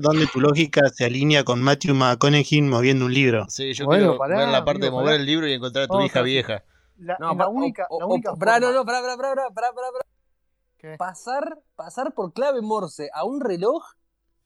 dónde 0.00 0.26
tu 0.26 0.40
lógica 0.40 0.88
se 0.90 1.04
alinea 1.06 1.44
con 1.44 1.62
Matthew 1.62 1.94
McConaughey 1.94 2.62
moviendo 2.62 3.06
un 3.06 3.14
libro. 3.14 3.46
Sí, 3.48 3.72
yo 3.72 3.86
Bueno, 3.86 4.02
quiero 4.04 4.18
pará, 4.18 4.38
ver 4.38 4.48
la 4.48 4.64
parte 4.64 4.84
de 4.86 4.90
mover 4.90 5.06
pará. 5.06 5.16
el 5.16 5.26
libro 5.26 5.46
y 5.48 5.52
encontrar 5.54 5.84
a 5.84 5.88
tu 5.88 6.00
hija 6.02 6.22
vieja. 6.22 6.62
La, 6.98 7.16
No, 7.18 7.34
la 7.34 7.48
única, 7.48 7.86
o- 7.90 8.00
la 8.00 8.06
única 8.06 8.32
o- 8.32 8.36
pará, 8.38 8.60
no, 8.60 8.72
no, 8.72 8.84
pará, 8.84 9.00
pará, 9.00 9.16
pará, 9.16 9.34
pará, 9.54 9.68
pará. 9.72 10.96
Pasar, 10.98 11.58
pasar 11.76 12.12
por 12.12 12.32
clave 12.32 12.60
Morse 12.60 13.08
a 13.14 13.24
un 13.24 13.40
reloj. 13.40 13.82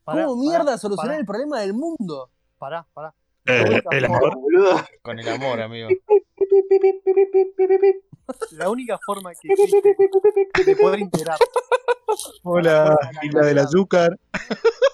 Pará, 0.03 0.25
¿Cómo 0.25 0.43
pará, 0.45 0.57
mierda 0.59 0.77
solucionar 0.77 1.09
pará, 1.11 1.19
el 1.19 1.25
problema 1.25 1.59
del 1.59 1.73
mundo? 1.73 2.29
Pará, 2.57 2.85
pará. 2.93 3.13
Eh, 3.45 3.81
el 3.91 4.05
amor. 4.05 4.35
Boludo. 4.35 4.81
Con 5.01 5.19
el 5.19 5.27
amor, 5.27 5.61
amigo. 5.61 5.89
La 8.51 8.69
única 8.69 8.99
forma 9.05 9.31
que 9.33 9.47
existe 9.49 9.95
de 10.65 10.75
poder 10.75 10.99
integrar 10.99 11.37
Hola, 12.43 12.97
Isla 13.21 13.41
del 13.41 13.59
Azúcar. 13.59 14.19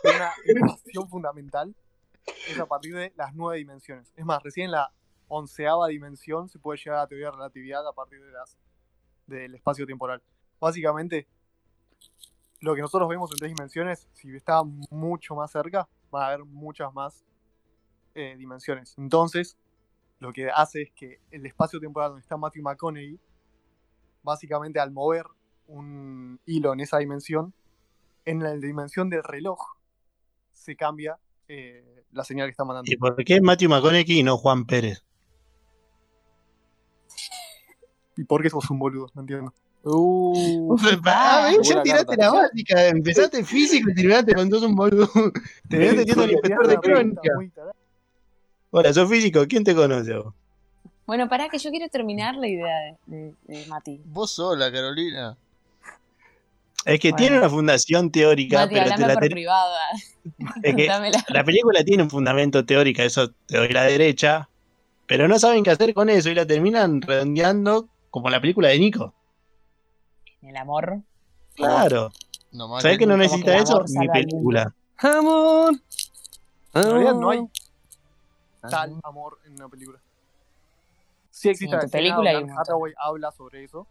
una 0.03 0.33
ecuación 0.45 1.09
fundamental 1.09 1.75
es 2.47 2.59
a 2.59 2.65
partir 2.65 2.95
de 2.95 3.13
las 3.15 3.33
nueve 3.33 3.57
dimensiones. 3.57 4.11
Es 4.15 4.25
más, 4.25 4.41
recién 4.43 4.65
en 4.65 4.71
la 4.71 4.91
onceava 5.27 5.87
dimensión 5.87 6.49
se 6.49 6.59
puede 6.59 6.77
llegar 6.77 6.99
a 6.99 7.01
la 7.03 7.07
teoría 7.07 7.27
de 7.27 7.31
relatividad 7.33 7.87
a 7.87 7.93
partir 7.93 8.21
de 8.21 8.31
las 8.31 8.57
del 9.27 9.55
espacio 9.55 9.85
temporal. 9.85 10.21
Básicamente, 10.59 11.27
lo 12.59 12.75
que 12.75 12.81
nosotros 12.81 13.07
vemos 13.09 13.31
en 13.31 13.37
tres 13.37 13.51
dimensiones, 13.51 14.07
si 14.13 14.35
está 14.35 14.63
mucho 14.63 15.35
más 15.35 15.51
cerca, 15.51 15.87
va 16.13 16.25
a 16.25 16.27
haber 16.27 16.45
muchas 16.45 16.93
más 16.93 17.23
eh, 18.15 18.35
dimensiones. 18.37 18.95
Entonces, 18.97 19.57
lo 20.23 20.31
que 20.31 20.49
hace 20.49 20.83
es 20.83 20.91
que 20.95 21.19
el 21.31 21.45
espacio 21.45 21.81
temporal 21.81 22.11
donde 22.11 22.21
está 22.21 22.37
Matthew 22.37 22.63
McConaughey, 22.63 23.19
básicamente 24.23 24.79
al 24.79 24.89
mover 24.89 25.25
un 25.67 26.39
hilo 26.45 26.71
en 26.71 26.79
esa 26.79 26.99
dimensión, 26.99 27.53
en 28.23 28.41
la 28.41 28.53
dimensión 28.55 29.09
del 29.09 29.21
reloj 29.21 29.59
se 30.53 30.77
cambia 30.77 31.19
eh, 31.49 32.05
la 32.13 32.23
señal 32.23 32.47
que 32.47 32.51
está 32.51 32.63
mandando. 32.63 32.89
¿Y 32.89 32.95
por 32.95 33.21
qué 33.25 33.41
Matthew 33.41 33.69
McConaughey 33.69 34.19
y 34.19 34.23
no 34.23 34.37
Juan 34.37 34.63
Pérez? 34.65 35.03
¿Y 38.15 38.23
por 38.23 38.41
qué 38.41 38.49
sos 38.49 38.69
un 38.71 38.79
boludo? 38.79 39.07
No 39.15 39.21
entiendo. 39.23 39.53
Uh, 39.83 40.77
Ah, 41.03 41.49
ven, 41.51 41.61
ya 41.63 41.83
tiraste 41.83 42.15
carta. 42.15 42.23
la 42.23 42.31
básica. 42.31 42.87
Empezaste 42.87 43.43
físico 43.43 43.89
y 43.89 43.93
terminaste 43.93 44.33
con 44.33 44.49
sos 44.49 44.63
un 44.63 44.75
boludo. 44.75 45.09
Terminaste 45.67 46.05
siendo 46.05 46.23
el 46.23 46.31
inspector 46.31 46.67
de 46.67 46.77
crónica. 46.77 47.31
Hola, 48.75 48.91
sos 48.91 49.07
físico. 49.07 49.45
¿Quién 49.47 49.63
te 49.63 49.75
conoce? 49.75 50.15
vos? 50.15 50.33
Bueno, 51.05 51.29
pará 51.29 51.47
que 51.47 51.59
yo 51.59 51.69
quiero 51.69 51.87
terminar 51.89 52.35
la 52.35 52.47
idea 52.47 52.75
de, 53.05 53.17
de- 53.17 53.35
de 53.59 53.65
Mati. 53.67 54.01
Vos 54.05 54.31
sola, 54.31 54.71
Carolina. 54.71 55.37
Es 56.83 56.99
que 56.99 57.11
Bueno. 57.11 57.17
tiene 57.23 57.37
una 57.37 57.49
fundación 57.51 58.11
teórica, 58.11 58.61
Mati, 58.61 58.73
pero 58.73 58.95
te 58.95 59.01
la, 59.07 59.13
por 59.13 59.29
privado. 59.29 59.73
es 60.63 60.75
que 60.75 60.87
la 61.29 61.43
película 61.43 61.83
tiene 61.83 62.01
un 62.01 62.09
fundamento 62.09 62.65
teórico, 62.65 63.03
eso 63.03 63.29
te 63.45 63.57
doy 63.57 63.69
la 63.69 63.83
derecha, 63.83 64.49
pero 65.07 65.27
no 65.27 65.37
saben 65.37 65.63
qué 65.63 65.69
hacer 65.69 65.93
con 65.93 66.09
eso 66.09 66.31
y 66.31 66.35
la 66.35 66.47
terminan 66.47 66.99
redondeando 66.99 67.89
como 68.09 68.31
la 68.31 68.41
película 68.41 68.69
de 68.69 68.79
Nico. 68.79 69.13
El 70.41 70.57
amor. 70.57 70.99
Claro. 71.53 72.11
No 72.51 72.79
¿Sabes 72.81 72.97
que 72.97 73.05
no 73.05 73.17
necesita 73.17 73.55
que 73.55 73.61
eso? 73.61 73.73
amor 73.81 73.89
Mi 73.89 74.07
película. 74.07 74.73
Amor. 74.97 75.73
En 76.73 76.83
realidad 76.83 77.13
no 77.13 77.29
hay. 77.29 77.39
Tal 78.69 78.99
amor 79.03 79.39
en 79.45 79.53
una 79.53 79.69
película. 79.69 79.99
sí 81.29 81.49
existe 81.49 81.75
En 81.75 81.81
la 81.81 81.87
película 81.87 82.33
montón. 82.33 82.57
Hathaway 82.59 82.93
habla 82.97 83.31
sobre 83.31 83.63
eso, 83.63 83.87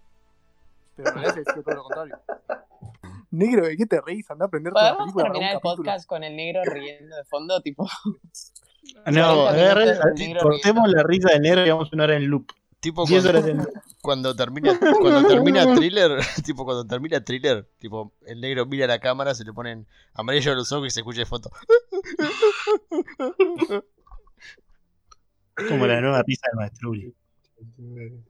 pero 0.97 1.11
se 1.33 1.41
decía 1.41 1.63
todo 1.65 1.75
lo 1.75 1.83
contrario. 1.85 2.19
Negro, 3.31 3.65
¿de 3.67 3.77
qué 3.79 3.87
te 3.87 3.99
reís? 4.01 4.31
Anda 4.31 4.45
a 4.45 4.49
aprender 4.49 4.73
toda 4.75 4.85
la 4.85 4.91
¿Podemos 4.93 5.15
película 5.15 5.23
para 5.25 5.31
un 5.31 5.33
terminar 5.35 5.55
el 5.55 5.61
capítulo. 5.63 5.77
podcast 5.87 6.07
con 6.07 6.23
el 6.23 6.37
negro 6.37 6.61
riendo 6.65 7.17
de 7.17 7.25
fondo? 7.25 7.61
Tipo, 7.63 7.89
No, 9.07 9.45
40 9.45 9.51
agarre- 9.51 9.85
minutos 9.87 10.05
del 10.05 10.15
negro 10.15 10.43
cortemos 10.43 10.89
la 10.93 11.03
risa 11.05 11.29
de 11.31 11.41
negro 11.41 11.65
y 11.67 11.71
vamos 11.71 11.89
a 11.91 11.97
una 11.97 12.05
hora 12.05 12.17
en 12.17 12.27
loop. 12.27 12.53
Tipo 12.81 13.07
10 13.07 13.23
cuando, 13.23 13.65
cuando 14.03 14.37
termina 14.37 14.77
cuando 15.01 15.29
termina 15.29 15.65
thriller, 15.75 16.19
tipo 16.45 16.65
cuando 16.65 16.85
termina 16.85 17.25
thriller, 17.25 17.65
tipo 17.79 18.13
el 18.27 18.41
negro 18.41 18.67
mira 18.67 18.85
a 18.87 18.89
la 18.89 18.99
cámara, 18.99 19.35
se 19.37 19.45
le 19.45 19.53
ponen 19.53 19.87
amarillo 20.15 20.53
los 20.57 20.71
ojos 20.73 20.89
y 20.89 20.91
se 20.91 21.01
escucha 21.01 21.21
de 21.21 21.27
foto. 21.27 21.51
Como 25.69 25.87
la 25.87 26.01
nueva 26.01 26.23
risa 26.27 26.47
de 26.53 26.57
Maestruli. 26.57 27.15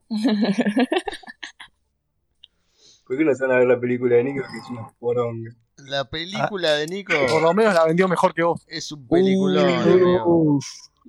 ¿Por 3.07 3.17
qué 3.19 3.25
no 3.25 3.35
se 3.35 3.43
van 3.47 3.57
a 3.57 3.59
ver 3.59 3.69
la 3.69 3.81
película 3.81 4.17
de 4.17 4.25
Nico? 4.25 4.43
Que 4.43 4.59
es 4.59 4.71
una 4.71 4.89
poronga. 4.99 5.51
La 5.77 6.05
película 6.09 6.75
de 6.75 6.87
Nico 6.87 7.15
Por 7.31 7.43
lo 7.43 7.55
menos 7.55 7.75
la 7.75 7.85
vendió 7.87 8.07
mejor 8.09 8.35
que 8.35 8.43
vos. 8.43 8.65
es 8.69 8.93
un 8.93 9.07
cualquier 9.07 9.37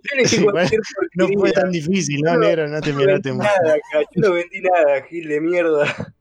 no 1.15 1.27
fue 1.27 1.51
tan 1.51 1.71
difícil, 1.71 2.21
¿no, 2.21 2.33
No, 2.33 2.39
negro? 2.39 2.67
No 2.67 2.81
te 2.81 2.91
no 2.91 2.97
miraste 2.99 3.31
mucho. 3.31 3.47
nada 3.47 3.75
acá, 3.75 4.01
yo 4.11 4.21
no 4.21 4.33
vendí 4.33 4.61
nada, 4.61 5.01
Gil 5.03 5.27
de 5.29 5.39
mierda. 5.39 6.13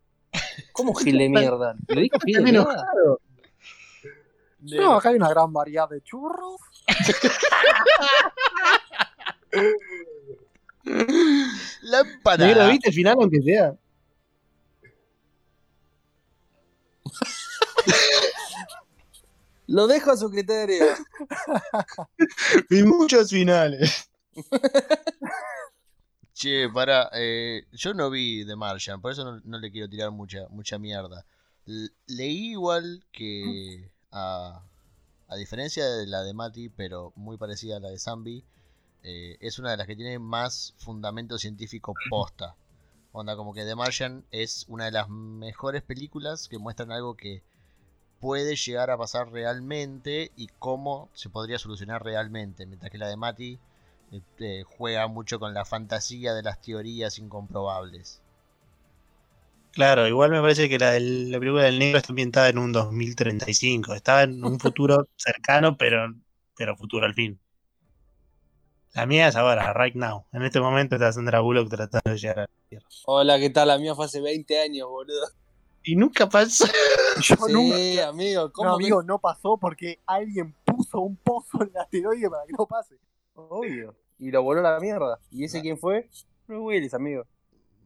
¿Cómo 0.73 0.95
gil 0.95 1.19
de 1.19 1.29
mierda? 1.29 1.75
¿Lo 1.89 2.01
dijo 2.01 2.19
gil 2.21 2.37
de 2.37 2.43
mierda? 2.43 2.87
No, 4.61 4.97
acá 4.97 5.09
hay 5.09 5.17
una 5.17 5.29
gran 5.29 5.53
variedad 5.53 5.89
de 5.89 6.01
churros. 6.03 6.61
La 11.83 12.01
empanada. 12.01 12.55
Negro, 12.55 12.69
¿viste 12.71 12.89
el 12.89 12.95
final 12.95 13.17
aunque 13.21 13.43
sea? 13.43 13.75
Lo 19.67 19.87
dejo 19.87 20.11
a 20.11 20.17
su 20.17 20.31
criterio. 20.31 20.85
Vi 22.71 22.83
muchos 22.83 23.31
finales. 23.31 24.09
Che, 26.35 26.69
para, 26.73 27.11
eh, 27.13 27.67
yo 27.73 27.93
no 27.93 28.09
vi 28.11 28.45
The 28.47 28.57
Martian, 28.57 29.01
por 29.01 29.13
eso 29.13 29.23
no, 29.23 29.41
no 29.45 29.59
le 29.59 29.71
quiero 29.71 29.89
tirar 29.89 30.11
mucha, 30.11 30.49
mucha 30.49 30.79
mierda. 30.79 31.25
L- 31.67 31.91
leí 32.07 32.53
igual 32.53 33.05
que, 33.13 33.91
a, 34.11 34.63
a 35.29 35.37
diferencia 35.37 35.85
de 35.87 36.07
la 36.07 36.23
de 36.23 36.33
Mati, 36.33 36.71
pero 36.71 37.13
muy 37.17 37.37
parecida 37.37 37.77
a 37.77 37.81
la 37.81 37.91
de 37.91 37.99
Zambi, 37.99 38.45
eh, 39.05 39.37
es 39.41 39.59
una 39.59 39.71
de 39.73 39.77
las 39.79 39.87
que 39.87 39.97
tiene 39.97 40.19
más 40.19 40.75
fundamento 40.79 41.39
científico 41.39 41.97
posta. 42.09 42.57
Onda, 43.13 43.37
como 43.37 43.55
que 43.55 43.65
The 43.65 43.77
Martian 43.77 44.25
es 44.33 44.67
una 44.69 44.87
de 44.87 44.93
las 44.93 45.09
mejores 45.09 45.83
películas 45.83 46.49
que 46.49 46.59
muestran 46.59 46.93
algo 46.93 47.17
que 47.17 47.43
puede 48.21 48.57
llegar 48.57 48.91
a 48.91 48.99
pasar 48.99 49.31
realmente 49.33 50.33
y 50.37 50.49
cómo 50.59 51.11
se 51.15 51.31
podría 51.31 51.59
solucionar 51.59 52.05
realmente. 52.05 52.67
Mientras 52.67 52.91
que 52.93 52.99
la 52.99 53.09
de 53.09 53.17
Mati 53.19 53.59
eh, 54.13 54.23
eh, 54.41 54.65
juega 54.67 55.07
mucho 55.09 55.41
con 55.41 55.55
la 55.55 55.65
fantasía 55.67 56.35
de 56.35 56.43
las 56.43 56.63
teorías 56.63 57.19
incomprobables. 57.19 58.23
Claro, 59.71 60.07
igual 60.07 60.31
me 60.31 60.41
parece 60.41 60.69
que 60.69 60.79
la, 60.79 60.93
del- 60.93 61.31
la 61.31 61.39
película 61.39 61.65
del 61.65 61.79
negro 61.79 61.99
está 61.99 62.13
ambientada 62.13 62.49
en 62.51 62.59
un 62.59 62.73
2035. 62.73 63.95
Estaba 63.95 64.23
en 64.25 64.45
un 64.45 64.61
futuro 64.61 65.09
cercano, 65.17 65.77
pero, 65.79 66.15
pero 66.55 66.77
futuro 66.77 67.07
al 67.07 67.15
fin. 67.15 67.41
La 68.95 69.07
mía 69.07 69.29
es 69.29 69.37
ahora, 69.37 69.73
right 69.73 69.95
now. 69.95 70.27
En 70.33 70.43
este 70.43 70.61
momento 70.61 70.97
está 70.97 71.13
Sandra 71.13 71.41
Bullock 71.41 71.69
tratando 71.71 72.11
de 72.11 72.19
llegar 72.19 72.39
a 72.41 72.43
la 72.43 72.49
Tierra. 72.69 72.87
Hola, 73.07 73.39
¿qué 73.39 73.49
tal? 73.51 73.69
La 73.69 73.79
mía 73.79 73.95
fue 73.95 74.05
hace 74.05 74.21
20 74.21 74.61
años, 74.61 74.89
boludo. 74.89 75.27
Y 75.83 75.97
nunca 75.97 76.29
pasó. 76.29 76.67
Yo 77.23 77.37
Sí, 77.47 77.53
nunca. 77.53 78.09
amigo, 78.09 78.53
¿cómo 78.53 78.69
No, 78.71 78.75
amigo, 78.77 79.03
no 79.03 79.19
pasó 79.19 79.57
porque 79.57 79.99
alguien 80.07 80.55
puso 80.65 81.01
un 81.01 81.17
pozo 81.17 81.63
en 81.63 81.71
el 81.71 81.77
asteroide 81.79 82.29
para 82.29 82.45
que 82.47 82.53
no 82.53 82.67
pase. 82.67 82.97
Obvio. 83.35 83.95
Y 84.19 84.31
lo 84.31 84.43
voló 84.43 84.61
a 84.61 84.73
la 84.75 84.79
mierda. 84.81 85.19
¿Y 85.31 85.45
ese 85.45 85.63
quién 85.63 85.79
fue? 85.79 86.09
Bruce 86.47 86.63
Willis, 86.63 86.95
amigo. 86.95 87.25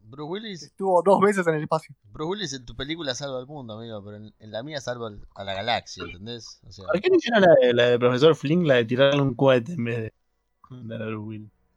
Bruce 0.03 0.29
Willis, 0.29 0.63
Estuvo 0.63 1.01
dos 1.01 1.19
veces 1.21 1.47
en 1.47 1.55
el 1.55 1.63
espacio. 1.63 1.95
Bruce 2.11 2.29
Willis 2.29 2.53
en 2.53 2.65
tu 2.65 2.75
película 2.75 3.15
salva 3.15 3.39
al 3.39 3.47
mundo, 3.47 3.73
amigo, 3.77 4.03
pero 4.03 4.17
en, 4.17 4.33
en 4.39 4.51
la 4.51 4.61
mía 4.61 4.79
salva 4.81 5.07
al- 5.07 5.25
a 5.35 5.43
la 5.45 5.53
galaxia, 5.53 6.03
¿entendés? 6.05 6.59
O 6.67 6.71
sea, 6.71 6.85
¿Por 6.85 7.01
qué 7.01 7.09
no 7.09 7.15
hicieron 7.15 7.41
la, 7.41 7.55
de- 7.61 7.73
la 7.73 7.83
del 7.89 7.99
profesor 7.99 8.35
Flink, 8.35 8.65
la 8.67 8.75
de 8.75 8.85
tirarle 8.85 9.21
un 9.21 9.33
cohete 9.35 9.73
en 9.73 9.83
vez 9.83 9.97
de 10.03 10.13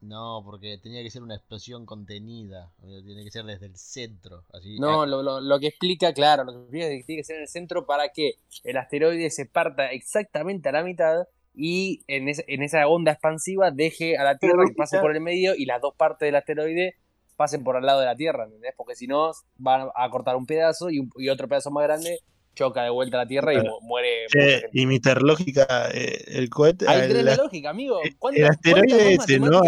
no, 0.03 0.41
porque 0.45 0.79
tenía 0.83 1.03
que 1.03 1.11
ser 1.11 1.23
una 1.23 1.35
explosión 1.37 1.85
contenida, 1.85 2.71
amigo, 2.83 3.03
tiene 3.03 3.23
que 3.23 3.31
ser 3.31 3.45
desde 3.45 3.67
el 3.67 3.77
centro, 3.77 4.45
así. 4.53 4.79
No, 4.79 5.03
ah, 5.03 5.07
lo, 5.07 5.23
lo- 5.23 5.41
lo 5.41 5.61
que 5.61 5.67
explica, 5.69 6.13
claro, 6.15 6.45
lo 6.45 6.53
que 6.53 6.59
explica 6.61 6.87
es 6.87 6.99
que 7.01 7.05
tiene 7.05 7.21
que 7.21 7.25
ser 7.25 7.37
en 7.37 7.43
el 7.43 7.49
centro 7.49 7.85
para 7.87 8.09
que 8.09 8.33
el 8.65 8.77
asteroide 8.79 9.29
se 9.31 9.45
parta 9.47 9.91
exactamente 9.93 10.69
a 10.71 10.73
la 10.73 10.83
mitad 10.85 11.25
y 11.55 12.03
en, 12.07 12.29
esa- 12.29 12.45
en 12.47 12.63
esa 12.63 12.87
onda 12.89 13.13
expansiva 13.13 13.71
deje 13.71 14.17
a 14.17 14.25
la 14.25 14.39
Tierra 14.39 14.65
que 14.69 14.75
pase 14.75 14.97
por 15.03 15.15
el 15.15 15.21
medio 15.23 15.55
y 15.55 15.67
las 15.67 15.83
dos 15.83 15.95
partes 15.97 16.27
del 16.27 16.37
asteroide 16.37 16.95
pasen 17.37 17.63
por 17.65 17.77
al 17.77 17.85
lado 17.85 18.01
de 18.01 18.07
la 18.07 18.17
Tierra, 18.17 18.45
¿entendés? 18.45 18.73
Porque 18.77 18.95
si 18.95 19.07
no, 19.07 19.33
van 19.59 19.89
a 19.95 20.11
cortar 20.11 20.37
un 20.37 20.47
pedazo 20.47 20.89
y, 20.91 20.99
un- 21.01 21.11
y 21.17 21.29
otro 21.29 21.47
pedazo 21.49 21.71
más 21.71 21.85
grande 21.85 22.21
choca 22.55 22.83
de 22.83 22.91
vuelta 22.91 23.17
a 23.19 23.25
la 23.25 23.29
Tierra 23.29 23.53
y 23.55 23.57
Claro. 23.61 23.79
muere. 23.83 24.27
gente. 24.31 24.69
y 24.73 24.87
Mr. 24.87 25.23
Lógica, 25.23 25.89
eh, 25.93 26.25
el 26.29 26.51
cohete. 26.51 26.87
Ahí 26.89 27.03
el- 27.03 27.09
tenés 27.09 27.25
la- 27.25 27.37
lógica, 27.37 27.71
amigo. 27.71 28.01
el 28.03 28.17
¿Cuánta- 28.17 28.41
cuánta 28.41 28.55
asteroide 28.55 29.15
ese 29.15 29.39
no, 29.41 29.61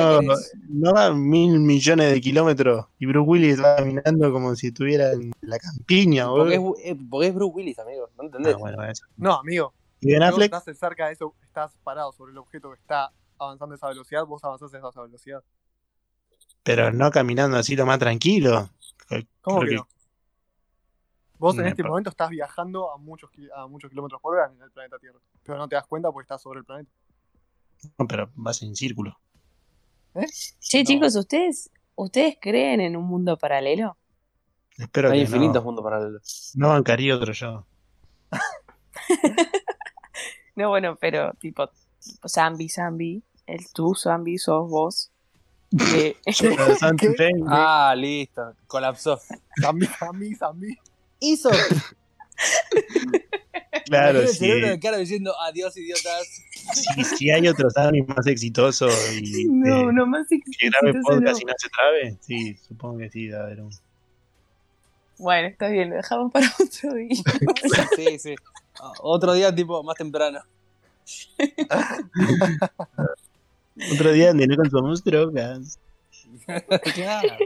no 0.68 0.92
va 0.92 1.06
a 1.06 1.12
mil 1.14 1.58
millones 1.60 2.12
de 2.12 2.20
kilómetros 2.20 2.86
y 2.98 3.06
Bruce 3.06 3.28
Willis 3.28 3.62
va 3.62 3.76
caminando 3.76 4.32
como 4.32 4.54
si 4.56 4.68
estuviera 4.68 5.12
en 5.12 5.32
la 5.42 5.58
campiña, 5.58 6.26
Porque 6.28 6.54
es, 6.54 6.60
boludo. 6.60 6.76
eh, 6.84 6.96
porque 7.10 7.26
es 7.28 7.34
Bruce 7.34 7.52
Willis, 7.54 7.78
amigo. 7.78 8.10
¿No 8.18 8.24
entendés? 8.24 8.54
Ah, 8.54 8.58
bueno, 8.58 8.84
eso. 8.84 9.04
No, 9.16 9.34
amigo. 9.36 9.72
¿Y 10.00 10.12
Ben 10.12 10.22
Affleck? 10.24 10.52
estás 10.52 10.76
cerca 10.78 11.06
de 11.06 11.12
eso, 11.12 11.34
estás 11.42 11.76
parado 11.84 12.12
sobre 12.12 12.32
el 12.32 12.38
objeto 12.38 12.68
que 12.70 12.76
está 12.80 13.12
avanzando 13.38 13.74
a 13.74 13.76
esa 13.76 13.88
velocidad, 13.88 14.24
vos 14.26 14.42
avanzás 14.44 14.74
a 14.74 14.78
esa 14.88 15.02
velocidad. 15.02 15.42
Pero 16.64 16.92
no 16.92 17.10
caminando 17.10 17.56
así 17.56 17.74
lo 17.76 17.86
más 17.86 17.98
tranquilo. 17.98 18.68
¿Cómo 19.40 19.60
Creo 19.60 19.68
que 19.70 19.76
no? 19.76 19.88
Vos 21.42 21.56
en 21.58 21.64
Me 21.64 21.70
este 21.70 21.82
momento 21.82 22.08
estás 22.08 22.30
viajando 22.30 22.92
a 22.92 22.98
muchos, 22.98 23.28
a 23.56 23.66
muchos 23.66 23.90
kilómetros 23.90 24.20
por 24.22 24.36
hora 24.36 24.46
en 24.54 24.62
el 24.62 24.70
planeta 24.70 24.96
Tierra. 25.00 25.18
Pero 25.42 25.58
no 25.58 25.68
te 25.68 25.74
das 25.74 25.84
cuenta 25.88 26.12
porque 26.12 26.22
estás 26.22 26.40
sobre 26.40 26.60
el 26.60 26.64
planeta. 26.64 26.88
No, 27.98 28.06
pero 28.06 28.30
vas 28.36 28.62
en 28.62 28.76
círculo. 28.76 29.18
Che, 30.60 30.84
No. 30.84 30.84
chicos, 30.84 31.16
¿ustedes, 31.16 31.68
¿ustedes 31.96 32.36
creen 32.40 32.80
en 32.80 32.96
un 32.96 33.02
mundo 33.06 33.36
paralelo? 33.36 33.96
Espero 34.78 35.10
Hay 35.10 35.18
que 35.18 35.24
infinitos 35.24 35.56
no, 35.56 35.62
mundos 35.64 35.82
paralelos. 35.82 36.52
no 36.54 36.68
bancaría 36.68 37.16
otro 37.16 37.32
yo. 37.32 37.66
No, 40.54 40.68
bueno, 40.68 40.96
pero 41.00 41.32
tipo, 41.40 41.68
Zambi, 42.28 42.68
Zambi, 42.68 43.22
el 43.46 43.72
tú, 43.72 43.96
Zambi, 43.96 44.38
sos 44.38 44.70
vos. 44.70 45.10
Eh, 45.96 46.14
Ah, 47.48 47.94
listo. 47.96 48.54
Colapsó. 48.68 49.18
Zambi, 49.60 49.86
Zambi, 49.86 50.34
Zambi. 50.36 50.78
Hizo. 51.22 51.50
claro, 53.86 54.20
el 54.20 54.28
sí. 54.28 54.38
cerebro 54.38 54.68
de 54.70 54.80
cara 54.80 54.96
diciendo 54.96 55.32
adiós, 55.40 55.76
idiotas. 55.76 56.42
Si, 56.74 57.04
si 57.04 57.30
hay 57.30 57.46
otro 57.46 57.70
Sammy 57.70 58.02
más 58.02 58.26
exitoso 58.26 58.88
y 59.14 59.44
no, 59.48 59.90
eh, 59.90 59.92
no 59.92 60.04
más 60.06 60.26
que 60.28 60.40
grabe 60.68 60.90
exitoso, 60.90 61.20
podcast 61.20 61.36
no. 61.36 61.40
y 61.40 61.44
no 61.44 61.52
se 61.56 61.68
trabe, 61.68 62.18
sí, 62.20 62.56
supongo 62.56 62.98
que 62.98 63.08
sí, 63.10 63.32
a 63.32 63.44
haber 63.44 63.60
un. 63.60 63.70
Bueno, 65.18 65.46
está 65.48 65.68
bien, 65.68 65.90
lo 65.90 65.96
dejamos 65.96 66.32
para 66.32 66.46
otro 66.58 66.94
día. 66.94 67.22
Sí, 67.94 68.18
sí. 68.18 68.34
Otro 69.00 69.34
día, 69.34 69.54
tipo, 69.54 69.84
más 69.84 69.94
temprano. 69.94 70.40
Otro 73.92 74.12
día 74.12 74.28
donde 74.28 74.46
no 74.48 74.56
consumamos 74.56 75.04
drogas. 75.04 75.78
claro. 76.94 77.36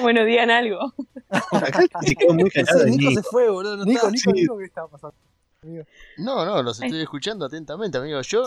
Bueno, 0.00 0.24
digan 0.24 0.50
algo. 0.50 0.92
Acá 1.30 1.86
se 2.02 2.14
quedó 2.14 2.34
muy 2.34 2.44
No 2.44 2.50
callado 2.52 2.84
Nico 2.84 3.08
Nico. 3.10 3.22
se 3.22 3.28
fue, 3.28 3.50
boludo. 3.50 3.76
No 3.78 3.84
Nico, 3.84 3.98
está. 4.06 4.10
Nico, 4.10 4.30
sí. 4.30 4.40
Nico, 4.42 4.58
¿qué 4.58 4.64
está 4.64 4.86
pasando? 4.86 5.14
No, 6.18 6.44
no, 6.44 6.62
los 6.62 6.80
estoy 6.82 7.00
escuchando 7.00 7.46
atentamente, 7.46 7.96
amigo. 7.98 8.20
Yo, 8.22 8.44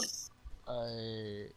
eh, 0.90 1.52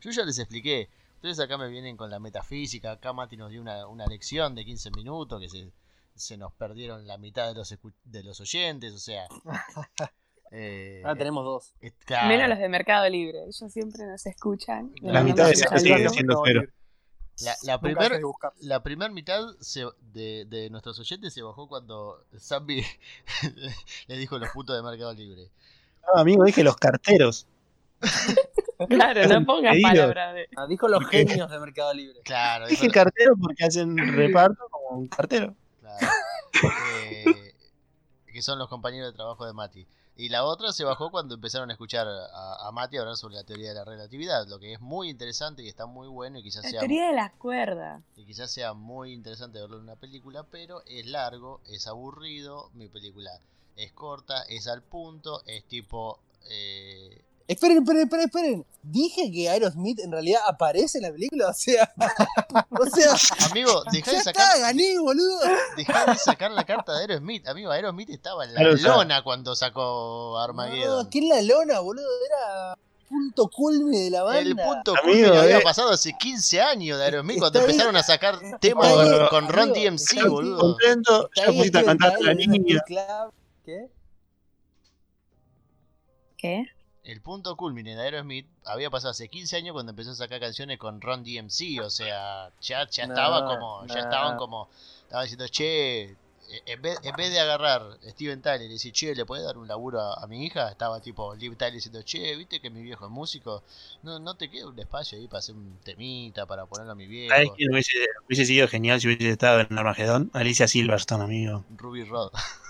yo 0.00 0.10
ya 0.10 0.24
les 0.24 0.38
expliqué. 0.38 0.88
Ustedes 1.16 1.40
acá 1.40 1.58
me 1.58 1.68
vienen 1.68 1.96
con 1.96 2.10
la 2.10 2.18
metafísica. 2.20 2.92
Acá 2.92 3.12
Mati 3.12 3.36
nos 3.36 3.50
dio 3.50 3.60
una, 3.60 3.86
una 3.88 4.06
lección 4.06 4.54
de 4.54 4.64
15 4.64 4.90
minutos 4.92 5.40
que 5.40 5.48
se, 5.48 5.70
se 6.14 6.36
nos 6.36 6.52
perdieron 6.52 7.06
la 7.06 7.18
mitad 7.18 7.48
de 7.48 7.54
los, 7.54 7.72
escu- 7.72 7.94
de 8.04 8.22
los 8.22 8.40
oyentes. 8.40 8.92
O 8.94 8.98
sea, 8.98 9.26
eh, 10.52 11.00
Ahora 11.04 11.16
tenemos 11.18 11.44
dos. 11.44 11.74
Menos 12.28 12.48
los 12.48 12.58
de 12.58 12.68
Mercado 12.68 13.08
Libre, 13.08 13.42
ellos 13.44 13.72
siempre 13.72 14.04
nos 14.06 14.24
escuchan. 14.26 14.92
La 15.02 15.22
mitad 15.22 15.46
de 15.46 15.52
escuchan 15.52 15.80
sigue 15.80 16.08
siendo 16.10 16.42
cero. 16.44 16.62
La, 17.44 17.54
la 17.64 17.72
Nunca 17.74 17.80
primer, 17.82 18.12
la 18.60 18.82
mitad 19.12 19.42
se- 19.60 19.84
de, 20.14 20.46
de 20.46 20.70
nuestros 20.70 20.98
oyentes 20.98 21.34
se 21.34 21.42
bajó 21.42 21.68
cuando 21.68 22.24
Zambi 22.38 22.82
le 24.06 24.16
dijo 24.16 24.38
los 24.38 24.48
putos 24.50 24.74
de 24.76 24.82
Mercado 24.82 25.12
Libre. 25.12 25.50
No, 26.14 26.20
amigo, 26.20 26.44
dije 26.44 26.62
los 26.64 26.76
carteros. 26.76 27.46
Claro, 28.90 29.26
no 29.26 29.46
pongas 29.46 29.74
palabras 29.82 30.34
de. 30.34 30.48
Ah, 30.54 30.66
dijo 30.68 30.86
los 30.86 31.02
Porque- 31.02 31.26
genios 31.26 31.50
de 31.50 31.58
Mercado 31.58 31.94
Libre. 31.94 32.20
Claro, 32.22 32.66
Dije 32.66 32.82
dijo- 32.82 32.92
cartero 32.94 33.34
porque 33.40 33.64
hacen 33.64 33.96
reparto 33.96 34.68
como 34.70 34.98
un 34.98 35.08
cartero. 35.08 35.54
claro. 35.80 36.06
Eh, 37.02 37.54
que 38.26 38.42
son 38.42 38.58
los 38.58 38.68
compañeros 38.68 39.10
de 39.12 39.16
trabajo 39.16 39.46
de 39.46 39.54
Mati. 39.54 39.86
Y 40.16 40.30
la 40.30 40.44
otra 40.44 40.72
se 40.72 40.82
bajó 40.84 41.10
cuando 41.10 41.34
empezaron 41.34 41.68
a 41.70 41.74
escuchar 41.74 42.06
a, 42.08 42.66
a 42.68 42.72
Mati 42.72 42.96
hablar 42.96 43.16
sobre 43.16 43.34
la 43.36 43.44
teoría 43.44 43.68
de 43.68 43.74
la 43.74 43.84
relatividad, 43.84 44.46
lo 44.48 44.58
que 44.58 44.72
es 44.72 44.80
muy 44.80 45.10
interesante 45.10 45.62
y 45.62 45.68
está 45.68 45.86
muy 45.86 46.08
bueno 46.08 46.38
y 46.38 46.42
quizás 46.42 46.64
La 46.64 46.70
sea 46.70 46.80
teoría 46.80 47.08
de 47.08 47.12
las 47.14 47.32
cuerdas. 47.34 48.02
y 48.16 48.24
quizás 48.24 48.50
sea 48.50 48.72
muy 48.72 49.12
interesante 49.12 49.60
verlo 49.60 49.76
en 49.76 49.82
una 49.84 49.96
película, 49.96 50.44
pero 50.44 50.82
es 50.86 51.06
largo, 51.06 51.60
es 51.66 51.86
aburrido, 51.86 52.70
mi 52.72 52.88
película 52.88 53.30
es 53.76 53.92
corta, 53.92 54.42
es 54.48 54.66
al 54.68 54.82
punto, 54.82 55.42
es 55.46 55.64
tipo... 55.66 56.20
eh, 56.48 57.25
Esperen, 57.48 57.78
esperen, 57.78 58.02
esperen, 58.02 58.24
esperen. 58.24 58.66
Dije 58.82 59.30
que 59.30 59.48
Aerosmith 59.48 60.00
en 60.00 60.10
realidad 60.10 60.40
aparece 60.46 60.98
en 60.98 61.04
la 61.04 61.12
película, 61.12 61.48
o 61.48 61.54
sea. 61.54 61.92
o 62.70 62.86
sea. 62.86 63.14
amigo, 63.50 63.82
dejá 63.92 64.10
de, 64.12 64.16
está, 64.18 64.32
sacar, 64.32 64.60
gané, 64.60 64.98
boludo. 64.98 65.38
dejá 65.76 66.06
de 66.06 66.18
sacar 66.18 66.50
la 66.50 66.64
carta 66.64 66.92
de 66.94 67.00
Aerosmith. 67.02 67.46
Amigo, 67.46 67.70
Aerosmith 67.70 68.10
estaba 68.10 68.44
en 68.44 68.54
la 68.54 68.62
lona 68.62 69.22
cuando 69.22 69.54
sacó 69.54 70.38
Armageddon. 70.38 71.04
No, 71.04 71.10
¿qué 71.10 71.20
es 71.20 71.24
la 71.24 71.42
lona, 71.42 71.80
boludo? 71.80 72.06
Era 72.26 72.76
punto 73.08 73.48
culme 73.48 73.98
de 73.98 74.10
la 74.10 74.24
banda. 74.24 74.40
El 74.40 74.56
punto 74.56 74.94
Amigo, 75.02 75.02
culmine 75.02 75.38
había 75.38 75.58
eh. 75.58 75.62
pasado 75.62 75.90
hace 75.90 76.12
15 76.18 76.60
años 76.60 76.98
de 76.98 77.04
Aerosmith 77.04 77.38
cuando 77.38 77.60
Está 77.60 77.66
bien. 77.66 77.70
empezaron 77.70 77.96
a 77.96 78.02
sacar 78.02 78.38
temas 78.60 78.88
Está 78.88 79.02
con, 79.02 79.10
bien, 79.10 79.28
con 79.28 79.48
Ron 79.48 79.70
amigo, 79.70 79.90
DMC, 79.90 80.12
está 80.12 80.28
boludo. 80.28 80.58
Contento, 80.58 81.30
Está 81.32 81.46
ya 81.46 81.56
pusiste 81.56 81.78
a 81.78 81.84
cantar 81.84 82.14
a 82.14 82.20
la 82.20 82.34
niña. 82.34 82.82
¿Qué? 83.64 83.88
¿Qué? 86.36 86.75
El 87.06 87.20
punto 87.20 87.56
culmine 87.56 87.94
de 87.94 88.02
Aerosmith 88.02 88.46
había 88.64 88.90
pasado 88.90 89.12
hace 89.12 89.28
15 89.28 89.56
años 89.56 89.74
cuando 89.74 89.90
empezó 89.90 90.10
a 90.10 90.16
sacar 90.16 90.40
canciones 90.40 90.76
con 90.76 91.00
Ron 91.00 91.22
DMC, 91.22 91.80
o 91.80 91.88
sea, 91.88 92.50
ya, 92.60 92.88
ya 92.90 93.06
No, 93.06 93.14
estaba 93.14 93.46
como, 93.46 93.86
ya 93.86 94.00
estaban 94.00 94.36
como, 94.36 94.68
estaban 95.02 95.24
diciendo, 95.24 95.46
che, 95.46 96.02
eh, 96.02 96.16
en 96.66 96.82
vez, 96.82 96.98
en 97.04 97.14
vez 97.14 97.30
de 97.30 97.38
agarrar 97.38 97.96
Steven 98.08 98.42
Tyler 98.42 98.62
y 98.62 98.72
decir, 98.72 98.92
che, 98.92 99.14
¿le 99.14 99.24
puedes 99.24 99.46
dar 99.46 99.56
un 99.56 99.68
laburo 99.68 100.00
a, 100.00 100.14
a 100.14 100.26
mi 100.26 100.44
hija? 100.44 100.68
Estaba 100.68 101.00
tipo 101.00 101.32
Liv 101.36 101.56
Tyler 101.56 101.74
diciendo, 101.74 102.02
che, 102.02 102.34
viste 102.34 102.58
que 102.58 102.70
mi 102.70 102.82
viejo 102.82 103.04
es 103.04 103.12
músico, 103.12 103.62
no, 104.02 104.18
no 104.18 104.34
te 104.34 104.50
queda 104.50 104.66
un 104.66 104.76
espacio 104.76 105.16
ahí 105.16 105.28
para 105.28 105.38
hacer 105.38 105.54
un 105.54 105.78
temita, 105.84 106.44
para 106.46 106.66
ponerlo 106.66 106.90
a 106.90 106.96
mi 106.96 107.06
viejo. 107.06 107.32
¿Sabes 107.32 107.50
quién 107.56 107.70
hubiese, 107.70 107.98
hubiese 108.26 108.46
sido 108.46 108.66
genial 108.66 109.00
si 109.00 109.06
hubiese 109.06 109.30
estado 109.30 109.60
en 109.60 109.78
Armagedón? 109.78 110.32
Alicia 110.32 110.66
Silverstone, 110.66 111.22
amigo. 111.22 111.64
Ruby 111.76 112.02
Rod. 112.02 112.32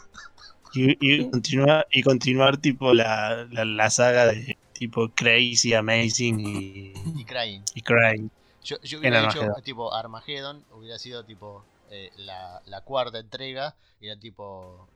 Y, 0.77 0.97
y 1.01 1.31
continuar, 1.31 1.87
y 1.91 2.03
continuar 2.03 2.59
tipo 2.59 2.93
la, 2.95 3.47
la, 3.51 3.65
la 3.65 3.91
saga 3.91 4.27
de 4.27 4.59
tipo 4.73 5.09
Crazy, 5.15 5.73
Amazing 5.75 6.41
y, 6.41 6.93
y 7.17 7.25
Crying. 7.25 7.63
y 7.75 7.83
Crying. 7.83 8.31
Yo, 8.63 8.81
yo 8.83 8.99
hubiera 8.99 9.21
dicho, 9.21 9.41
Armageddon. 9.41 9.63
tipo, 9.63 9.95
Armageddon 9.95 10.65
hubiera 10.73 10.99
sido 10.99 11.25
tipo 11.25 11.65
eh, 11.91 12.11
la, 12.17 12.61
la 12.67 12.81
cuarta 12.83 13.19
entrega, 13.19 13.77
era 14.01 14.17
tipo 14.19 14.89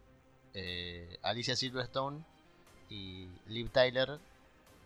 eh, 0.55 1.19
Alicia 1.23 1.57
Silverstone 1.57 2.25
y 2.89 3.29
Liv 3.47 3.71
Tyler 3.71 4.19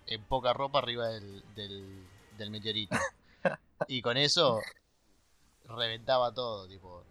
en 0.07 0.23
poca 0.25 0.53
ropa 0.53 0.79
arriba 0.79 1.09
del, 1.09 1.43
del, 1.55 2.07
del 2.39 2.51
meteorito. 2.51 2.97
Y 3.89 4.01
con 4.01 4.17
eso 4.17 4.61
reventaba 5.67 6.33
todo, 6.33 6.67
tipo. 6.69 7.05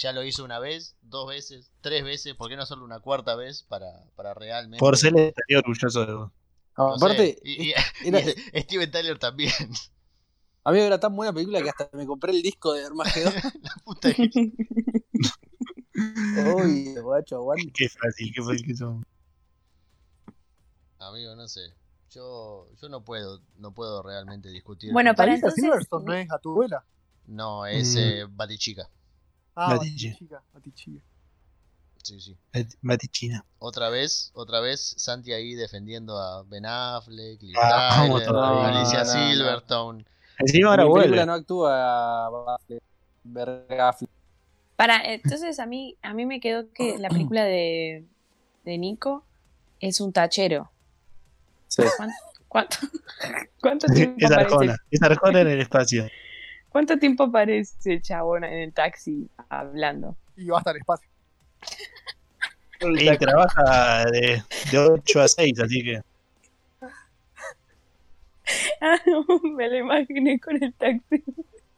Ya 0.00 0.12
lo 0.12 0.22
hizo 0.24 0.44
una 0.44 0.58
vez, 0.58 0.96
dos 1.02 1.28
veces, 1.28 1.70
tres 1.80 2.04
veces, 2.04 2.34
¿por 2.34 2.48
qué 2.48 2.56
no 2.56 2.62
hacerlo 2.62 2.84
una 2.84 3.00
cuarta 3.00 3.34
vez 3.36 3.62
para, 3.62 4.04
para 4.16 4.34
realmente... 4.34 4.78
Por 4.78 4.96
ser 4.96 5.16
estaría 5.16 5.58
orgulloso 5.58 6.06
de 6.06 6.14
vos. 6.14 6.30
no 6.76 6.94
Aparte, 6.94 7.38
y, 7.44 7.70
y- 7.70 7.74
era- 8.04 8.20
y 8.20 8.60
Steven 8.62 8.90
Tyler 8.90 9.18
también. 9.18 9.52
amigo, 10.64 10.84
era 10.84 10.98
tan 11.00 11.14
buena 11.14 11.32
película 11.32 11.62
que 11.62 11.70
hasta 11.70 11.88
me 11.92 12.06
compré 12.06 12.32
el 12.32 12.42
disco 12.42 12.72
de 12.72 12.84
Armagedón. 12.86 13.32
La 13.62 13.74
puta 13.84 14.12
que- 14.12 14.30
Uy, 15.94 16.94
guacho, 17.00 17.36
aguante. 17.36 17.70
Qué 17.72 17.88
fácil, 17.88 18.32
qué 18.34 18.42
fácil 18.42 18.66
que 18.66 18.74
son. 18.76 19.04
Amigo, 20.98 21.34
no 21.36 21.46
sé. 21.48 21.60
Yo, 22.10 22.68
yo 22.80 22.88
no 22.88 23.04
puedo, 23.04 23.40
no 23.58 23.72
puedo 23.72 24.02
realmente 24.02 24.48
discutir. 24.48 24.92
Bueno, 24.92 25.14
para 25.14 25.34
entonces- 25.34 25.62
Silverstone 25.62 26.04
no 26.04 26.12
es 26.14 26.30
a 26.30 26.38
tu 26.38 26.50
abuela. 26.52 26.84
No, 27.26 27.66
es 27.66 27.94
Mm. 27.94 27.98
eh, 27.98 28.26
Batichica. 28.28 28.88
Ah, 29.56 29.74
Batichi. 29.76 30.08
Batichica, 30.10 30.42
Batichica. 30.52 31.00
Sí, 32.02 32.20
sí. 32.20 32.36
Matichina. 32.82 33.44
Otra 33.58 33.88
vez, 33.88 34.30
otra 34.34 34.60
vez, 34.60 34.94
Santi 34.98 35.32
ahí 35.32 35.54
defendiendo 35.54 36.18
a 36.18 36.42
Ben 36.42 36.66
Affleck, 36.66 37.40
Liv 37.42 37.56
Ah. 37.58 38.02
Alicia 38.02 39.04
No. 39.04 39.10
Silverstone. 39.10 40.04
Encima 40.38 40.70
ahora 40.70 40.84
vuelve. 40.84 41.24
no 41.24 41.32
actúa 41.32 42.28
Baffle, 42.28 42.82
Vergafle. 43.22 44.08
Para, 44.76 45.00
entonces 45.14 45.58
a 45.60 45.66
mí, 45.66 45.96
a 46.02 46.12
mí 46.12 46.26
me 46.26 46.40
quedó 46.40 46.70
que 46.72 46.98
la 46.98 47.08
película 47.08 47.44
de, 47.44 48.04
de 48.64 48.78
Nico 48.78 49.24
es 49.80 50.00
un 50.00 50.12
tachero. 50.12 50.70
Sí. 51.68 51.82
¿Cuánto, 51.96 52.16
cuánto, 52.48 52.76
cuánto 53.60 53.86
tiempo 53.94 54.16
Es 54.18 54.30
Arjona. 54.30 54.76
Es 54.90 55.00
Arjona 55.02 55.40
en 55.40 55.48
el 55.48 55.60
espacio. 55.60 56.06
Cuánto 56.74 56.98
tiempo 56.98 57.22
aparece 57.22 57.92
el 57.92 58.02
chabón 58.02 58.42
en 58.42 58.52
el 58.54 58.72
taxi 58.72 59.28
hablando? 59.48 60.16
Y 60.36 60.48
va 60.48 60.58
hasta 60.58 60.72
el 60.72 60.78
espacio. 60.78 61.08
Y 62.80 63.16
trabaja 63.16 64.04
de, 64.10 64.42
de 64.72 64.78
8 64.78 65.20
a 65.20 65.28
6, 65.28 65.60
así 65.60 65.84
que. 65.84 66.00
Ah, 68.80 68.98
no, 69.06 69.24
me 69.56 69.68
lo 69.70 69.76
imaginé 69.78 70.38
con 70.38 70.62
el 70.62 70.74
taxi. 70.74 71.22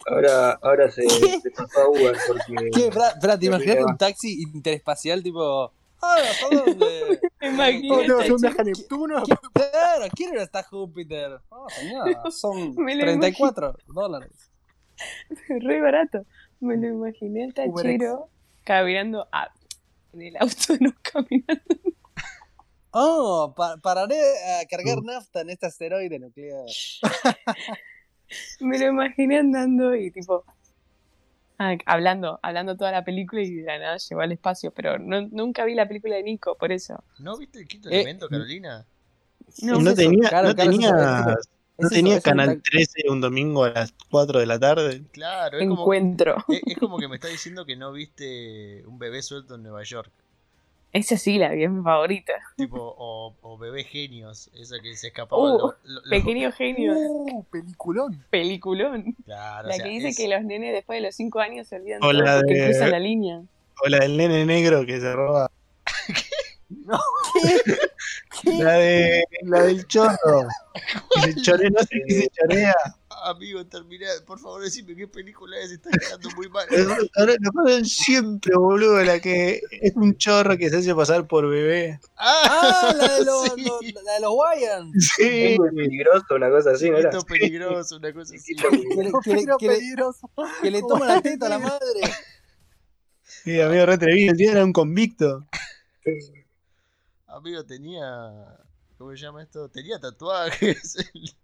Ahora, 0.09 0.59
ahora 0.62 0.90
se, 0.90 1.03
se 1.09 1.51
pasó 1.51 1.82
a 1.82 1.88
Uber 1.90 2.16
porque. 2.26 2.70
¿Qué? 2.74 2.86
Espera, 2.88 3.09
espera, 3.11 3.38
¿te 3.38 3.47
imaginas 3.47 3.84
un 3.86 3.97
taxi 3.99 4.42
interespacial 4.42 5.22
tipo. 5.22 5.70
¡Ah, 6.03 6.16
¿para 6.40 6.62
dónde? 6.64 7.20
Me 7.40 7.49
imaginé 7.49 7.88
Oh, 7.94 8.03
no, 8.09 8.16
taxi. 8.18 8.34
viaje 8.40 8.61
a 8.61 8.64
Neptuno. 8.64 9.22
Claro, 9.53 10.05
quiero 10.16 10.34
ir 10.34 10.40
hasta 10.40 10.62
Júpiter. 10.64 11.38
Oh, 11.51 11.68
señora, 11.70 12.22
son 12.30 12.74
Me 12.76 12.97
lo 12.97 13.03
34 13.05 13.76
dólares. 13.86 14.51
Re 15.49 15.80
barato. 15.80 16.24
Me 16.61 16.76
lo 16.76 16.86
imaginé 16.88 17.44
el 17.44 17.55
tachero 17.55 18.30
caminando 18.64 19.28
a- 19.32 19.53
en 20.12 20.22
el 20.22 20.36
auto, 20.38 20.55
no 20.80 20.92
caminando. 21.03 21.62
Oh, 22.90 23.53
pa- 23.57 23.76
pararé 23.76 24.18
a 24.61 24.64
cargar 24.66 25.03
nafta 25.03 25.42
en 25.42 25.51
este 25.51 25.66
asteroide 25.66 26.18
nuclear. 26.18 26.64
Me 28.61 28.78
lo 28.78 28.86
imaginé 28.86 29.38
andando 29.38 29.94
y 29.94 30.11
tipo 30.11 30.44
ah, 31.59 31.76
hablando, 31.86 32.40
hablando 32.42 32.76
toda 32.76 32.90
la 32.90 33.05
película 33.05 33.42
y 33.42 33.55
de 33.57 33.62
la 33.64 33.78
nada 33.78 33.97
llegó 33.99 34.20
al 34.22 34.32
espacio, 34.32 34.72
pero 34.72 34.99
no- 34.99 35.28
nunca 35.30 35.64
vi 35.64 35.74
la 35.74 35.86
película 35.86 36.16
de 36.16 36.22
Nico, 36.22 36.57
por 36.57 36.72
eso. 36.72 37.05
¿No 37.18 37.36
viste 37.36 37.61
el 37.61 37.68
quinto 37.68 37.88
Eh, 37.90 37.97
elemento, 37.97 38.28
Carolina? 38.28 38.84
No, 39.62 39.78
No, 39.80 39.94
tenía, 39.94 40.28
claro, 40.28 40.49
no 40.49 40.55
claro, 40.55 40.70
tenía. 40.70 40.90
No 41.79 41.89
tenía 41.89 42.20
Canal 42.20 42.49
tac- 42.61 42.62
13 42.70 43.11
un 43.11 43.20
domingo 43.20 43.64
a 43.64 43.70
las 43.70 43.95
4 44.11 44.41
de 44.41 44.47
la 44.47 44.59
tarde. 44.59 45.03
Claro, 45.12 45.59
es 45.59 45.68
como, 45.68 45.83
encuentro. 45.83 46.37
es, 46.49 46.62
es 46.66 46.77
como 46.79 46.99
que 46.99 47.09
me 47.09 47.16
está 47.16 47.29
diciendo 47.29 47.64
que 47.66 47.77
no 47.77 47.93
viste 47.93 48.83
un 48.87 48.99
bebé 48.99 49.22
suelto 49.22 49.55
en 49.57 49.62
Nueva 49.62 49.83
York. 49.83 50.11
Esa 50.93 51.18
sí 51.18 51.37
la 51.37 51.51
vi, 51.51 51.64
es 51.64 51.70
mi 51.70 51.83
favorita. 51.83 52.33
Tipo, 52.57 52.79
o, 52.97 53.35
o 53.43 53.59
bebé 53.59 53.85
genios, 53.85 54.49
esa 54.55 54.77
que 54.81 54.97
se 54.97 55.09
escapaba. 55.09 55.43
Uh, 55.43 55.59
lo- 55.59 55.74
lo- 55.85 56.01
lo- 56.05 56.11
Pequeño 56.11 56.51
genio, 56.53 56.95
Uh, 56.97 57.45
peliculón. 57.51 58.24
peliculón. 58.31 59.14
Claro, 59.27 59.66
o 59.66 59.70
La 59.70 59.74
sea, 59.77 59.85
que 59.85 59.91
dice 59.91 60.09
es- 60.09 60.16
que 60.16 60.27
los 60.29 60.43
nenes 60.43 60.72
después 60.72 60.97
de 60.99 61.07
los 61.07 61.14
5 61.14 61.41
años 61.41 61.66
se 61.68 61.77
olvidan 61.77 62.03
O 62.03 62.12
la 62.12 62.41
de- 62.41 62.64
cruzan 62.66 62.91
la 62.93 62.99
línea. 62.99 63.43
O 63.85 63.89
la 63.91 63.99
del 63.99 64.16
nene 64.16 64.47
negro 64.47 64.87
que 64.87 64.99
se 64.99 65.12
roba. 65.12 65.51
La 68.45 68.73
de 68.75 69.25
la 69.43 69.62
del 69.62 69.87
chorro. 69.87 70.47
Que 71.14 71.33
se 71.33 71.41
chorea, 71.43 71.71
no 71.71 71.79
sé 71.81 72.03
qué 72.07 72.14
se 72.14 72.29
chorea. 72.31 72.75
Amigo, 73.25 73.64
termina, 73.67 74.07
por 74.27 74.39
favor 74.39 74.62
decime 74.62 74.95
qué 74.95 75.09
película 75.09 75.57
es, 75.59 75.71
está 75.73 75.91
quedando 75.91 76.29
muy 76.37 76.49
mal. 76.51 76.67
Ahora 77.17 77.33
lo 77.41 77.51
ponen 77.53 77.85
siempre, 77.85 78.55
boludo, 78.57 79.03
la 79.03 79.19
que 79.21 79.61
es 79.81 79.93
un 79.97 80.17
chorro 80.17 80.57
que 80.59 80.69
se 80.71 80.77
hace 80.77 80.95
pasar 80.95 81.27
por 81.27 81.49
bebé. 81.49 81.99
Ah, 82.17 82.95
la 82.97 83.17
de 83.19 83.25
los, 83.25 83.45
sí. 83.57 83.64
los- 83.64 84.03
la 84.05 84.12
de 84.14 84.21
los 84.21 84.33
Wayans. 84.35 85.09
Sí. 85.17 85.57
Muy 85.59 85.75
peligroso, 85.75 86.27
una 86.35 86.51
cosa 86.51 86.71
así, 86.73 86.91
¿no 86.91 86.99
era? 86.99 87.11
Chiquito 87.11 87.27
peligroso, 87.27 87.97
una 87.97 88.12
cosa 88.12 88.35
así. 88.37 88.55
Que 88.55 88.71
le, 88.71 88.83
que 88.83 89.03
le- 89.03 89.12
Pero 89.25 89.57
que 89.59 89.67
le- 89.69 89.75
peligroso. 89.75 90.31
que 90.62 90.71
le 90.71 90.81
toma 90.83 91.07
la 91.07 91.23
teta 91.23 91.47
a 91.47 91.49
la 91.51 91.59
madre. 91.59 92.01
Sí, 93.23 93.61
amigo, 93.61 93.87
re 93.87 93.95
atrevido. 93.95 94.33
El 94.33 94.37
tío 94.39 94.51
era 94.53 94.64
un 94.64 94.73
convicto. 94.73 95.47
Amigo, 97.37 97.64
tenía. 97.64 98.59
¿Cómo 98.99 99.11
se 99.11 99.18
llama 99.18 99.43
esto? 99.43 99.68
Tenía 99.68 99.99
tatuajes. 100.01 100.97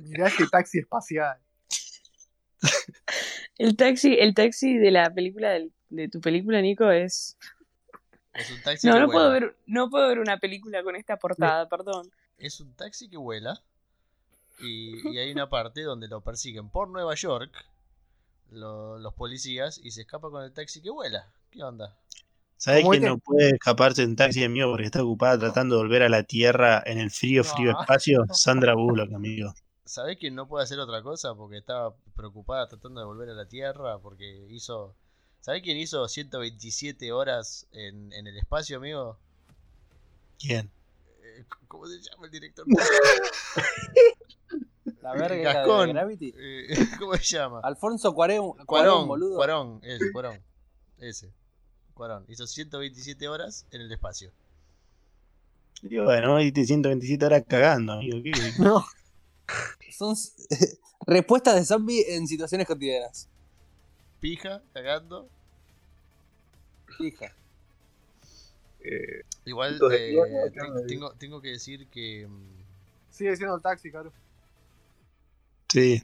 Mirá 0.00 0.28
ese 0.28 0.46
taxi 0.48 0.78
espacial. 0.80 1.38
El 3.58 3.76
taxi, 3.76 4.14
el 4.18 4.34
taxi 4.34 4.76
de 4.78 4.90
la 4.90 5.12
película 5.12 5.50
del- 5.50 5.72
de 5.88 6.08
tu 6.08 6.20
película, 6.20 6.60
Nico, 6.60 6.90
es. 6.90 7.36
Es 8.34 8.50
un 8.50 8.62
taxi 8.62 8.86
No, 8.86 8.94
que 8.94 9.00
no 9.00 9.06
vuela. 9.06 9.18
puedo 9.18 9.30
ver, 9.32 9.56
no 9.66 9.90
puedo 9.90 10.08
ver 10.08 10.18
una 10.18 10.38
película 10.38 10.82
con 10.82 10.94
esta 10.96 11.16
portada, 11.16 11.68
perdón. 11.68 12.10
Es 12.38 12.60
un 12.60 12.72
taxi 12.74 13.08
que 13.08 13.16
vuela. 13.16 13.60
Y, 14.60 15.08
y 15.10 15.18
hay 15.18 15.32
una 15.32 15.48
parte 15.48 15.82
donde 15.82 16.06
lo 16.06 16.20
persiguen 16.20 16.68
por 16.68 16.88
Nueva 16.88 17.14
York 17.14 17.50
lo- 18.50 18.98
los 18.98 19.14
policías 19.14 19.78
y 19.82 19.90
se 19.90 20.02
escapa 20.02 20.30
con 20.30 20.44
el 20.44 20.52
taxi 20.52 20.80
que 20.82 20.90
vuela. 20.90 21.26
¿Qué 21.50 21.62
onda? 21.62 21.96
¿Sabés 22.60 22.82
¿Cómo 22.82 22.92
que 22.92 23.00
que- 23.00 23.06
no 23.06 23.16
puede 23.16 23.50
escaparse 23.54 24.02
en 24.02 24.16
taxi 24.16 24.44
amigo 24.44 24.68
porque 24.70 24.84
está 24.84 25.02
ocupada 25.02 25.38
tratando 25.38 25.76
de 25.76 25.82
volver 25.82 26.02
a 26.02 26.10
la 26.10 26.24
Tierra 26.24 26.82
en 26.84 26.98
el 26.98 27.10
frío, 27.10 27.42
frío 27.42 27.72
No. 27.72 27.80
espacio? 27.80 28.26
Sandra 28.34 28.74
Bullock, 28.74 29.10
amigo. 29.14 29.54
¿Sabés 29.86 30.18
quién 30.18 30.34
no 30.34 30.46
puede 30.46 30.64
hacer 30.64 30.78
otra 30.78 31.02
cosa? 31.02 31.34
Porque 31.34 31.56
estaba 31.56 31.94
preocupada 32.14 32.68
tratando 32.68 33.00
de 33.00 33.06
volver 33.06 33.30
a 33.30 33.34
la 33.34 33.48
Tierra. 33.48 33.98
Porque 33.98 34.44
hizo. 34.50 34.94
¿Sabés 35.40 35.62
quién 35.62 35.78
hizo 35.78 36.06
127 36.06 37.12
horas 37.12 37.66
en, 37.72 38.12
en 38.12 38.26
el 38.26 38.36
espacio, 38.36 38.76
amigo? 38.76 39.16
¿Quién? 40.38 40.70
Eh, 41.22 41.46
¿Cómo 41.66 41.86
se 41.86 41.98
llama 41.98 42.26
el 42.26 42.30
director? 42.30 42.66
La 45.00 45.12
verga 45.14 45.28
esa 45.28 45.36
de 45.36 45.42
Gascón. 45.54 45.88
Gravity. 45.88 46.34
Eh, 46.36 46.66
¿Cómo 46.98 47.14
se 47.14 47.24
llama? 47.38 47.60
Alfonso 47.62 48.12
Cuarón, 48.12 48.50
Cuarón, 48.50 48.66
Cuarón, 48.66 49.08
boludo. 49.08 49.36
Cuarón, 49.36 49.80
ese, 49.82 50.12
Cuarón. 50.12 50.38
Ese. 50.98 51.32
Cuarón. 52.00 52.24
Hizo 52.28 52.46
127 52.46 53.28
horas 53.28 53.66
en 53.72 53.82
el 53.82 53.92
espacio. 53.92 54.30
Y 55.82 55.98
bueno, 55.98 56.38
te 56.50 56.64
127 56.64 57.26
horas 57.26 57.44
cagando, 57.46 57.92
amigo. 57.92 58.22
¿Qué- 58.22 58.30
qué- 58.30 58.52
No. 58.58 58.86
Son 59.92 60.16
respuestas 61.06 61.56
de 61.56 61.64
zombie 61.66 62.02
en 62.16 62.26
situaciones 62.26 62.66
cotidianas. 62.66 63.28
Pija, 64.18 64.62
cagando. 64.72 65.28
Hija. 67.00 67.34
Eh, 68.82 69.20
Igual 69.44 69.78
eh, 69.92 70.16
tengo, 70.88 71.12
tengo 71.18 71.42
que 71.42 71.48
decir 71.50 71.86
que. 71.88 72.26
mm, 72.26 72.60
Sigue 73.10 73.36
siendo 73.36 73.56
el 73.56 73.60
taxi, 73.60 73.90
claro. 73.90 74.10
Sí. 75.68 76.02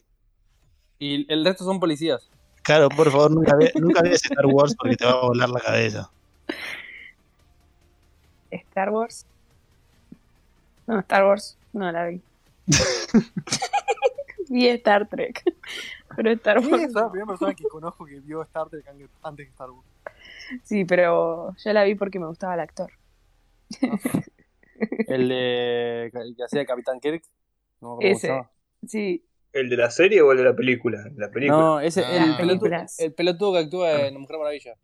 Y 0.98 1.32
el 1.32 1.42
resto 1.42 1.64
son 1.64 1.80
policías. 1.80 2.28
Claro, 2.66 2.88
por 2.88 3.10
favor, 3.10 3.30
nunca, 3.30 3.54
ve- 3.56 3.72
nunca 3.76 4.02
veas 4.02 4.24
Star 4.24 4.44
Wars 4.46 4.74
porque 4.76 4.96
te 4.96 5.04
va 5.04 5.12
a 5.12 5.26
volar 5.26 5.48
la 5.48 5.60
cabeza. 5.60 6.10
Star 8.50 8.90
Wars. 8.90 9.24
No, 10.86 10.98
Star 11.00 11.24
Wars 11.24 11.56
no 11.72 11.90
la 11.92 12.06
vi. 12.06 12.20
vi 14.48 14.68
Star 14.68 15.08
Trek. 15.08 15.42
Pero 16.16 16.30
Star 16.32 16.62
Sí, 16.62 16.70
Wars. 16.70 16.82
es 16.84 16.92
la 16.92 17.10
primera 17.10 17.26
persona 17.28 17.54
que 17.54 17.64
conozco 17.64 18.04
que 18.04 18.20
vio 18.20 18.42
Star 18.42 18.68
Trek 18.68 18.84
antes- 19.22 19.46
que 19.46 19.50
Star 19.52 19.70
Wars. 19.70 19.86
Sí, 20.64 20.84
pero 20.84 21.54
yo 21.56 21.72
la 21.72 21.84
vi 21.84 21.94
porque 21.94 22.18
me 22.18 22.26
gustaba 22.26 22.54
el 22.54 22.60
actor. 22.60 22.90
El 25.08 25.28
de 25.28 26.10
que 26.36 26.44
hacía 26.44 26.64
Capitán 26.66 27.00
Kirk. 27.00 27.22
No 27.80 27.96
me 27.96 28.10
Ese. 28.12 28.42
Sí, 28.86 29.24
¿El 29.60 29.68
de 29.70 29.76
la 29.76 29.90
serie 29.90 30.20
o 30.22 30.32
el 30.32 30.38
de 30.38 30.44
la 30.44 30.54
película? 30.54 31.04
La 31.16 31.30
película. 31.30 31.58
No, 31.58 31.80
ese 31.80 32.04
Ah. 32.04 32.24
el, 32.24 32.36
pelotudo, 32.36 32.70
el 32.98 33.12
pelotudo 33.14 33.52
que 33.54 33.58
actúa 33.60 34.06
en 34.06 34.14
La 34.14 34.20
Mujer 34.20 34.38
Maravilla. 34.38 34.74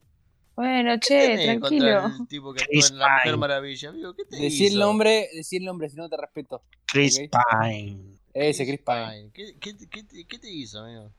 bueno, 0.54 0.92
¿Qué 0.94 1.00
che, 1.00 1.26
tenés 1.28 1.46
tranquilo. 1.60 2.06
el 2.20 2.28
tipo 2.28 2.52
que 2.54 2.64
Chris 2.64 2.86
actúa 2.90 2.96
en 2.96 2.98
La 2.98 3.08
Mujer 3.08 3.22
Pine. 3.24 3.36
Maravilla, 3.36 3.88
amigo? 3.90 4.14
¿Qué 4.14 4.24
te 4.24 4.36
Decí 4.36 4.66
el 4.66 4.72
hizo? 4.72 4.80
nombre, 4.80 5.28
decí 5.34 5.56
el 5.56 5.64
nombre, 5.64 5.88
si 5.90 5.96
no 5.96 6.08
te 6.08 6.16
respeto. 6.16 6.62
Chris 6.86 7.18
Ok. 7.20 7.36
Pine. 7.60 8.18
Ese, 8.34 8.64
Chris 8.66 8.80
Pine. 8.80 9.30
¿Qué, 9.34 9.56
qué, 9.60 9.76
qué, 9.90 10.02
te- 10.04 10.24
qué 10.26 10.38
te 10.38 10.50
hizo, 10.50 10.80
amigo? 10.80 11.10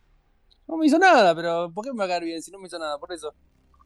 No 0.68 0.78
me 0.78 0.86
hizo 0.88 0.98
nada, 0.98 1.36
pero 1.36 1.72
¿por 1.74 1.84
qué 1.86 1.92
me 1.92 2.00
va 2.00 2.06
a 2.06 2.08
caer 2.08 2.24
bien 2.24 2.42
si 2.42 2.50
no 2.52 2.58
me 2.60 2.68
hizo 2.68 2.80
nada? 2.80 2.98
Por 2.98 3.12
eso. 3.14 3.34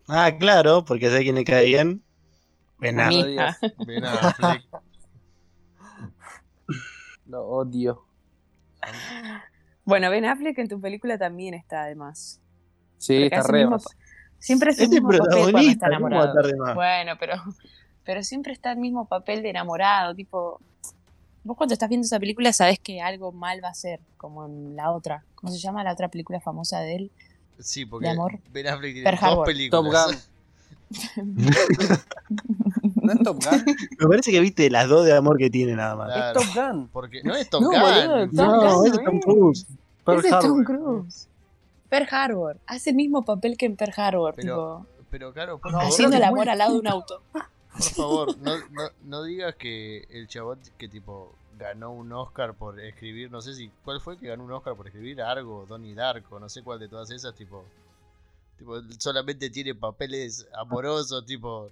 Ah, 0.07 0.31
claro, 0.39 0.85
porque 0.85 1.09
sé 1.09 1.23
quién 1.23 1.35
le 1.35 1.43
cae 1.43 1.65
bien. 1.65 2.03
Ben 2.79 2.99
Affleck. 2.99 3.65
Lo 7.25 7.43
odio. 7.45 8.05
Bueno, 9.87 10.09
Ben 10.09 10.25
Affleck 10.25 10.57
en 10.59 10.67
tu 10.67 10.79
película 10.79 11.17
también 11.17 11.53
está 11.53 11.83
además. 11.83 12.41
Sí, 12.97 13.13
Porque 13.13 13.35
está 13.35 13.51
re 13.51 13.59
mismo 13.65 13.77
Siempre 14.37 14.71
es 14.71 14.77
el 14.77 14.83
Este 14.83 14.95
mismo 14.95 15.09
papel 15.09 15.19
cuando 15.29 15.41
protagonista, 15.47 15.85
está 15.87 15.97
¿cómo 15.97 16.09
va 16.09 16.21
a 16.21 16.25
enamorado. 16.25 16.75
Bueno, 16.75 17.11
pero, 17.19 17.33
pero 18.03 18.23
siempre 18.23 18.53
está 18.53 18.71
el 18.73 18.77
mismo 18.77 19.05
papel 19.05 19.41
de 19.41 19.49
enamorado, 19.49 20.13
tipo... 20.13 20.59
Vos 21.43 21.55
cuando 21.55 21.73
estás 21.73 21.87
viendo 21.87 22.05
esa 22.05 22.19
película 22.19 22.51
sabés 22.51 22.77
que 22.77 23.01
algo 23.01 23.31
mal 23.31 23.63
va 23.63 23.69
a 23.69 23.73
ser, 23.73 24.01
como 24.17 24.45
en 24.45 24.75
la 24.75 24.91
otra. 24.91 25.23
¿Cómo 25.35 25.51
se 25.51 25.57
llama 25.59 25.81
la 25.85 25.93
otra 25.93 26.09
película 26.09 26.41
famosa 26.41 26.81
de 26.81 26.95
él? 26.95 27.11
Sí, 27.59 27.85
porque 27.85 28.07
De 28.07 28.11
amor. 28.11 28.39
Ben 28.51 28.67
Affleck 28.67 28.93
tiene 28.93 29.03
Pearl 29.05 29.19
dos 29.21 29.23
Harbor. 29.31 29.45
películas. 29.45 30.05
Top 30.07 30.11
Gun. 30.13 30.36
¿No 32.95 33.11
es 33.13 33.19
Top 33.23 33.43
Gun? 33.43 33.65
Me 33.99 34.07
parece 34.07 34.31
que 34.31 34.39
viste 34.39 34.69
las 34.69 34.87
dos 34.89 35.05
de 35.05 35.15
amor 35.15 35.37
que 35.37 35.49
tiene 35.49 35.75
nada 35.75 35.95
más. 35.95 36.07
Claro. 36.13 36.39
Es 36.39 36.53
Top 36.53 36.55
Gun. 36.55 36.87
Porque 36.89 37.23
no 37.23 37.35
es 37.35 37.49
Top 37.49 37.61
No, 37.61 37.69
Gun. 37.69 37.79
boludo, 37.79 38.25
Top 38.25 38.33
No, 38.33 38.45
Gun 38.79 38.87
ese 38.87 38.95
no 38.95 39.01
es 39.01 39.05
Tom. 39.05 39.19
Cruise. 39.21 39.65
Pearl 40.05 40.19
Ese 40.19 40.27
es 40.29 40.39
Tom. 40.39 40.63
Cruise. 40.63 41.27
Pearl 41.89 42.07
Harbor. 42.11 42.57
Hace 42.67 42.89
el 42.91 42.95
mismo 42.95 43.23
papel 43.25 43.57
que 43.57 43.65
en 43.65 43.75
Pearl 43.75 43.93
Harbor, 43.95 44.33
Pero- 44.35 44.43
tipo... 44.85 44.85
Pero 45.09 45.31
claro, 45.33 45.57
por 45.57 45.71
No, 45.71 45.77
favor, 45.77 45.93
Haciendo 45.93 46.17
el 46.17 46.21
muy 46.23 46.27
amor 46.31 46.49
al 46.49 46.57
lado 46.57 46.73
de 46.73 46.79
un 46.79 46.87
auto. 46.87 47.21
por 47.31 47.81
favor, 47.81 48.37
no, 48.39 48.57
no, 48.57 48.89
no 49.05 49.23
digas 49.23 49.55
que 49.55 50.05
el 50.09 50.27
chabón 50.27 50.59
que 50.77 50.89
tipo 50.89 51.33
ganó 51.57 51.91
un 51.93 52.11
Oscar 52.11 52.53
por 52.55 52.77
escribir, 52.81 53.31
no 53.31 53.41
sé 53.41 53.53
si 53.55 53.71
cuál 53.85 54.01
fue 54.01 54.17
que 54.17 54.27
ganó 54.27 54.43
un 54.43 54.51
Oscar 54.51 54.75
por 54.75 54.85
escribir 54.85 55.21
Argo, 55.21 55.65
Donnie 55.67 55.95
Darko, 55.95 56.39
no 56.41 56.49
sé 56.49 56.61
cuál 56.61 56.79
de 56.79 56.89
todas 56.89 57.09
esas, 57.09 57.33
tipo, 57.35 57.63
tipo 58.57 58.75
solamente 58.99 59.49
tiene 59.49 59.75
papeles 59.75 60.47
amorosos, 60.59 61.25
tipo, 61.25 61.69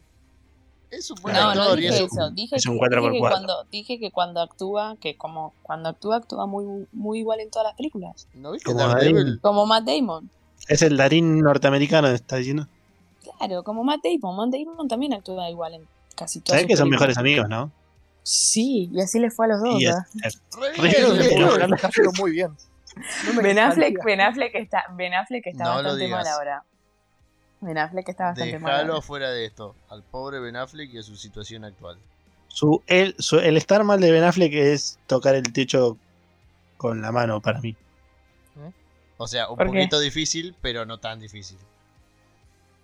es 0.91 1.09
un 1.11 1.21
buen 1.21 1.35
No, 1.35 1.49
actor 1.49 1.65
no 1.65 1.73
y 1.77 1.81
dije 1.81 1.95
es 1.95 2.01
un- 2.01 2.07
eso. 2.07 2.29
Dije, 2.31 2.55
es 2.57 2.63
que, 2.63 2.69
un 2.69 2.75
dije 2.77 2.89
4x4. 2.89 3.11
que 3.11 3.19
cuando, 3.19 3.63
dije 3.71 3.99
que 3.99 4.11
cuando 4.11 4.41
actúa, 4.41 4.95
que 5.01 5.17
como 5.17 5.53
cuando 5.63 5.89
actúa, 5.89 6.17
actúa 6.17 6.45
muy, 6.45 6.87
muy 6.93 7.19
igual 7.19 7.39
en 7.39 7.49
todas 7.49 7.67
las 7.67 7.75
películas. 7.75 8.27
¿No 8.33 8.51
viste 8.51 8.71
Como 8.71 8.87
Daredevil? 8.87 9.39
Como 9.41 9.65
Matt 9.65 9.85
Damon. 9.85 10.29
Es 10.67 10.81
el 10.81 10.95
Darín 10.97 11.39
norteamericano, 11.39 12.07
está 12.07 12.37
diciendo. 12.37 12.67
Claro, 13.37 13.63
como 13.63 13.83
Matt 13.83 14.01
Damon. 14.03 14.35
Matt 14.37 14.53
Damon 14.55 14.87
también 14.87 15.13
actúa 15.13 15.49
igual 15.49 15.73
en 15.73 15.87
casi 16.15 16.39
todas 16.39 16.61
Sabés 16.61 16.67
que 16.67 16.77
son 16.77 16.89
películas. 16.89 17.09
mejores 17.09 17.17
amigos, 17.17 17.49
¿no? 17.49 17.71
Sí, 18.23 18.89
y 18.91 19.01
así 19.01 19.19
le 19.19 19.29
fue 19.29 19.45
a 19.45 19.49
los 19.49 19.61
dos. 19.61 19.73
Muy 22.19 22.31
bien. 22.31 22.55
No 23.35 23.41
Ben 23.41 23.59
Affleck. 23.59 24.03
Ben 24.03 24.21
Affleck 24.21 24.55
está, 24.55 24.85
Ben 24.95 25.13
Affleck 25.13 25.45
está 25.47 25.63
No 25.65 25.69
bastante 25.75 26.07
mal 26.07 26.25
ahora. 26.27 26.63
Ben 27.65 27.77
Affleck 27.77 28.07
está 28.09 28.25
bastante 28.25 28.59
mal. 28.59 28.71
Déjalo 28.73 28.93
ahora. 28.93 29.05
fuera 29.05 29.29
de 29.31 29.45
esto, 29.45 29.75
al 29.89 30.03
pobre 30.03 30.39
Ben 30.39 30.55
Affleck 30.55 30.93
y 30.93 30.97
a 30.99 31.03
su 31.03 31.15
situación 31.17 31.65
actual. 31.65 31.97
su, 32.47 32.81
el, 32.87 33.15
su- 33.19 33.39
el 33.39 33.57
estar 33.57 33.83
mal 33.83 33.99
de 33.99 34.11
Ben 34.11 34.23
Affleck 34.23 34.53
es 34.53 34.97
tocar 35.07 35.35
el 35.35 35.51
techo 35.51 35.97
con 36.77 37.01
la 37.01 37.11
mano 37.11 37.41
para 37.41 37.59
mí. 37.61 37.75
O 39.17 39.27
sea, 39.27 39.49
un 39.49 39.57
poquito 39.57 39.99
difícil, 39.99 40.55
pero 40.61 40.85
no 40.85 40.99
tan 40.99 41.19
difícil. 41.21 41.57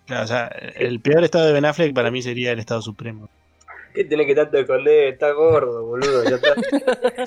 Claro, 0.08 0.24
o 0.24 0.28
sea, 0.28 0.48
el 0.48 1.00
peor 1.02 1.24
estado 1.24 1.46
de 1.46 1.54
Ben 1.54 1.66
Affleck 1.66 1.94
para 1.94 2.10
mí 2.10 2.22
sería 2.22 2.52
el 2.54 2.60
estado 2.60 2.82
supremo. 2.82 3.30
¿Qué 3.94 4.06
tenés 4.06 4.26
que 4.28 4.36
tanto 4.36 4.58
esconder? 4.58 5.10
Está 5.14 5.32
gordo, 5.34 5.86
boludo. 5.86 6.24
Ya 6.24 6.36
está. 6.38 6.56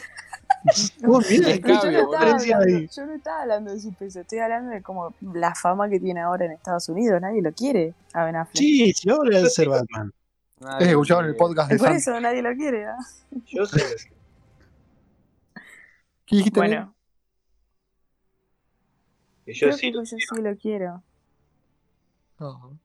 Oh, 1.07 1.21
mira, 1.29 1.57
Yo 1.57 1.91
no, 1.91 2.17
hablando, 2.17 2.57
ahí. 2.65 2.89
yo 2.89 3.07
no 3.07 3.15
estaba 3.15 3.43
hablando 3.43 3.73
de 3.73 3.81
su 3.81 3.93
peso, 3.93 4.21
estoy 4.21 4.39
hablando 4.39 4.71
de 4.71 4.83
como 4.83 5.15
la 5.21 5.55
fama 5.55 5.89
que 5.91 6.01
tiene 6.01 6.21
ahora 6.21 6.47
en 6.47 6.53
Estados 6.53 6.89
Unidos. 6.89 7.21
Nadie 7.21 7.43
lo 7.43 7.53
quiere 7.53 7.95
a 8.15 8.25
Ben 8.25 8.37
Affleck. 8.37 8.57
Sí, 8.57 8.93
sí, 8.95 9.11
ahora 9.11 9.39
es 9.41 9.55
ser 9.55 9.69
Batman. 9.69 10.13
Es 10.61 10.77
que 10.79 10.91
escucharon 10.91 11.27
el 11.27 11.37
podcast 11.37 11.71
de 11.71 11.77
Por 11.77 11.89
Santi. 11.89 12.01
eso 12.01 12.21
nadie 12.21 12.41
lo 12.41 12.55
quiere. 12.55 12.87
¿ah? 12.87 12.97
Yo 13.47 13.67
sé. 13.67 13.83
¿Qué 16.25 16.37
dijiste? 16.37 16.59
Bueno, 16.59 16.95
que 19.45 19.53
yo 19.53 19.67
creo 19.67 19.77
sí. 19.77 19.93
que 19.93 19.93
yo 19.93 20.05
sí 20.07 20.17
lo 20.41 20.57
quiero. 20.57 21.03
No. 22.39 22.79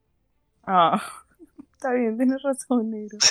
Ah, 0.64 1.02
está 1.72 1.92
bien, 1.92 2.16
tienes 2.16 2.42
razón, 2.42 2.90
negro. 2.90 3.18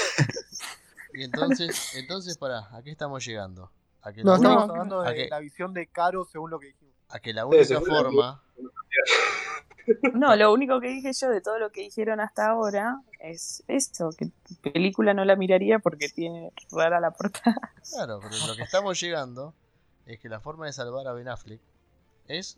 Y 1.12 1.24
entonces, 1.24 1.96
entonces 1.96 2.38
para, 2.38 2.60
¿a 2.72 2.84
qué 2.84 2.92
estamos 2.92 3.26
llegando? 3.26 3.72
A 4.02 4.14
que 4.14 4.24
No, 4.24 4.36
estamos 4.36 4.58
única, 4.64 4.72
hablando 4.74 5.02
¿A 5.02 5.12
de 5.12 5.28
la 5.30 5.40
visión 5.40 5.74
de 5.74 5.88
Caro 5.88 6.26
según 6.26 6.52
lo 6.52 6.60
que 6.60 6.68
dijimos. 6.68 6.96
a 7.10 7.20
que 7.20 7.34
la 7.34 7.42
Sí, 7.44 7.48
única 7.48 7.66
seguro. 7.66 7.96
forma, 8.04 8.44
No, 10.14 10.36
lo 10.36 10.54
único 10.54 10.80
que 10.80 10.88
dije 10.90 11.12
yo 11.14 11.30
de 11.30 11.42
todo 11.42 11.58
lo 11.58 11.72
que 11.72 11.82
dijeron 11.82 12.20
hasta 12.20 12.48
ahora 12.48 13.02
es 13.20 13.64
esto, 13.68 14.12
que 14.16 14.30
película 14.62 15.14
no 15.16 15.26
la 15.26 15.36
miraría 15.36 15.80
porque 15.80 16.10
tiene 16.10 16.52
rara 16.72 17.00
la 17.00 17.12
portada. 17.12 17.74
claro, 17.92 18.20
pero 18.22 18.36
lo 18.48 18.56
que 18.56 18.64
estamos 18.64 19.00
llegando 19.02 19.54
es 20.06 20.20
que 20.20 20.30
la 20.30 20.40
forma 20.40 20.68
de 20.68 20.74
salvar 20.74 21.08
a 21.08 21.14
Ben 21.14 21.28
Affleck 21.28 21.60
es 22.28 22.58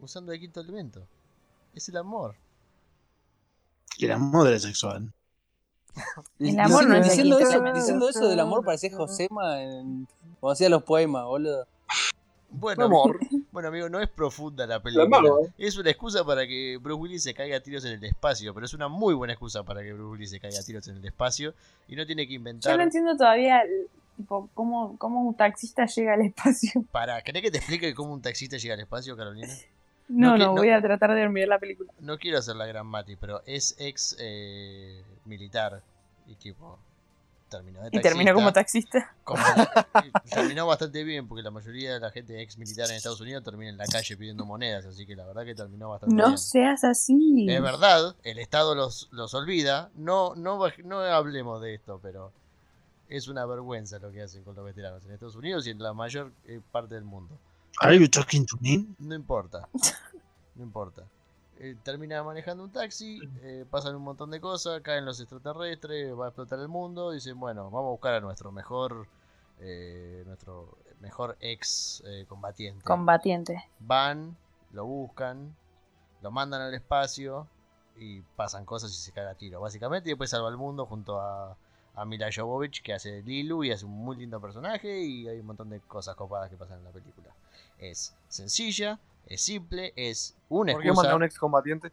usando 0.00 0.32
el 0.32 0.40
quinto 0.40 0.60
elemento. 0.60 1.06
Es 1.74 1.88
el 1.88 1.96
amor. 1.96 2.36
Que 3.98 4.06
la 4.06 4.18
madre 4.18 4.58
sexual. 4.58 5.12
El 6.38 6.60
amor 6.60 6.86
no 6.86 6.94
es 6.96 7.04
diciendo, 7.04 7.38
eso, 7.38 7.62
diciendo 7.72 8.08
eso 8.10 8.28
del 8.28 8.40
amor 8.40 8.62
parecía 8.64 8.94
Josema 8.94 9.62
en, 9.62 10.06
cuando 10.40 10.52
hacía 10.52 10.68
los 10.68 10.82
poemas, 10.82 11.24
boludo. 11.24 11.66
Bueno, 12.48 12.84
Amor. 12.86 13.18
bueno, 13.50 13.68
amigo, 13.68 13.88
no 13.88 14.00
es 14.00 14.08
profunda 14.08 14.66
la 14.66 14.76
La 14.76 14.82
película. 14.82 15.04
amamos. 15.18 15.48
Es 15.58 15.76
una 15.76 15.90
excusa 15.90 16.24
para 16.24 16.46
que 16.46 16.78
Bruce 16.80 17.00
Willis 17.00 17.22
se 17.24 17.34
caiga 17.34 17.56
a 17.56 17.60
tiros 17.60 17.84
en 17.84 17.92
el 17.92 18.04
espacio, 18.04 18.54
pero 18.54 18.64
es 18.66 18.72
una 18.72 18.88
muy 18.88 19.14
buena 19.14 19.32
excusa 19.34 19.62
para 19.64 19.82
que 19.82 19.92
Bruce 19.92 20.10
Willis 20.12 20.30
se 20.30 20.40
caiga 20.40 20.58
a 20.60 20.62
tiros 20.62 20.86
en 20.88 20.96
el 20.96 21.04
espacio 21.04 21.54
y 21.88 21.96
no 21.96 22.06
tiene 22.06 22.26
que 22.26 22.32
Yo 22.34 22.36
inventar. 22.38 22.76
no 22.76 22.82
entiendo 22.82 23.16
todavía 23.16 23.62
Tipo, 24.16 24.48
¿cómo, 24.54 24.96
¿cómo 24.96 25.20
un 25.28 25.34
taxista 25.36 25.84
llega 25.84 26.14
al 26.14 26.22
espacio? 26.22 26.82
Para, 26.90 27.20
¿querés 27.20 27.42
que 27.42 27.50
te 27.50 27.58
explique 27.58 27.94
cómo 27.94 28.14
un 28.14 28.22
taxista 28.22 28.56
llega 28.56 28.72
al 28.72 28.80
espacio, 28.80 29.14
Carolina? 29.14 29.52
No, 30.08 30.30
No, 30.30 30.30
no, 30.30 30.38
que- 30.38 30.44
no- 30.46 30.54
voy 30.54 30.70
a 30.70 30.80
tratar 30.80 31.14
de 31.14 31.22
olvidar 31.26 31.48
la 31.48 31.58
película. 31.58 31.92
No 32.00 32.16
quiero 32.16 32.38
hacer 32.38 32.56
la 32.56 32.64
gran 32.64 32.86
Mati, 32.86 33.16
pero 33.16 33.42
es 33.44 33.76
ex 33.78 34.16
eh, 34.18 35.02
militar 35.26 35.82
y 36.26 36.34
tipo 36.36 36.78
terminó 37.48 37.80
de 37.82 37.90
Y 37.92 38.00
terminó 38.00 38.34
como 38.34 38.52
taxista. 38.52 39.14
como 39.24 39.42
terminó 40.30 40.66
bastante 40.66 41.04
bien 41.04 41.28
porque 41.28 41.42
la 41.42 41.50
mayoría 41.50 41.94
de 41.94 42.00
la 42.00 42.10
gente 42.10 42.40
ex 42.42 42.58
militar 42.58 42.88
en 42.90 42.96
Estados 42.96 43.20
Unidos 43.20 43.42
termina 43.44 43.70
en 43.70 43.76
la 43.76 43.86
calle 43.86 44.16
pidiendo 44.16 44.44
monedas, 44.44 44.84
así 44.86 45.06
que 45.06 45.14
la 45.16 45.24
verdad 45.26 45.44
que 45.44 45.54
terminó 45.54 45.90
bastante 45.90 46.14
No 46.16 46.26
bien. 46.26 46.38
seas 46.38 46.84
así. 46.84 47.46
Es 47.48 47.62
verdad, 47.62 48.16
el 48.24 48.38
Estado 48.38 48.74
los, 48.74 49.08
los 49.12 49.32
olvida. 49.34 49.90
No, 49.94 50.34
no, 50.34 50.58
baj- 50.58 50.82
no 50.84 51.00
hablemos 51.00 51.60
de 51.62 51.74
esto, 51.74 52.00
pero 52.02 52.32
es 53.08 53.28
una 53.28 53.46
vergüenza 53.46 53.98
lo 54.00 54.10
que 54.10 54.22
hacen 54.22 54.42
con 54.42 54.56
los 54.56 54.64
veteranos 54.64 55.04
en 55.06 55.12
Estados 55.12 55.36
Unidos 55.36 55.66
y 55.66 55.70
en 55.70 55.78
la 55.80 55.92
mayor 55.92 56.32
eh, 56.46 56.60
parte 56.72 56.94
del 56.96 57.04
mundo. 57.04 57.38
Are 57.80 57.96
you 57.98 58.08
talking 58.08 58.44
to 58.46 58.56
me? 58.60 58.86
No 58.98 59.14
importa. 59.14 59.68
No 60.54 60.62
importa. 60.64 61.04
Eh, 61.58 61.74
termina 61.82 62.22
manejando 62.22 62.64
un 62.64 62.70
taxi, 62.70 63.18
eh, 63.40 63.64
pasan 63.70 63.96
un 63.96 64.02
montón 64.02 64.30
de 64.30 64.40
cosas, 64.40 64.82
caen 64.82 65.06
los 65.06 65.20
extraterrestres, 65.20 66.12
va 66.18 66.26
a 66.26 66.28
explotar 66.28 66.58
el 66.58 66.68
mundo, 66.68 67.12
dicen, 67.12 67.40
bueno, 67.40 67.64
vamos 67.64 67.86
a 67.86 67.90
buscar 67.90 68.14
a 68.14 68.20
nuestro 68.20 68.52
mejor, 68.52 69.08
eh, 69.60 70.22
nuestro 70.26 70.76
mejor 71.00 71.36
ex 71.40 72.02
eh, 72.06 72.26
combatiente. 72.28 72.84
Combatiente. 72.84 73.70
Van, 73.78 74.36
lo 74.72 74.84
buscan, 74.84 75.56
lo 76.20 76.30
mandan 76.30 76.60
al 76.60 76.74
espacio 76.74 77.48
y 77.96 78.20
pasan 78.20 78.66
cosas 78.66 78.90
y 78.90 78.96
se 78.96 79.12
caga 79.12 79.30
a 79.30 79.34
tiro, 79.34 79.58
básicamente, 79.60 80.10
y 80.10 80.12
después 80.12 80.28
salva 80.28 80.50
el 80.50 80.58
mundo 80.58 80.84
junto 80.84 81.18
a, 81.20 81.56
a 81.94 82.04
Mila 82.04 82.28
Jovovich, 82.34 82.82
que 82.82 82.92
hace 82.92 83.10
de 83.10 83.22
Lilu 83.22 83.64
y 83.64 83.72
hace 83.72 83.86
un 83.86 83.92
muy 83.92 84.16
lindo 84.16 84.38
personaje, 84.42 85.00
y 85.00 85.26
hay 85.26 85.40
un 85.40 85.46
montón 85.46 85.70
de 85.70 85.80
cosas 85.80 86.16
copadas 86.16 86.50
que 86.50 86.58
pasan 86.58 86.80
en 86.80 86.84
la 86.84 86.90
película. 86.90 87.34
Es 87.78 88.14
sencilla, 88.28 88.98
es 89.26 89.40
simple, 89.40 89.92
es 89.96 90.34
una 90.48 90.72
¿Por 90.72 90.82
qué 90.82 90.88
excusa. 90.88 91.02
manda 91.02 91.12
a 91.12 91.16
un 91.16 91.24
excombatiente? 91.24 91.92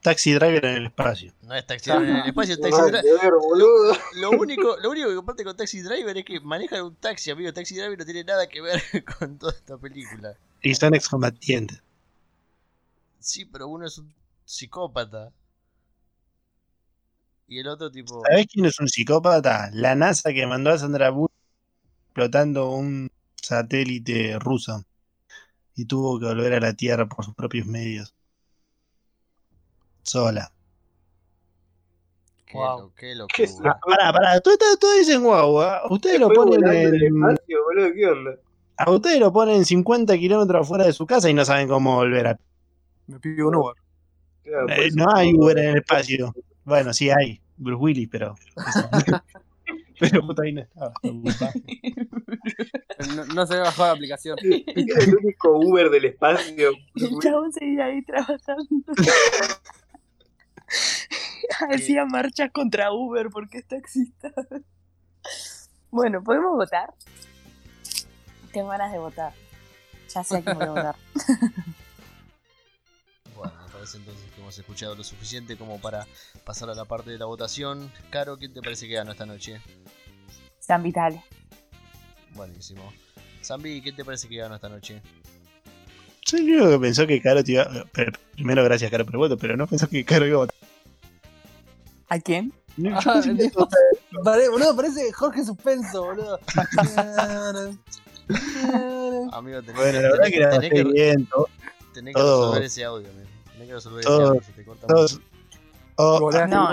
Taxi 0.00 0.32
driver 0.32 0.64
en 0.64 0.76
el 0.78 0.86
espacio. 0.86 1.32
No 1.42 1.54
es 1.54 1.64
taxi 1.64 1.90
driver 1.90 2.08
en 2.08 2.16
el 2.16 2.26
espacio, 2.26 2.54
es 2.54 2.60
taxi 2.60 2.80
driver. 2.80 3.32
boludo. 3.40 3.96
Lo 4.16 4.30
único, 4.30 4.76
lo 4.78 4.90
único 4.90 5.08
que 5.08 5.14
comparte 5.14 5.44
con 5.44 5.56
Taxi 5.56 5.80
Driver 5.80 6.16
es 6.16 6.24
que 6.24 6.40
manejan 6.40 6.82
un 6.82 6.96
taxi, 6.96 7.30
amigo. 7.30 7.52
Taxi 7.52 7.76
Driver 7.76 7.96
no 7.96 8.04
tiene 8.04 8.24
nada 8.24 8.48
que 8.48 8.60
ver 8.60 8.82
con 9.18 9.38
toda 9.38 9.52
esta 9.52 9.78
película. 9.78 10.36
Y 10.60 10.74
son 10.74 10.94
excombatientes. 10.94 11.80
Sí, 13.20 13.44
pero 13.44 13.68
uno 13.68 13.86
es 13.86 13.96
un 13.98 14.12
psicópata. 14.44 15.30
Y 17.46 17.60
el 17.60 17.68
otro 17.68 17.90
tipo... 17.90 18.22
¿Sabés 18.26 18.46
quién 18.46 18.66
es 18.66 18.80
un 18.80 18.88
psicópata? 18.88 19.70
La 19.72 19.94
NASA 19.94 20.32
que 20.32 20.46
mandó 20.46 20.70
a 20.70 20.78
Sandra 20.78 21.10
Bullock 21.10 21.32
explotando 22.06 22.70
un 22.70 23.10
satélite 23.36 24.38
ruso. 24.38 24.84
Y 25.74 25.86
tuvo 25.86 26.18
que 26.20 26.26
volver 26.26 26.54
a 26.54 26.60
la 26.60 26.74
Tierra 26.74 27.06
por 27.08 27.24
sus 27.24 27.34
propios 27.34 27.66
medios. 27.66 28.14
Sola. 30.02 30.52
Qué, 32.46 32.58
Wow. 32.58 32.78
lo- 32.80 32.88
qué 32.94 33.14
¿Qué 33.34 33.42
es 33.44 33.52
locura. 33.52 33.80
Pará, 33.86 34.12
pará, 34.12 34.40
todos 34.40 34.58
todo 34.78 34.94
dicen 34.98 35.22
guau, 35.22 35.60
¿ah? 35.62 35.82
Ustedes 35.88 36.20
lo 36.20 36.28
ponen 36.28 36.62
en, 36.64 36.94
espacio, 36.94 37.64
boludo, 37.64 37.92
¿qué 37.94 38.06
onda? 38.06 38.36
a 38.76 38.90
ustedes 38.90 39.20
lo 39.20 39.32
ponen 39.32 39.64
50 39.64 40.18
kilómetros 40.18 40.62
afuera 40.66 40.84
de 40.84 40.92
su 40.92 41.06
casa 41.06 41.30
y 41.30 41.34
no 41.34 41.44
saben 41.44 41.68
cómo 41.68 41.94
volver 41.96 42.26
a 42.26 42.40
Me 43.06 43.20
pidió 43.20 43.48
un 43.48 43.54
Uber. 43.56 43.76
Claro, 44.42 44.68
Eh, 44.70 44.90
no 44.94 45.06
hay 45.14 45.32
Uber 45.34 45.56
en 45.58 45.68
el 45.68 45.76
espacio. 45.78 46.34
Bueno, 46.64 46.92
sí 46.92 47.08
hay. 47.10 47.40
Bruce 47.56 47.80
Willis, 47.80 48.08
pero. 48.10 48.34
pero 50.02 50.26
puta 50.26 50.42
ahí 50.42 50.52
no 50.52 50.62
estaba. 50.62 50.92
No, 53.16 53.24
no 53.26 53.46
se 53.46 53.56
bajado 53.56 53.88
la 53.88 53.94
aplicación. 53.94 54.36
Era 54.40 55.04
el 55.04 55.16
único 55.16 55.58
Uber 55.58 55.90
del 55.90 56.04
espacio. 56.04 56.70
El 56.94 57.18
chabón 57.20 57.52
seguía 57.52 57.86
ahí 57.86 58.00
trabajando. 58.02 58.84
Hacía 61.70 62.04
marchas 62.04 62.52
contra 62.52 62.92
Uber 62.92 63.28
porque 63.30 63.58
es 63.58 63.66
taxista. 63.66 64.30
Bueno, 65.90 66.22
¿podemos 66.22 66.56
votar? 66.56 66.94
Tengo 68.52 68.68
ganas 68.68 68.92
de 68.92 68.98
votar. 68.98 69.32
Ya 70.08 70.22
sé 70.22 70.44
quién 70.44 70.56
voy 70.56 70.66
a 70.66 70.70
votar. 70.70 70.94
Parece 73.82 73.98
entonces 73.98 74.24
que 74.32 74.40
hemos 74.40 74.56
escuchado 74.56 74.94
lo 74.94 75.02
suficiente 75.02 75.56
como 75.56 75.80
para 75.80 76.06
pasar 76.44 76.70
a 76.70 76.74
la 76.76 76.84
parte 76.84 77.10
de 77.10 77.18
la 77.18 77.24
votación. 77.24 77.90
Caro, 78.10 78.38
¿quién 78.38 78.54
te 78.54 78.62
parece 78.62 78.86
que 78.86 78.94
ganó 78.94 79.10
esta 79.10 79.26
noche? 79.26 79.60
San 80.60 80.84
Vitale. 80.84 81.24
Buenísimo. 82.36 82.92
Zambi, 83.44 83.82
¿quién 83.82 83.96
te 83.96 84.04
parece 84.04 84.28
que 84.28 84.36
ganó 84.36 84.54
esta 84.54 84.68
noche? 84.68 85.02
Soy 86.24 86.42
el 86.42 86.52
único 86.60 86.70
que 86.70 86.78
pensó 86.78 87.08
que 87.08 87.20
Caro 87.20 87.42
te 87.42 87.50
iba. 87.54 87.66
pero- 87.92 88.12
primero, 88.36 88.62
gracias, 88.62 88.88
Caro, 88.88 89.04
por 89.04 89.14
el 89.14 89.18
voto, 89.18 89.36
pero 89.36 89.56
no 89.56 89.66
pensó 89.66 89.88
que 89.88 90.04
Caro 90.04 90.26
iba 90.28 90.36
a 90.36 90.38
votar. 90.42 90.54
¿A 92.08 92.20
quién? 92.20 92.52
Yo 92.76 92.90
Ah. 92.94 93.20
Pare- 94.22 94.48
boludo, 94.48 94.76
parece 94.76 95.12
Jorge 95.12 95.44
Suspenso, 95.44 96.04
boludo. 96.04 96.38
Amigo, 99.32 99.60
tenés, 99.60 99.74
Bueno, 99.76 100.00
la 100.02 100.08
verdad 100.12 100.26
que 100.26 100.46
tenés 100.46 100.70
que, 100.70 100.84
bien. 100.84 101.26
to- 101.26 101.48
tenés 101.92 102.14
que 102.14 102.20
todo- 102.20 102.42
resolver 102.52 102.62
ese 102.62 102.84
audio, 102.84 103.08
amigo. 103.10 103.31
Todo- 103.80 104.28
audio, 104.28 104.42
se 104.42 104.52
te 104.52 104.64
corta 104.64 104.86
mucho. 104.86 104.94
Todos. 104.94 105.20
Oh, 105.96 106.30
No, 106.48 106.70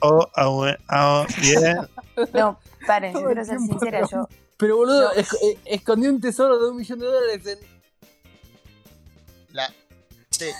oh, 0.00 0.26
oh, 0.36 0.66
oh, 0.90 1.26
bien. 1.40 1.76
no, 2.34 2.58
paren, 2.86 3.12
yo 3.14 3.24
quiero 3.24 3.44
ser 3.44 3.58
sincera. 3.58 4.00
no. 4.00 4.08
Yo, 4.08 4.28
Pero 4.56 4.76
boludo, 4.76 5.02
No. 5.14 5.20
esc- 5.20 5.36
eh, 5.42 5.58
escondí 5.64 6.06
un 6.08 6.20
tesoro 6.20 6.58
de 6.58 6.70
un 6.70 6.76
millón 6.76 6.98
de 6.98 7.06
dólares 7.06 7.46
en. 7.46 7.58
La... 9.52 9.72
Te... 10.36 10.52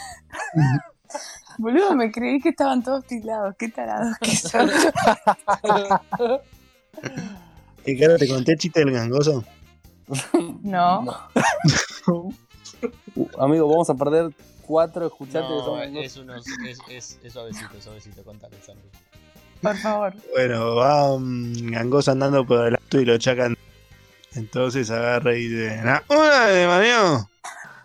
boludo, 1.59 1.95
me 1.97 2.11
creí 2.13 2.41
que 2.41 2.49
estaban 2.51 2.83
todos 2.83 3.05
tildados. 3.07 3.55
Qué 3.59 3.69
tarados 3.69 4.17
que 4.21 4.37
son. 4.37 4.71
¿Y 7.87 7.99
Caro 7.99 8.17
te 8.19 8.29
conté 8.29 8.53
el 8.53 8.59
chiste 8.59 8.81
del 8.81 8.93
gangoso? 8.93 9.45
No. 10.63 11.05
Uh, 12.07 12.33
amigo, 13.39 13.69
vamos 13.69 13.89
a 13.91 13.95
perder 13.95 14.31
cuatro. 14.71 15.07
Escuchate 15.07 15.47
que 15.49 15.53
No, 15.53 15.65
son 15.65 15.97
es, 15.97 16.17
unos, 16.17 16.47
es, 16.47 16.79
es, 16.89 17.19
es 17.25 17.33
suavecito, 17.33 17.77
es 17.77 17.85
suavecito, 17.85 18.23
contale, 18.23 18.57
Zambi. 18.65 18.89
Por 19.61 19.77
favor. 19.77 20.15
Bueno, 20.33 20.77
va 20.77 21.13
un 21.15 21.71
gangoso 21.73 22.13
andando 22.13 22.47
por 22.47 22.69
el 22.69 22.75
auto 22.77 23.01
y 23.01 23.05
lo 23.05 23.19
chacan. 23.19 23.57
Entonces 24.35 24.89
agarra 24.93 25.35
y 25.37 25.49
dice, 25.49 25.81
"Na- 25.83 26.05
una 26.09 26.47
de 26.47 26.67
Mario. 26.69 27.29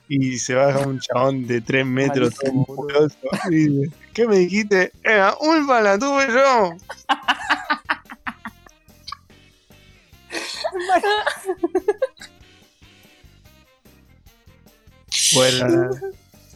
Y 0.08 0.38
se 0.38 0.54
baja 0.54 0.88
un 0.88 1.00
chabón 1.00 1.48
de 1.48 1.62
3 1.62 1.84
metros, 1.84 2.36
Malísimo, 2.44 2.88
y 3.50 3.56
dice, 3.56 3.96
¿qué 4.14 4.28
me 4.28 4.38
dijiste? 4.38 4.92
Era 5.04 5.36
ulpa 5.40 5.82
la 5.82 5.98
tuve 5.98 6.28
yo. 6.28 6.74
bueno. 15.34 15.90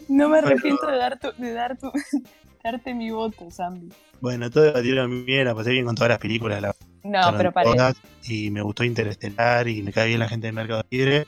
No 0.10 0.28
me 0.28 0.39
arrepiento 0.39 0.88
de, 0.88 0.97
dar 0.97 1.20
tu, 1.20 1.32
de 1.38 1.53
dar 1.53 1.78
tu, 1.78 1.91
darte 2.64 2.95
mi 2.95 3.12
voto, 3.12 3.51
Zambi. 3.51 3.93
bueno, 4.20 4.49
todo 4.49 4.64
debatieron 4.64 5.24
bien, 5.24 5.45
la 5.45 5.53
pasé 5.53 5.70
bien 5.70 5.86
con 5.86 5.93
todas 5.93 6.10
las 6.10 6.18
películas, 6.18 6.60
la 6.62 6.76
No, 7.03 7.38
pero 7.38 7.53
todas, 7.53 7.95
y 8.28 8.49
me 8.49 8.64
gustó 8.64 8.84
Interestelar 8.84 9.68
y 9.68 9.84
me 9.84 9.93
cae 9.93 10.07
bien 10.07 10.20
la 10.20 10.28
gente 10.28 10.47
del 10.47 10.55
Mercado 10.55 10.84
Libre. 10.89 11.28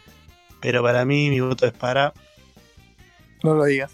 Pero 0.61 0.83
para 0.83 1.05
mí 1.05 1.29
mi 1.29 1.39
voto 1.39 1.67
es 1.67 1.73
para 1.73 2.11
No 3.43 3.53
lo 3.53 3.65
digas. 3.65 3.91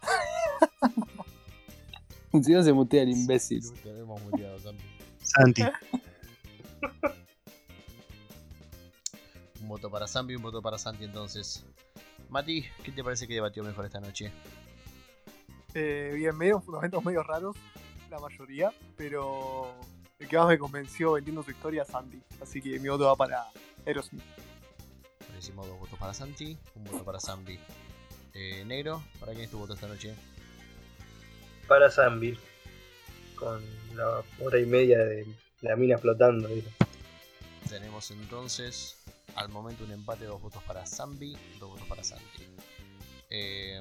Si 2.42 2.52
no 2.52 2.64
se 2.64 2.72
mutea 2.72 3.02
el 3.02 3.10
imbécil. 3.10 3.62
Te 3.80 3.96
hemos 3.96 4.20
muteado, 4.22 4.58
Zambi. 4.58 4.82
Santi. 5.22 5.62
Un 9.60 9.68
voto 9.68 9.88
para 9.88 10.08
Zambi, 10.08 10.34
un 10.34 10.42
voto 10.42 10.60
para 10.60 10.76
Santi 10.76 11.04
entonces. 11.04 11.64
Mati, 12.28 12.64
¿qué 12.82 12.92
te 12.92 13.04
parece 13.04 13.26
que 13.26 13.34
debatió 13.34 13.62
mejor 13.62 13.84
esta 13.84 14.00
noche? 14.00 14.32
Eh, 15.74 16.12
bien, 16.14 16.36
medio 16.36 16.60
fundamentos 16.60 17.04
medio 17.04 17.22
raros, 17.22 17.56
la 18.10 18.18
mayoría, 18.18 18.72
pero 18.96 19.74
el 20.18 20.28
que 20.28 20.36
más 20.36 20.48
me 20.48 20.58
convenció 20.58 21.12
vendiendo 21.12 21.42
su 21.42 21.50
historia 21.50 21.82
es 21.82 21.94
Andy. 21.94 22.22
Así 22.40 22.62
que 22.62 22.78
mi 22.78 22.88
voto 22.88 23.04
va 23.04 23.16
para 23.16 23.46
Aerosmith. 23.86 24.22
Buenísimo, 25.26 25.66
dos 25.66 25.78
votos 25.78 25.98
para 25.98 26.14
Santi, 26.14 26.56
un 26.76 26.84
voto 26.84 27.04
para 27.04 27.18
Zambi. 27.18 27.58
Eh, 28.34 28.64
Negro, 28.64 29.02
¿para 29.20 29.32
quién 29.32 29.44
es 29.44 29.50
tu 29.50 29.58
voto 29.58 29.74
esta 29.74 29.88
noche? 29.88 30.14
Para 31.66 31.90
Zambi. 31.90 32.38
Con 33.34 33.60
la 33.94 34.22
hora 34.40 34.58
y 34.60 34.64
media 34.64 34.98
de 34.98 35.26
la 35.60 35.76
mina 35.76 35.98
flotando. 35.98 36.48
Tenemos 37.68 38.10
entonces 38.10 39.03
al 39.36 39.48
momento 39.48 39.84
un 39.84 39.92
empate, 39.92 40.24
dos 40.26 40.40
votos 40.40 40.62
para 40.64 40.86
Zambi, 40.86 41.36
dos 41.58 41.70
votos 41.70 41.86
para 41.86 42.04
Santi. 42.04 42.44
Eh, 43.30 43.80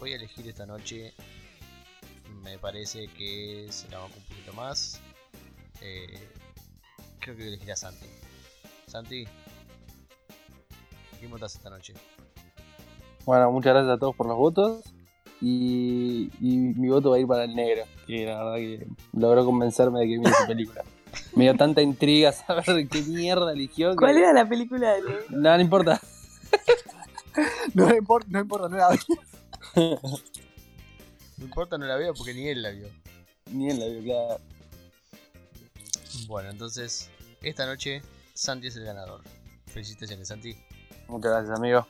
voy 0.00 0.12
a 0.12 0.16
elegir 0.16 0.48
esta 0.48 0.66
noche, 0.66 1.12
me 2.42 2.58
parece 2.58 3.08
que 3.08 3.66
se 3.70 3.88
la 3.90 4.04
un 4.04 4.10
poquito 4.10 4.52
más. 4.54 5.00
eh, 5.80 6.28
creo 7.20 7.36
que 7.36 7.48
elegiré 7.48 7.72
a 7.72 7.76
Santi. 7.76 8.06
Santi, 8.86 9.24
¿a 9.24 11.18
¿quién 11.18 11.30
votas 11.30 11.54
esta 11.54 11.70
noche? 11.70 11.94
Bueno, 13.24 13.50
muchas 13.50 13.72
gracias 13.74 13.96
a 13.96 13.98
todos 13.98 14.14
por 14.14 14.26
los 14.26 14.36
votos. 14.36 14.82
Y, 15.40 16.30
y 16.40 16.56
mi 16.56 16.88
voto 16.88 17.10
va 17.10 17.16
a 17.16 17.18
ir 17.18 17.26
para 17.26 17.44
el 17.44 17.54
negro, 17.54 17.84
que 18.06 18.24
la 18.24 18.38
verdad 18.44 18.56
que 18.56 18.86
logró 19.12 19.44
convencerme 19.44 20.00
de 20.00 20.06
que 20.06 20.18
mire 20.18 20.32
su 20.32 20.46
película. 20.46 20.84
Me 21.36 21.44
dio 21.44 21.56
tanta 21.56 21.82
intriga 21.82 22.32
saber 22.32 22.64
de 22.64 22.88
qué 22.88 23.02
mierda 23.02 23.52
eligió. 23.52 23.90
que- 23.90 23.96
¿Cuál 23.96 24.18
era 24.18 24.32
la 24.32 24.48
película 24.48 24.92
de 24.94 25.02
Leo? 25.02 25.18
Nada, 25.30 25.56
no 25.58 25.62
importa. 25.62 26.00
No 27.74 27.94
importa, 27.94 28.28
no 28.30 28.40
importa, 28.40 28.68
no 28.68 28.76
era 28.76 28.88
No 29.76 31.44
importa, 31.44 31.78
no 31.78 31.86
la 31.86 31.96
veo 31.96 32.14
porque 32.14 32.32
ni 32.34 32.46
él 32.48 32.62
la 32.62 32.70
vio. 32.70 32.88
Ni 33.50 33.70
en 33.70 33.80
la 33.80 33.86
vio, 33.86 34.02
claro. 34.02 34.40
Bueno, 36.28 36.50
entonces, 36.50 37.10
esta 37.42 37.66
noche 37.66 38.02
Santi 38.34 38.68
es 38.68 38.76
el 38.76 38.84
ganador. 38.84 39.22
Felicitaciones, 39.66 40.28
Santi. 40.28 40.56
Muchas 41.08 41.32
gracias, 41.32 41.58
amigo. 41.58 41.86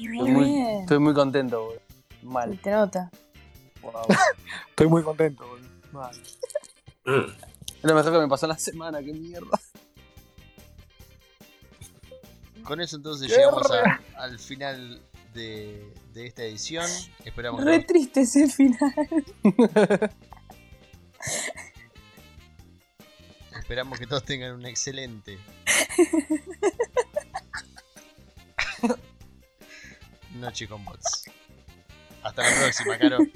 Muy 0.00 0.18
Estoy 0.18 0.30
muy, 0.32 0.44
bien. 0.44 0.80
estoy 0.80 0.98
muy 0.98 1.14
contento, 1.14 1.62
boludo. 1.64 1.80
Mal. 2.22 2.58
Te 2.58 2.70
nota. 2.70 3.10
Wow. 3.82 3.92
Estoy 4.70 4.86
muy 4.88 5.02
contento, 5.02 5.46
boludo. 5.46 5.68
Mal. 5.92 7.36
Es 7.78 7.84
lo 7.84 7.94
mejor 7.94 8.12
que 8.12 8.18
me 8.18 8.28
pasó 8.28 8.46
en 8.46 8.50
la 8.50 8.58
semana, 8.58 8.98
qué 9.02 9.12
mierda. 9.12 9.60
Con 12.64 12.80
eso 12.80 12.96
entonces 12.96 13.28
¡Qué 13.30 13.36
llegamos 13.36 13.70
a- 13.70 14.00
al 14.16 14.38
final 14.40 15.00
de, 15.34 15.94
de 16.12 16.26
esta 16.26 16.42
edición. 16.42 16.86
Esperamos 17.24 17.60
que 17.60 17.66
Re 17.66 17.76
todos- 17.78 17.86
triste 17.86 18.20
ese 18.22 18.48
final. 18.48 18.94
Esperamos 23.58 23.98
que 23.98 24.06
todos 24.06 24.24
tengan 24.24 24.52
un 24.52 24.64
excelente. 24.66 25.38
Noche 30.34 30.68
con 30.68 30.84
bots. 30.84 31.24
Hasta 32.22 32.42
la 32.48 32.56
próxima, 32.60 32.98
Caro. 32.98 33.18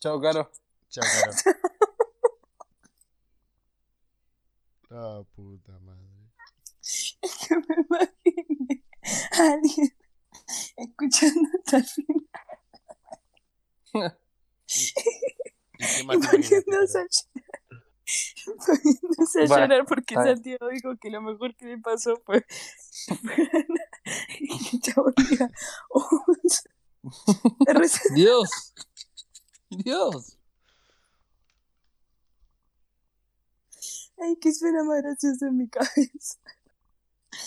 Chao, 0.00 0.20
Caro. 0.20 0.50
Chao, 0.90 1.04
Caro. 1.20 1.32
Ah, 4.90 5.22
puta 5.36 5.78
madre. 5.80 6.08
que 7.48 7.56
me 7.56 7.74
imagine 7.88 8.84
a 9.32 9.52
alguien 9.52 9.96
escuchando 10.76 11.48
hasta 11.58 11.76
el 11.78 11.84
final 11.84 12.28
¿Y 15.78 16.18
poniéndose 16.18 16.98
a 16.98 17.06
llorar. 17.06 17.84
Poniéndose 18.66 19.42
a 19.42 19.46
Bueno, 19.46 19.66
llorar 19.66 19.86
porque 19.86 20.14
bien. 20.16 20.26
Santiago 20.26 20.68
dijo 20.68 20.96
que 21.00 21.10
lo 21.10 21.22
mejor 21.22 21.54
que 21.56 21.66
le 21.66 21.78
pasó 21.78 22.20
fue 22.26 22.44
y 24.40 24.48
diga, 25.28 25.50
"Oh, 25.90 26.24
Dios. 28.14 28.74
Dios. 29.70 30.36
Ay, 34.20 34.36
que 34.36 34.52
suena 34.52 34.84
más 34.84 35.02
gracioso 35.02 35.46
en 35.46 35.56
mi 35.58 35.68
cabeza. 35.68 36.38